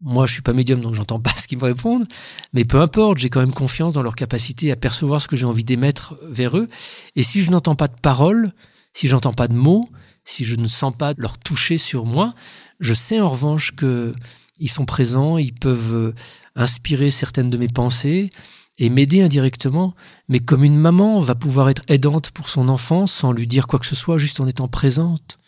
Moi, 0.00 0.26
je 0.26 0.32
suis 0.32 0.42
pas 0.42 0.52
médium, 0.52 0.80
donc 0.80 0.94
j'entends 0.94 1.20
pas 1.20 1.32
ce 1.36 1.46
qu'ils 1.46 1.58
me 1.58 1.64
répondent. 1.64 2.06
Mais 2.52 2.64
peu 2.64 2.80
importe, 2.80 3.18
j'ai 3.18 3.28
quand 3.28 3.40
même 3.40 3.52
confiance 3.52 3.92
dans 3.92 4.02
leur 4.02 4.14
capacité 4.14 4.72
à 4.72 4.76
percevoir 4.76 5.20
ce 5.20 5.28
que 5.28 5.36
j'ai 5.36 5.46
envie 5.46 5.64
d'émettre 5.64 6.16
vers 6.22 6.56
eux. 6.56 6.68
Et 7.16 7.22
si 7.22 7.42
je 7.42 7.50
n'entends 7.50 7.74
pas 7.74 7.88
de 7.88 8.00
paroles, 8.00 8.52
si 8.92 9.08
j'entends 9.08 9.32
pas 9.32 9.48
de 9.48 9.54
mots, 9.54 9.88
si 10.24 10.44
je 10.44 10.56
ne 10.56 10.66
sens 10.66 10.92
pas 10.96 11.14
leur 11.16 11.38
toucher 11.38 11.78
sur 11.78 12.04
moi, 12.04 12.34
je 12.80 12.94
sais 12.94 13.20
en 13.20 13.28
revanche 13.28 13.72
que 13.74 14.14
ils 14.60 14.70
sont 14.70 14.84
présents, 14.84 15.38
ils 15.38 15.54
peuvent 15.54 16.14
inspirer 16.56 17.10
certaines 17.10 17.48
de 17.48 17.56
mes 17.56 17.68
pensées, 17.68 18.30
et 18.78 18.90
m'aider 18.90 19.22
indirectement, 19.22 19.94
mais 20.28 20.40
comme 20.40 20.64
une 20.64 20.76
maman 20.76 21.20
va 21.20 21.34
pouvoir 21.34 21.68
être 21.68 21.82
aidante 21.88 22.30
pour 22.30 22.48
son 22.48 22.68
enfant 22.68 23.06
sans 23.06 23.32
lui 23.32 23.46
dire 23.46 23.66
quoi 23.66 23.78
que 23.78 23.86
ce 23.86 23.96
soit, 23.96 24.18
juste 24.18 24.40
en 24.40 24.46
étant 24.46 24.68
présente. 24.68 25.38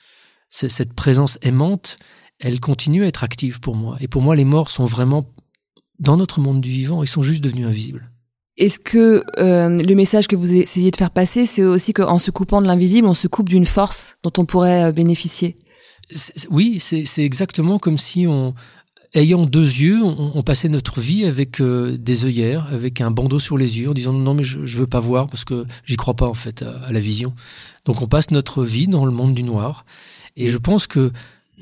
Cette 0.48 0.94
présence 0.94 1.38
aimante, 1.42 1.96
elle 2.40 2.58
continue 2.58 3.04
à 3.04 3.06
être 3.06 3.22
active 3.22 3.60
pour 3.60 3.76
moi. 3.76 3.96
Et 4.00 4.08
pour 4.08 4.22
moi, 4.22 4.34
les 4.34 4.44
morts 4.44 4.70
sont 4.70 4.84
vraiment 4.84 5.24
dans 6.00 6.16
notre 6.16 6.40
monde 6.40 6.60
du 6.60 6.70
vivant, 6.70 7.02
ils 7.02 7.08
sont 7.08 7.22
juste 7.22 7.44
devenus 7.44 7.66
invisibles. 7.66 8.10
Est-ce 8.56 8.80
que 8.80 9.22
euh, 9.38 9.68
le 9.68 9.94
message 9.94 10.26
que 10.26 10.36
vous 10.36 10.54
essayez 10.54 10.90
de 10.90 10.96
faire 10.96 11.10
passer, 11.10 11.46
c'est 11.46 11.62
aussi 11.62 11.92
qu'en 11.92 12.18
se 12.18 12.30
coupant 12.30 12.60
de 12.60 12.66
l'invisible, 12.66 13.06
on 13.06 13.14
se 13.14 13.28
coupe 13.28 13.48
d'une 13.48 13.66
force 13.66 14.16
dont 14.22 14.32
on 14.38 14.44
pourrait 14.44 14.84
euh, 14.84 14.92
bénéficier? 14.92 15.56
Oui, 16.50 16.80
c'est 16.80 17.24
exactement 17.24 17.78
comme 17.78 17.96
si 17.96 18.26
on, 18.26 18.54
ayant 19.14 19.44
deux 19.44 19.60
yeux, 19.60 20.02
on, 20.02 20.42
passait 20.42 20.68
notre 20.68 21.00
vie 21.00 21.24
avec 21.24 21.60
euh, 21.60 21.96
des 21.98 22.24
œillères, 22.24 22.72
avec 22.72 23.00
un 23.00 23.10
bandeau 23.10 23.38
sur 23.38 23.58
les 23.58 23.80
yeux, 23.80 23.90
en 23.90 23.94
disant 23.94 24.12
non 24.12 24.34
mais 24.34 24.44
je, 24.44 24.64
je 24.64 24.76
veux 24.76 24.86
pas 24.86 25.00
voir 25.00 25.26
parce 25.26 25.44
que 25.44 25.66
j'y 25.84 25.96
crois 25.96 26.14
pas 26.14 26.26
en 26.26 26.34
fait 26.34 26.62
à, 26.62 26.92
la 26.92 27.00
vision. 27.00 27.34
Donc 27.84 28.02
on 28.02 28.06
passe 28.06 28.30
notre 28.30 28.64
vie 28.64 28.88
dans 28.88 29.04
le 29.04 29.12
monde 29.12 29.34
du 29.34 29.42
noir. 29.42 29.84
Et 30.36 30.48
je 30.48 30.58
pense 30.58 30.86
que 30.86 31.12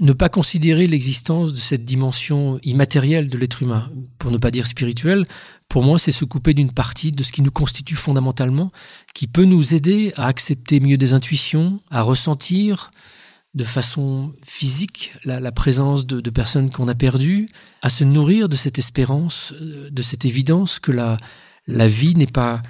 ne 0.00 0.12
pas 0.12 0.28
considérer 0.28 0.86
l'existence 0.86 1.52
de 1.52 1.58
cette 1.58 1.84
dimension 1.84 2.60
immatérielle 2.62 3.28
de 3.28 3.38
l'être 3.38 3.62
humain, 3.62 3.90
pour 4.18 4.30
ne 4.30 4.36
pas 4.36 4.50
dire 4.50 4.66
spirituelle, 4.66 5.26
pour 5.68 5.82
moi, 5.82 5.98
c'est 5.98 6.12
se 6.12 6.24
couper 6.24 6.54
d'une 6.54 6.72
partie 6.72 7.12
de 7.12 7.22
ce 7.22 7.32
qui 7.32 7.42
nous 7.42 7.50
constitue 7.50 7.96
fondamentalement, 7.96 8.72
qui 9.12 9.26
peut 9.26 9.44
nous 9.44 9.74
aider 9.74 10.12
à 10.16 10.26
accepter 10.26 10.80
mieux 10.80 10.96
des 10.96 11.12
intuitions, 11.12 11.80
à 11.90 12.02
ressentir, 12.02 12.90
de 13.54 13.64
façon 13.64 14.32
physique 14.44 15.12
la, 15.24 15.52
présence 15.52 16.06
de, 16.06 16.20
de 16.20 16.30
personnes 16.30 16.70
qu'on 16.70 16.88
a 16.88 16.94
perdues, 16.94 17.48
à 17.82 17.88
se 17.88 18.04
nourrir 18.04 18.48
de 18.48 18.56
cette 18.56 18.78
espérance, 18.78 19.52
euh, 19.60 19.90
de 19.90 20.02
cette 20.02 20.24
évidence 20.24 20.78
que 20.78 20.92
la, 20.92 21.18
la 21.66 21.88
vie 21.88 22.14
n'est 22.14 22.26
pas 22.26 22.62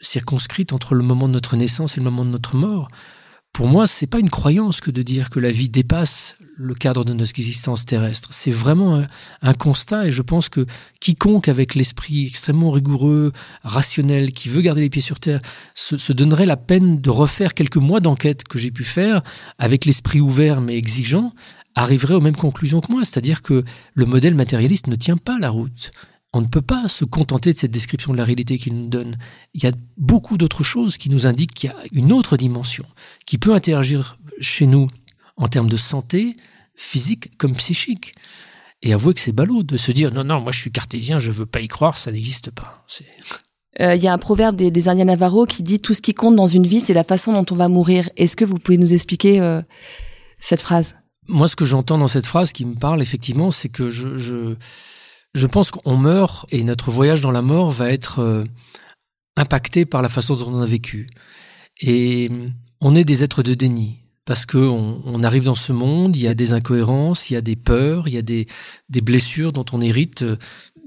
circonscrite 0.00 0.72
entre 0.72 0.94
le 0.94 1.02
moment 1.02 1.28
de 1.28 1.34
notre 1.34 1.56
naissance 1.56 1.96
et 1.96 2.00
le 2.00 2.04
moment 2.04 2.24
de 2.24 2.30
notre 2.30 2.56
mort, 2.56 2.88
pour 3.52 3.68
moi, 3.68 3.86
c'est 3.86 4.06
pas 4.06 4.20
une 4.20 4.30
croyance 4.30 4.80
que 4.80 4.90
de 4.90 5.02
dire 5.02 5.28
que 5.28 5.40
la 5.40 5.50
vie 5.50 5.68
dépasse 5.68 6.36
le 6.56 6.74
cadre 6.74 7.04
de 7.04 7.12
notre 7.12 7.30
existence 7.30 7.84
terrestre. 7.84 8.28
C'est 8.32 8.50
vraiment 8.50 9.02
un, 9.42 9.54
constat 9.54 10.06
et 10.06 10.12
je 10.12 10.22
pense 10.22 10.48
que 10.48 10.66
quiconque 11.00 11.48
avec 11.48 11.74
l'esprit 11.74 12.26
extrêmement 12.26 12.70
rigoureux, 12.70 13.32
rationnel, 13.62 14.32
qui 14.32 14.48
veut 14.48 14.60
garder 14.60 14.82
les 14.82 14.90
pieds 14.90 15.02
sur 15.02 15.18
terre, 15.18 15.40
se, 15.74 16.12
donnerait 16.12 16.46
la 16.46 16.56
peine 16.56 17.00
de 17.00 17.10
refaire 17.10 17.54
quelques 17.54 17.76
mois 17.76 18.00
d'enquête 18.00 18.44
que 18.44 18.58
j'ai 18.58 18.70
pu 18.70 18.84
faire 18.84 19.22
avec 19.58 19.84
l'esprit 19.84 20.20
ouvert 20.20 20.60
mais 20.60 20.76
exigeant, 20.76 21.32
arriverait 21.74 22.14
aux 22.14 22.20
mêmes 22.20 22.36
conclusions 22.36 22.80
que 22.80 22.92
moi. 22.92 23.04
C'est-à-dire 23.04 23.42
que 23.42 23.64
le 23.94 24.06
modèle 24.06 24.34
matérialiste 24.34 24.86
ne 24.86 24.96
tient 24.96 25.16
pas 25.16 25.38
la 25.38 25.50
route 25.50 25.90
on 26.32 26.40
ne 26.40 26.46
peut 26.46 26.62
pas 26.62 26.86
se 26.88 27.04
contenter 27.04 27.52
de 27.52 27.58
cette 27.58 27.70
description 27.70 28.12
de 28.12 28.18
la 28.18 28.24
réalité 28.24 28.56
qu'il 28.56 28.74
nous 28.74 28.88
donne. 28.88 29.16
Il 29.54 29.62
y 29.62 29.66
a 29.66 29.72
beaucoup 29.96 30.36
d'autres 30.36 30.62
choses 30.62 30.96
qui 30.96 31.10
nous 31.10 31.26
indiquent 31.26 31.54
qu'il 31.54 31.70
y 31.70 31.72
a 31.72 31.76
une 31.92 32.12
autre 32.12 32.36
dimension 32.36 32.84
qui 33.26 33.38
peut 33.38 33.52
interagir 33.52 34.18
chez 34.40 34.66
nous 34.66 34.86
en 35.36 35.48
termes 35.48 35.68
de 35.68 35.76
santé, 35.76 36.36
physique 36.76 37.36
comme 37.36 37.54
psychique. 37.56 38.12
Et 38.82 38.94
avouer 38.94 39.12
que 39.12 39.20
c'est 39.20 39.32
ballot 39.32 39.62
de 39.62 39.76
se 39.76 39.92
dire 39.92 40.12
non, 40.12 40.24
non, 40.24 40.40
moi 40.40 40.52
je 40.52 40.60
suis 40.60 40.72
cartésien, 40.72 41.18
je 41.18 41.32
veux 41.32 41.46
pas 41.46 41.60
y 41.60 41.68
croire, 41.68 41.96
ça 41.96 42.12
n'existe 42.12 42.50
pas. 42.50 42.84
Euh, 43.78 43.94
il 43.94 44.02
y 44.02 44.08
a 44.08 44.12
un 44.12 44.18
proverbe 44.18 44.56
des, 44.56 44.72
des 44.72 44.88
Indiens 44.88 45.04
Navarro 45.04 45.46
qui 45.46 45.62
dit 45.62 45.78
tout 45.78 45.94
ce 45.94 46.02
qui 46.02 46.12
compte 46.12 46.34
dans 46.34 46.44
une 46.44 46.66
vie, 46.66 46.80
c'est 46.80 46.92
la 46.92 47.04
façon 47.04 47.32
dont 47.32 47.46
on 47.52 47.54
va 47.54 47.68
mourir. 47.68 48.10
Est-ce 48.16 48.34
que 48.34 48.44
vous 48.44 48.58
pouvez 48.58 48.76
nous 48.76 48.92
expliquer 48.92 49.40
euh, 49.40 49.62
cette 50.40 50.60
phrase? 50.60 50.96
Moi, 51.28 51.46
ce 51.46 51.54
que 51.54 51.64
j'entends 51.64 51.96
dans 51.96 52.08
cette 52.08 52.26
phrase 52.26 52.52
qui 52.52 52.64
me 52.64 52.74
parle 52.74 53.00
effectivement, 53.00 53.52
c'est 53.52 53.68
que 53.68 53.88
je, 53.88 54.18
je 54.18 54.56
je 55.34 55.46
pense 55.46 55.70
qu'on 55.70 55.96
meurt 55.96 56.46
et 56.50 56.64
notre 56.64 56.90
voyage 56.90 57.20
dans 57.20 57.30
la 57.30 57.42
mort 57.42 57.70
va 57.70 57.92
être 57.92 58.20
euh, 58.20 58.44
impacté 59.36 59.84
par 59.84 60.02
la 60.02 60.08
façon 60.08 60.36
dont 60.36 60.48
on 60.48 60.60
a 60.60 60.66
vécu. 60.66 61.06
Et 61.80 62.30
on 62.80 62.94
est 62.94 63.04
des 63.04 63.22
êtres 63.22 63.42
de 63.42 63.54
déni 63.54 63.98
parce 64.26 64.46
que 64.46 64.58
on, 64.58 65.22
arrive 65.24 65.44
dans 65.44 65.54
ce 65.54 65.72
monde, 65.72 66.14
il 66.14 66.22
y 66.22 66.28
a 66.28 66.34
des 66.34 66.52
incohérences, 66.52 67.30
il 67.30 67.34
y 67.34 67.36
a 67.36 67.40
des 67.40 67.56
peurs, 67.56 68.06
il 68.06 68.14
y 68.14 68.18
a 68.18 68.22
des, 68.22 68.46
des 68.88 69.00
blessures 69.00 69.52
dont 69.52 69.64
on 69.72 69.80
hérite 69.80 70.22
euh, 70.22 70.36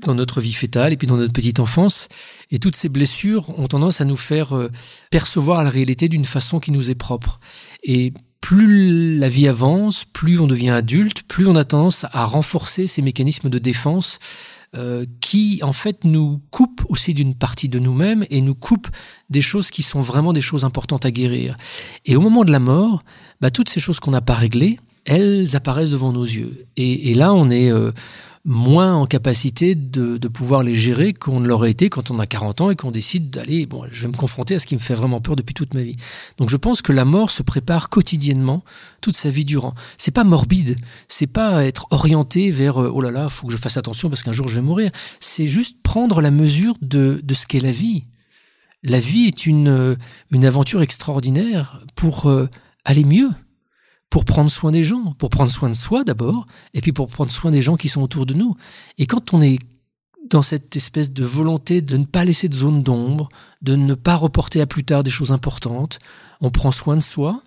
dans 0.01 0.15
notre 0.15 0.39
vie 0.39 0.53
fétale 0.53 0.93
et 0.93 0.97
puis 0.97 1.07
dans 1.07 1.17
notre 1.17 1.33
petite 1.33 1.59
enfance. 1.59 2.07
Et 2.51 2.59
toutes 2.59 2.75
ces 2.75 2.89
blessures 2.89 3.57
ont 3.59 3.67
tendance 3.67 4.01
à 4.01 4.05
nous 4.05 4.17
faire 4.17 4.55
euh, 4.55 4.69
percevoir 5.09 5.63
la 5.63 5.69
réalité 5.69 6.09
d'une 6.09 6.25
façon 6.25 6.59
qui 6.59 6.71
nous 6.71 6.89
est 6.89 6.95
propre. 6.95 7.39
Et 7.83 8.13
plus 8.43 9.17
la 9.17 9.29
vie 9.29 9.47
avance, 9.47 10.03
plus 10.03 10.37
on 10.37 10.47
devient 10.47 10.71
adulte, 10.71 11.23
plus 11.29 11.47
on 11.47 11.55
a 11.55 11.63
tendance 11.63 12.05
à 12.11 12.25
renforcer 12.25 12.87
ces 12.87 13.01
mécanismes 13.01 13.49
de 13.49 13.57
défense 13.57 14.19
euh, 14.75 15.05
qui 15.21 15.61
en 15.63 15.71
fait 15.71 16.03
nous 16.03 16.41
coupent 16.51 16.83
aussi 16.89 17.13
d'une 17.13 17.35
partie 17.35 17.69
de 17.69 17.79
nous-mêmes 17.79 18.25
et 18.29 18.41
nous 18.41 18.53
coupent 18.53 18.89
des 19.29 19.39
choses 19.39 19.71
qui 19.71 19.81
sont 19.81 20.01
vraiment 20.01 20.33
des 20.33 20.41
choses 20.41 20.65
importantes 20.65 21.05
à 21.05 21.11
guérir. 21.11 21.57
Et 22.05 22.17
au 22.17 22.21
moment 22.21 22.43
de 22.43 22.51
la 22.51 22.59
mort, 22.59 23.05
bah, 23.39 23.49
toutes 23.49 23.69
ces 23.69 23.79
choses 23.79 24.01
qu'on 24.01 24.11
n'a 24.11 24.19
pas 24.19 24.33
réglées, 24.33 24.77
elles 25.05 25.55
apparaissent 25.55 25.91
devant 25.91 26.11
nos 26.11 26.25
yeux. 26.25 26.65
Et, 26.75 27.11
et 27.11 27.13
là, 27.13 27.33
on 27.33 27.49
est 27.49 27.71
euh, 27.71 27.93
moins 28.45 28.93
en 28.95 29.05
capacité 29.05 29.73
de, 29.73 30.17
de 30.17 30.27
pouvoir 30.27 30.63
les 30.63 30.75
gérer 30.75 31.13
qu'on 31.13 31.39
ne 31.39 31.47
l'aurait 31.47 31.71
été 31.71 31.89
quand 31.89 32.11
on 32.11 32.19
a 32.19 32.25
40 32.25 32.61
ans 32.61 32.71
et 32.71 32.75
qu'on 32.75 32.91
décide 32.91 33.29
d'aller, 33.29 33.65
bon, 33.65 33.85
je 33.89 34.01
vais 34.01 34.09
me 34.09 34.17
confronter 34.17 34.55
à 34.55 34.59
ce 34.59 34.65
qui 34.65 34.75
me 34.75 34.81
fait 34.81 34.95
vraiment 34.95 35.21
peur 35.21 35.37
depuis 35.37 35.53
toute 35.53 35.73
ma 35.73 35.81
vie. 35.81 35.95
Donc 36.37 36.49
je 36.49 36.57
pense 36.57 36.81
que 36.81 36.91
la 36.91 37.05
mort 37.05 37.29
se 37.29 37.41
prépare 37.41 37.89
quotidiennement 37.89 38.63
toute 38.99 39.15
sa 39.15 39.29
vie 39.29 39.45
durant. 39.45 39.73
C'est 39.97 40.11
pas 40.11 40.25
morbide, 40.25 40.75
c'est 41.07 41.27
pas 41.27 41.65
être 41.65 41.87
orienté 41.91 42.51
vers 42.51 42.81
euh, 42.81 42.91
oh 42.93 42.99
là 42.99 43.11
là, 43.11 43.29
faut 43.29 43.47
que 43.47 43.53
je 43.53 43.57
fasse 43.57 43.77
attention 43.77 44.09
parce 44.09 44.23
qu'un 44.23 44.33
jour 44.33 44.49
je 44.49 44.55
vais 44.55 44.61
mourir. 44.61 44.91
C'est 45.21 45.47
juste 45.47 45.81
prendre 45.81 46.19
la 46.19 46.31
mesure 46.31 46.75
de, 46.81 47.21
de 47.23 47.33
ce 47.33 47.47
qu'est 47.47 47.61
la 47.61 47.71
vie. 47.71 48.03
La 48.83 48.99
vie 48.99 49.27
est 49.27 49.45
une, 49.45 49.69
euh, 49.69 49.95
une 50.31 50.45
aventure 50.45 50.81
extraordinaire 50.81 51.85
pour 51.95 52.29
euh, 52.29 52.49
aller 52.83 53.05
mieux, 53.05 53.29
pour 54.13 54.25
prendre 54.25 54.51
soin 54.51 54.69
des 54.69 54.83
gens, 54.83 55.15
pour 55.17 55.31
prendre 55.31 55.49
soin 55.49 55.71
de 55.71 55.75
soi 55.75 56.03
d'abord, 56.03 56.45
et 56.75 56.81
puis 56.81 56.91
pour 56.91 57.07
prendre 57.07 57.31
soin 57.31 57.49
des 57.49 57.63
gens 57.63 57.75
qui 57.75 57.87
sont 57.87 58.03
autour 58.03 58.27
de 58.27 58.35
nous. 58.35 58.55
Et 58.99 59.07
quand 59.07 59.33
on 59.33 59.41
est 59.41 59.57
dans 60.29 60.43
cette 60.43 60.75
espèce 60.75 61.11
de 61.11 61.23
volonté 61.23 61.81
de 61.81 61.97
ne 61.97 62.05
pas 62.05 62.23
laisser 62.23 62.47
de 62.47 62.53
zone 62.53 62.83
d'ombre, 62.83 63.29
de 63.63 63.75
ne 63.75 63.95
pas 63.95 64.15
reporter 64.15 64.61
à 64.61 64.67
plus 64.67 64.83
tard 64.83 65.03
des 65.03 65.09
choses 65.09 65.31
importantes, 65.31 65.97
on 66.41 66.51
prend 66.51 66.69
soin 66.69 66.95
de 66.95 67.01
soi, 67.01 67.41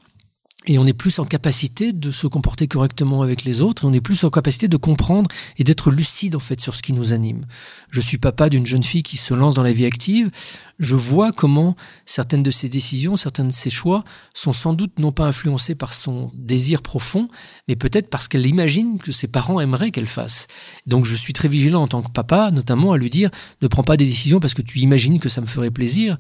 et 0.67 0.79
on 0.79 0.87
est 0.87 0.93
plus 0.93 1.19
en 1.19 1.25
capacité 1.25 1.93
de 1.93 2.11
se 2.11 2.27
comporter 2.27 2.67
correctement 2.67 3.23
avec 3.23 3.45
les 3.45 3.63
autres 3.63 3.85
et 3.85 3.87
on 3.87 3.93
est 3.93 4.01
plus 4.01 4.25
en 4.25 4.31
capacité 4.31 4.67
de 4.69 4.77
comprendre 4.77 5.31
et 5.59 5.65
d'être 5.65 5.91
lucide 5.91 6.35
en 6.35 6.41
fait 6.41 6.61
sur 6.61 6.75
ce 6.75 6.83
qui 6.83 6.93
nous 6.93 7.13
anime. 7.13 7.45
Je 7.91 8.01
suis 8.01 8.19
papa 8.19 8.49
d'une 8.49 8.67
jeune 8.67 8.83
fille 8.83 9.05
qui 9.05 9.17
se 9.17 9.33
lance 9.35 9.55
dans 9.55 9.63
la 9.63 9.73
vie 9.73 9.87
active 9.87 10.31
je 10.79 10.95
vois 10.95 11.33
comment 11.33 11.77
certaines 12.05 12.43
de 12.43 12.51
ses 12.51 12.69
décisions, 12.69 13.17
certains 13.17 13.45
de 13.45 13.53
ses 13.53 13.71
choix 13.71 14.05
sont 14.35 14.53
sans 14.53 14.73
doute 14.73 14.99
non 14.99 15.13
pas 15.13 15.25
influencés 15.25 15.75
par 15.75 15.93
son 15.93 16.31
désir 16.35 16.83
profond, 16.83 17.29
mais 17.69 17.77
peut-être 17.77 18.09
parce 18.09 18.29
qu'elle 18.29 18.47
imagine 18.47 18.99
que 18.99 19.13
ses 19.13 19.29
parents 19.29 19.61
aimeraient 19.61 19.91
qu'elle 19.91 20.07
fasse. 20.07 20.47
Donc 20.87 21.05
je 21.05 21.15
suis 21.15 21.33
très 21.33 21.49
vigilant 21.49 21.83
en 21.83 21.89
tant 21.89 22.03
que 22.03 22.11
papa, 22.11 22.51
notamment 22.51 22.93
à 22.93 22.99
lui 22.99 23.11
dire 23.11 23.31
ne 23.63 23.69
prends 23.69 23.85
pas 23.85 23.97
des 23.97 24.07
décisions 24.07 24.41
parce 24.41 24.55
que 24.55 24.63
tu 24.63 24.79
imagines 24.81 25.19
que 25.19 25.29
ça 25.29 25.41
me 25.41 25.47
ferait 25.47 25.71
plaisir, 25.71 26.17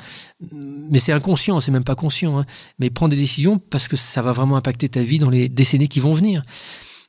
mais 0.90 0.98
c'est 0.98 1.12
inconscient, 1.12 1.60
c'est 1.60 1.72
même 1.72 1.84
pas 1.84 1.94
conscient, 1.94 2.38
hein. 2.38 2.46
mais 2.78 2.90
prends 2.90 3.08
des 3.08 3.16
décisions 3.16 3.58
parce 3.58 3.88
que 3.88 3.96
ça 3.96 4.22
va 4.22 4.32
vraiment 4.32 4.56
impacter 4.56 4.88
ta 4.88 5.02
vie 5.02 5.18
dans 5.18 5.30
les 5.30 5.48
décennies 5.48 5.88
qui 5.88 6.00
vont 6.00 6.12
venir. 6.12 6.42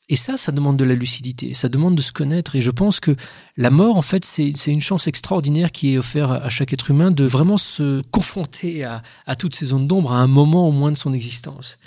Et 0.10 0.16
ça, 0.16 0.38
ça 0.38 0.54
demande 0.54 0.78
de 0.78 0.86
la 0.86 0.96
lucidité, 0.96 1.54
ça 1.54 1.68
demande 1.68 1.96
de 1.96 2.02
se 2.02 2.14
connaître. 2.14 2.56
Et 2.56 2.62
je 2.62 2.72
pense 2.72 3.02
que 3.02 3.16
la 3.58 3.70
mort, 3.70 3.98
en 3.98 4.02
fait, 4.02 4.24
c'est 4.24 4.54
une 4.68 4.82
chance 4.82 5.08
extraordinaire 5.08 5.72
qui 5.72 5.94
est 5.94 5.98
offerte 5.98 6.32
à 6.32 6.48
chaque 6.48 6.72
être 6.72 6.92
humain 6.92 7.12
de 7.12 7.26
vraiment 7.26 7.58
se 7.58 8.02
confronter 8.10 8.86
à, 8.86 9.36
toutes 9.38 9.56
ces 9.56 9.68
zones 9.68 9.86
d'ombre 9.86 10.14
à 10.14 10.20
un 10.20 10.28
moment 10.28 10.68
au 10.68 10.72
moins 10.72 10.94
de 10.94 10.98
son 10.98 11.14
existence. 11.14 11.78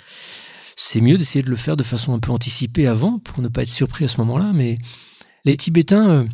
C'est 0.75 1.01
mieux 1.01 1.17
d'essayer 1.17 1.43
de 1.43 1.49
le 1.49 1.55
faire 1.55 1.75
de 1.75 1.83
façon 1.83 2.13
un 2.13 2.19
peu 2.19 2.31
anticipée 2.31 2.85
avant 2.85 3.17
pour 3.19 3.41
ne 3.41 3.47
pas 3.47 3.63
être 3.63 3.69
surpris 3.69 4.05
à 4.05 4.07
ce 4.07 4.17
moment-là. 4.17 4.51
Mais 4.53 4.77
les 5.43 5.57
Tibétains, 5.57 6.09
euh, 6.09 6.25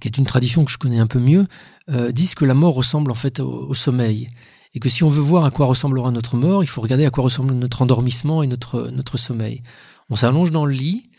qui 0.00 0.06
est 0.06 0.18
une 0.18 0.24
tradition 0.24 0.64
que 0.64 0.70
je 0.70 0.78
connais 0.78 1.00
un 1.00 1.06
peu 1.08 1.18
mieux, 1.18 1.46
euh, 1.90 2.12
disent 2.12 2.36
que 2.36 2.44
la 2.44 2.54
mort 2.54 2.74
ressemble 2.74 3.10
en 3.10 3.16
fait 3.16 3.40
au, 3.40 3.74
sommeil 3.74 4.28
et 4.74 4.80
que 4.80 4.88
si 4.88 5.02
on 5.02 5.08
veut 5.08 5.22
voir 5.22 5.44
à 5.44 5.50
quoi 5.50 5.66
ressemblera 5.66 6.12
notre 6.12 6.36
mort, 6.36 6.62
il 6.62 6.66
faut 6.68 6.80
regarder 6.80 7.06
à 7.06 7.10
quoi 7.10 7.24
ressemble 7.24 7.54
notre 7.54 7.82
endormissement 7.82 8.42
et 8.42 8.46
notre 8.46 9.16
sommeil. 9.16 9.62
On 10.10 10.16
s'allonge 10.16 10.50
dans 10.50 10.64
le 10.64 10.72
lit, 10.72 11.10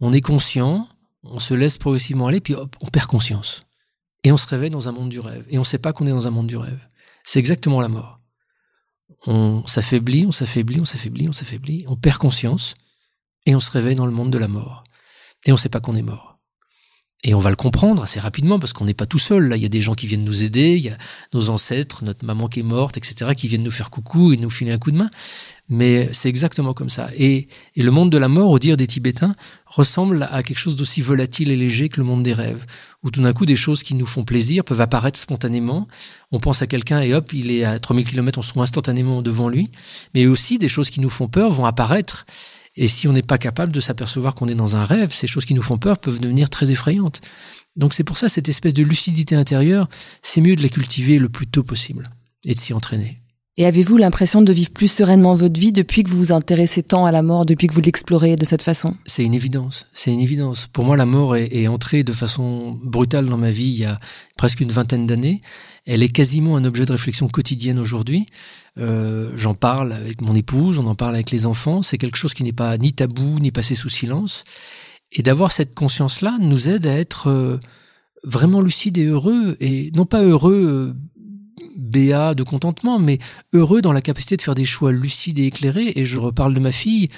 on 0.00 0.12
est 0.12 0.20
conscient, 0.20 0.88
on 1.22 1.38
se 1.38 1.54
laisse 1.54 1.78
progressivement 1.78 2.26
aller, 2.26 2.40
puis 2.40 2.54
hop, 2.54 2.74
on 2.80 2.86
perd 2.88 3.06
conscience. 3.06 3.60
Et 4.24 4.32
on 4.32 4.36
se 4.36 4.46
réveille 4.46 4.70
dans 4.70 4.88
un 4.88 4.92
monde 4.92 5.08
du 5.08 5.20
rêve. 5.20 5.44
Et 5.48 5.58
on 5.58 5.62
ne 5.62 5.66
sait 5.66 5.78
pas 5.78 5.92
qu'on 5.92 6.06
est 6.06 6.10
dans 6.10 6.28
un 6.28 6.30
monde 6.30 6.46
du 6.46 6.56
rêve. 6.56 6.88
C'est 7.24 7.38
exactement 7.38 7.80
la 7.80 7.88
mort. 7.88 8.20
On 9.26 9.64
s'affaiblit, 9.66 10.26
on 10.26 10.32
s'affaiblit, 10.32 10.80
on 10.80 10.84
s'affaiblit, 10.84 11.28
on 11.28 11.32
s'affaiblit, 11.32 11.84
on 11.88 11.96
perd 11.96 12.18
conscience, 12.18 12.74
et 13.46 13.54
on 13.54 13.60
se 13.60 13.70
réveille 13.70 13.94
dans 13.94 14.06
le 14.06 14.12
monde 14.12 14.30
de 14.30 14.38
la 14.38 14.48
mort. 14.48 14.84
Et 15.44 15.52
on 15.52 15.54
ne 15.54 15.60
sait 15.60 15.68
pas 15.68 15.80
qu'on 15.80 15.96
est 15.96 16.02
mort. 16.02 16.31
Et 17.24 17.34
on 17.34 17.38
va 17.38 17.50
le 17.50 17.56
comprendre 17.56 18.02
assez 18.02 18.18
rapidement 18.18 18.58
parce 18.58 18.72
qu'on 18.72 18.84
n'est 18.84 18.94
pas 18.94 19.06
tout 19.06 19.18
seul. 19.18 19.48
Là, 19.48 19.56
il 19.56 19.62
y 19.62 19.66
a 19.66 19.68
des 19.68 19.80
gens 19.80 19.94
qui 19.94 20.08
viennent 20.08 20.24
nous 20.24 20.42
aider, 20.42 20.74
il 20.76 20.82
y 20.82 20.88
a 20.88 20.98
nos 21.32 21.50
ancêtres, 21.50 22.04
notre 22.04 22.24
maman 22.24 22.48
qui 22.48 22.60
est 22.60 22.64
morte, 22.64 22.96
etc., 22.96 23.32
qui 23.36 23.46
viennent 23.46 23.62
nous 23.62 23.70
faire 23.70 23.90
coucou 23.90 24.32
et 24.32 24.36
nous 24.36 24.50
filer 24.50 24.72
un 24.72 24.78
coup 24.78 24.90
de 24.90 24.98
main. 24.98 25.10
Mais 25.68 26.08
c'est 26.12 26.28
exactement 26.28 26.74
comme 26.74 26.88
ça. 26.88 27.10
Et, 27.16 27.46
le 27.76 27.90
monde 27.92 28.10
de 28.10 28.18
la 28.18 28.26
mort, 28.26 28.50
au 28.50 28.58
dire 28.58 28.76
des 28.76 28.88
Tibétains, 28.88 29.36
ressemble 29.66 30.28
à 30.30 30.42
quelque 30.42 30.58
chose 30.58 30.74
d'aussi 30.74 31.00
volatile 31.00 31.52
et 31.52 31.56
léger 31.56 31.88
que 31.88 32.00
le 32.00 32.06
monde 32.06 32.24
des 32.24 32.32
rêves, 32.32 32.66
où 33.04 33.10
tout 33.10 33.22
d'un 33.22 33.32
coup 33.32 33.46
des 33.46 33.56
choses 33.56 33.84
qui 33.84 33.94
nous 33.94 34.04
font 34.04 34.24
plaisir 34.24 34.64
peuvent 34.64 34.80
apparaître 34.80 35.18
spontanément. 35.18 35.86
On 36.32 36.40
pense 36.40 36.60
à 36.60 36.66
quelqu'un 36.66 37.00
et 37.00 37.14
hop, 37.14 37.32
il 37.32 37.52
est 37.52 37.64
à 37.64 37.78
3000 37.78 38.04
km, 38.04 38.40
on 38.40 38.42
se 38.42 38.48
trouve 38.48 38.64
instantanément 38.64 39.22
devant 39.22 39.48
lui. 39.48 39.70
Mais 40.14 40.26
aussi 40.26 40.58
des 40.58 40.68
choses 40.68 40.90
qui 40.90 41.00
nous 41.00 41.10
font 41.10 41.28
peur 41.28 41.52
vont 41.52 41.66
apparaître. 41.66 42.26
Et 42.76 42.88
si 42.88 43.06
on 43.08 43.12
n'est 43.12 43.22
pas 43.22 43.38
capable 43.38 43.72
de 43.72 43.80
s'apercevoir 43.80 44.34
qu'on 44.34 44.48
est 44.48 44.54
dans 44.54 44.76
un 44.76 44.84
rêve, 44.84 45.12
ces 45.12 45.26
choses 45.26 45.44
qui 45.44 45.54
nous 45.54 45.62
font 45.62 45.78
peur 45.78 45.98
peuvent 45.98 46.20
devenir 46.20 46.48
très 46.50 46.70
effrayantes. 46.70 47.20
Donc 47.76 47.94
c'est 47.94 48.04
pour 48.04 48.16
ça 48.18 48.28
cette 48.28 48.48
espèce 48.48 48.74
de 48.74 48.82
lucidité 48.82 49.34
intérieure, 49.34 49.88
c'est 50.22 50.40
mieux 50.40 50.56
de 50.56 50.62
la 50.62 50.68
cultiver 50.68 51.18
le 51.18 51.28
plus 51.28 51.46
tôt 51.46 51.62
possible 51.62 52.08
et 52.44 52.54
de 52.54 52.58
s'y 52.58 52.72
entraîner. 52.74 53.22
Et 53.58 53.66
avez-vous 53.66 53.98
l'impression 53.98 54.40
de 54.40 54.50
vivre 54.50 54.70
plus 54.70 54.88
sereinement 54.90 55.34
votre 55.34 55.60
vie 55.60 55.72
depuis 55.72 56.04
que 56.04 56.08
vous 56.08 56.16
vous 56.16 56.32
intéressez 56.32 56.82
tant 56.82 57.04
à 57.04 57.12
la 57.12 57.20
mort, 57.20 57.44
depuis 57.44 57.66
que 57.66 57.74
vous 57.74 57.82
l'explorez 57.82 58.34
de 58.34 58.46
cette 58.46 58.62
façon? 58.62 58.94
C'est 59.04 59.24
une 59.24 59.34
évidence, 59.34 59.84
c'est 59.92 60.10
une 60.10 60.20
évidence. 60.20 60.68
Pour 60.72 60.86
moi, 60.86 60.96
la 60.96 61.04
mort 61.04 61.36
est, 61.36 61.66
entrée 61.66 62.02
de 62.02 62.12
façon 62.12 62.78
brutale 62.82 63.26
dans 63.26 63.36
ma 63.36 63.50
vie 63.50 63.68
il 63.68 63.78
y 63.80 63.84
a 63.84 64.00
presque 64.38 64.60
une 64.60 64.72
vingtaine 64.72 65.06
d'années. 65.06 65.42
Elle 65.84 66.02
est 66.02 66.08
quasiment 66.08 66.56
un 66.56 66.64
objet 66.64 66.86
de 66.86 66.92
réflexion 66.92 67.28
quotidienne 67.28 67.78
aujourd'hui. 67.78 68.24
Euh, 68.78 69.30
j'en 69.34 69.54
parle 69.54 69.92
avec 69.92 70.22
mon 70.22 70.34
épouse, 70.34 70.78
on 70.78 70.86
en 70.86 70.94
parle 70.94 71.14
avec 71.14 71.30
les 71.30 71.46
enfants. 71.46 71.82
C'est 71.82 71.98
quelque 71.98 72.16
chose 72.16 72.34
qui 72.34 72.44
n'est 72.44 72.52
pas 72.52 72.76
ni 72.78 72.92
tabou, 72.92 73.38
ni 73.38 73.50
passé 73.50 73.74
sous 73.74 73.88
silence. 73.88 74.44
Et 75.12 75.22
d'avoir 75.22 75.52
cette 75.52 75.74
conscience-là 75.74 76.36
nous 76.40 76.68
aide 76.68 76.86
à 76.86 76.96
être 76.96 77.28
euh, 77.28 77.58
vraiment 78.24 78.60
lucide 78.60 78.96
et 78.98 79.04
heureux, 79.04 79.56
et 79.60 79.90
non 79.94 80.06
pas 80.06 80.22
heureux 80.22 80.64
euh, 80.64 80.94
béat 81.76 82.34
de 82.34 82.42
contentement, 82.42 82.98
mais 82.98 83.18
heureux 83.52 83.82
dans 83.82 83.92
la 83.92 84.00
capacité 84.00 84.36
de 84.36 84.42
faire 84.42 84.54
des 84.54 84.64
choix 84.64 84.92
lucides 84.92 85.38
et 85.38 85.46
éclairés. 85.46 85.92
Et 85.96 86.04
je 86.04 86.18
reparle 86.18 86.54
de 86.54 86.60
ma 86.60 86.72
fille. 86.72 87.08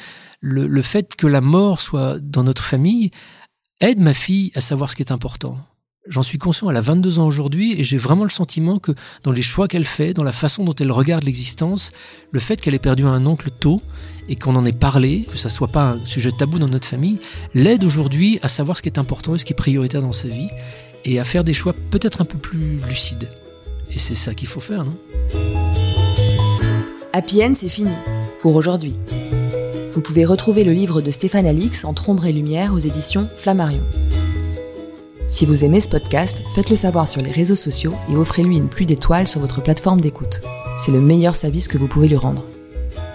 Le, 0.40 0.83
fait 0.83 1.17
que 1.17 1.27
la 1.27 1.40
mort 1.40 1.81
soit 1.81 2.19
dans 2.19 2.43
notre 2.43 2.62
famille 2.62 3.11
aide 3.81 3.99
ma 3.99 4.12
fille 4.12 4.53
à 4.55 4.61
savoir 4.61 4.90
ce 4.90 4.97
qui 4.97 5.03
est 5.03 5.12
important. 5.12 5.57
J'en 6.07 6.23
suis 6.23 6.37
conscient, 6.37 6.69
elle 6.69 6.77
a 6.77 6.83
22 6.83 7.19
ans 7.19 7.27
aujourd'hui 7.27 7.81
et 7.81 7.85
j'ai 7.85 7.97
vraiment 7.97 8.25
le 8.25 8.31
sentiment 8.31 8.79
que 8.79 8.93
dans 9.23 9.33
les 9.33 9.40
choix 9.40 9.69
qu'elle 9.69 9.87
fait, 9.87 10.12
dans 10.12 10.23
la 10.23 10.33
façon 10.33 10.62
dont 10.62 10.75
elle 10.79 10.93
regarde 10.93 11.25
l'existence, 11.25 11.93
le 12.31 12.40
fait 12.40 12.61
qu'elle 12.61 12.75
ait 12.75 12.79
perdu 12.79 13.05
un 13.05 13.25
oncle 13.25 13.49
tôt 13.49 13.81
et 14.29 14.37
qu'on 14.37 14.55
en 14.55 14.67
ait 14.67 14.73
parlé, 14.73 15.27
que 15.31 15.38
ça 15.38 15.49
soit 15.49 15.69
pas 15.69 15.93
un 15.93 16.05
sujet 16.05 16.31
tabou 16.31 16.59
dans 16.59 16.69
notre 16.69 16.87
famille, 16.87 17.19
l'aide 17.55 17.85
aujourd'hui 17.85 18.38
à 18.43 18.49
savoir 18.49 18.77
ce 18.77 18.83
qui 18.83 18.90
est 18.90 18.99
important 18.99 19.35
et 19.35 19.38
ce 19.38 19.47
qui 19.47 19.55
est 19.55 19.57
prioritaire 19.57 20.03
dans 20.03 20.12
sa 20.12 20.29
vie 20.29 20.49
et 21.07 21.19
à 21.19 21.25
faire 21.25 21.43
des 21.43 21.55
choix 21.55 21.75
peut-être 21.90 22.21
un 22.21 22.27
peu 22.27 22.37
plus 22.37 22.77
lucides. 22.87 23.31
Et 23.90 23.99
c'est 23.99 24.14
ça 24.14 24.35
qu'il 24.35 24.49
faut 24.49 24.61
faire, 24.61 24.85
non? 24.85 24.99
Happy 27.14 27.43
End, 27.43 27.55
c'est 27.55 27.71
fini. 27.71 27.93
Pour 28.43 28.57
aujourd'hui. 28.57 28.95
Vous 29.95 30.03
pouvez 30.03 30.27
retrouver 30.27 30.64
le 30.64 30.73
livre 30.73 31.01
de 31.01 31.11
Stéphane 31.11 31.47
Alix, 31.47 31.87
Entre 31.87 32.11
ombre 32.11 32.27
et 32.27 32.33
lumière, 32.33 32.75
aux 32.75 32.79
éditions 32.79 33.27
Flammarion. 33.38 33.85
Si 35.27 35.47
vous 35.47 35.65
aimez 35.65 35.81
ce 35.81 35.89
podcast, 35.89 36.43
faites-le 36.55 36.77
savoir 36.77 37.09
sur 37.09 37.21
les 37.21 37.33
réseaux 37.33 37.55
sociaux 37.55 37.95
et 38.11 38.17
offrez-lui 38.17 38.57
une 38.57 38.69
pluie 38.69 38.87
d'étoiles 38.87 39.27
sur 39.27 39.41
votre 39.41 39.63
plateforme 39.63 40.01
d'écoute. 40.01 40.41
C'est 40.79 40.93
le 40.93 41.01
meilleur 41.01 41.35
service 41.35 41.69
que 41.69 41.79
vous 41.79 41.89
pouvez 41.89 42.09
lui 42.09 42.17
rendre. 42.17 42.45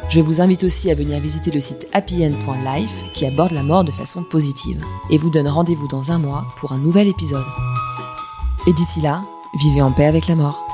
Je 0.10 0.22
vous 0.22 0.42
invite 0.42 0.64
aussi 0.64 0.90
à 0.90 0.96
venir 0.96 1.20
visiter 1.20 1.52
le 1.52 1.60
site 1.60 1.88
happyend.life 1.94 3.04
qui 3.14 3.26
aborde 3.26 3.52
la 3.52 3.64
mort 3.64 3.84
de 3.84 3.92
façon 3.92 4.24
positive 4.24 4.82
et 5.12 5.18
vous 5.18 5.30
donne 5.30 5.48
rendez-vous 5.48 5.88
dans 5.88 6.12
un 6.12 6.18
mois 6.18 6.46
pour 6.58 6.72
un 6.72 6.80
nouvel 6.80 7.08
épisode. 7.08 7.46
Et 8.66 8.74
d'ici 8.74 9.02
là, 9.02 9.24
vivez 9.60 9.82
en 9.82 9.92
paix 9.92 10.06
avec 10.06 10.28
la 10.28 10.36
mort. 10.36 10.69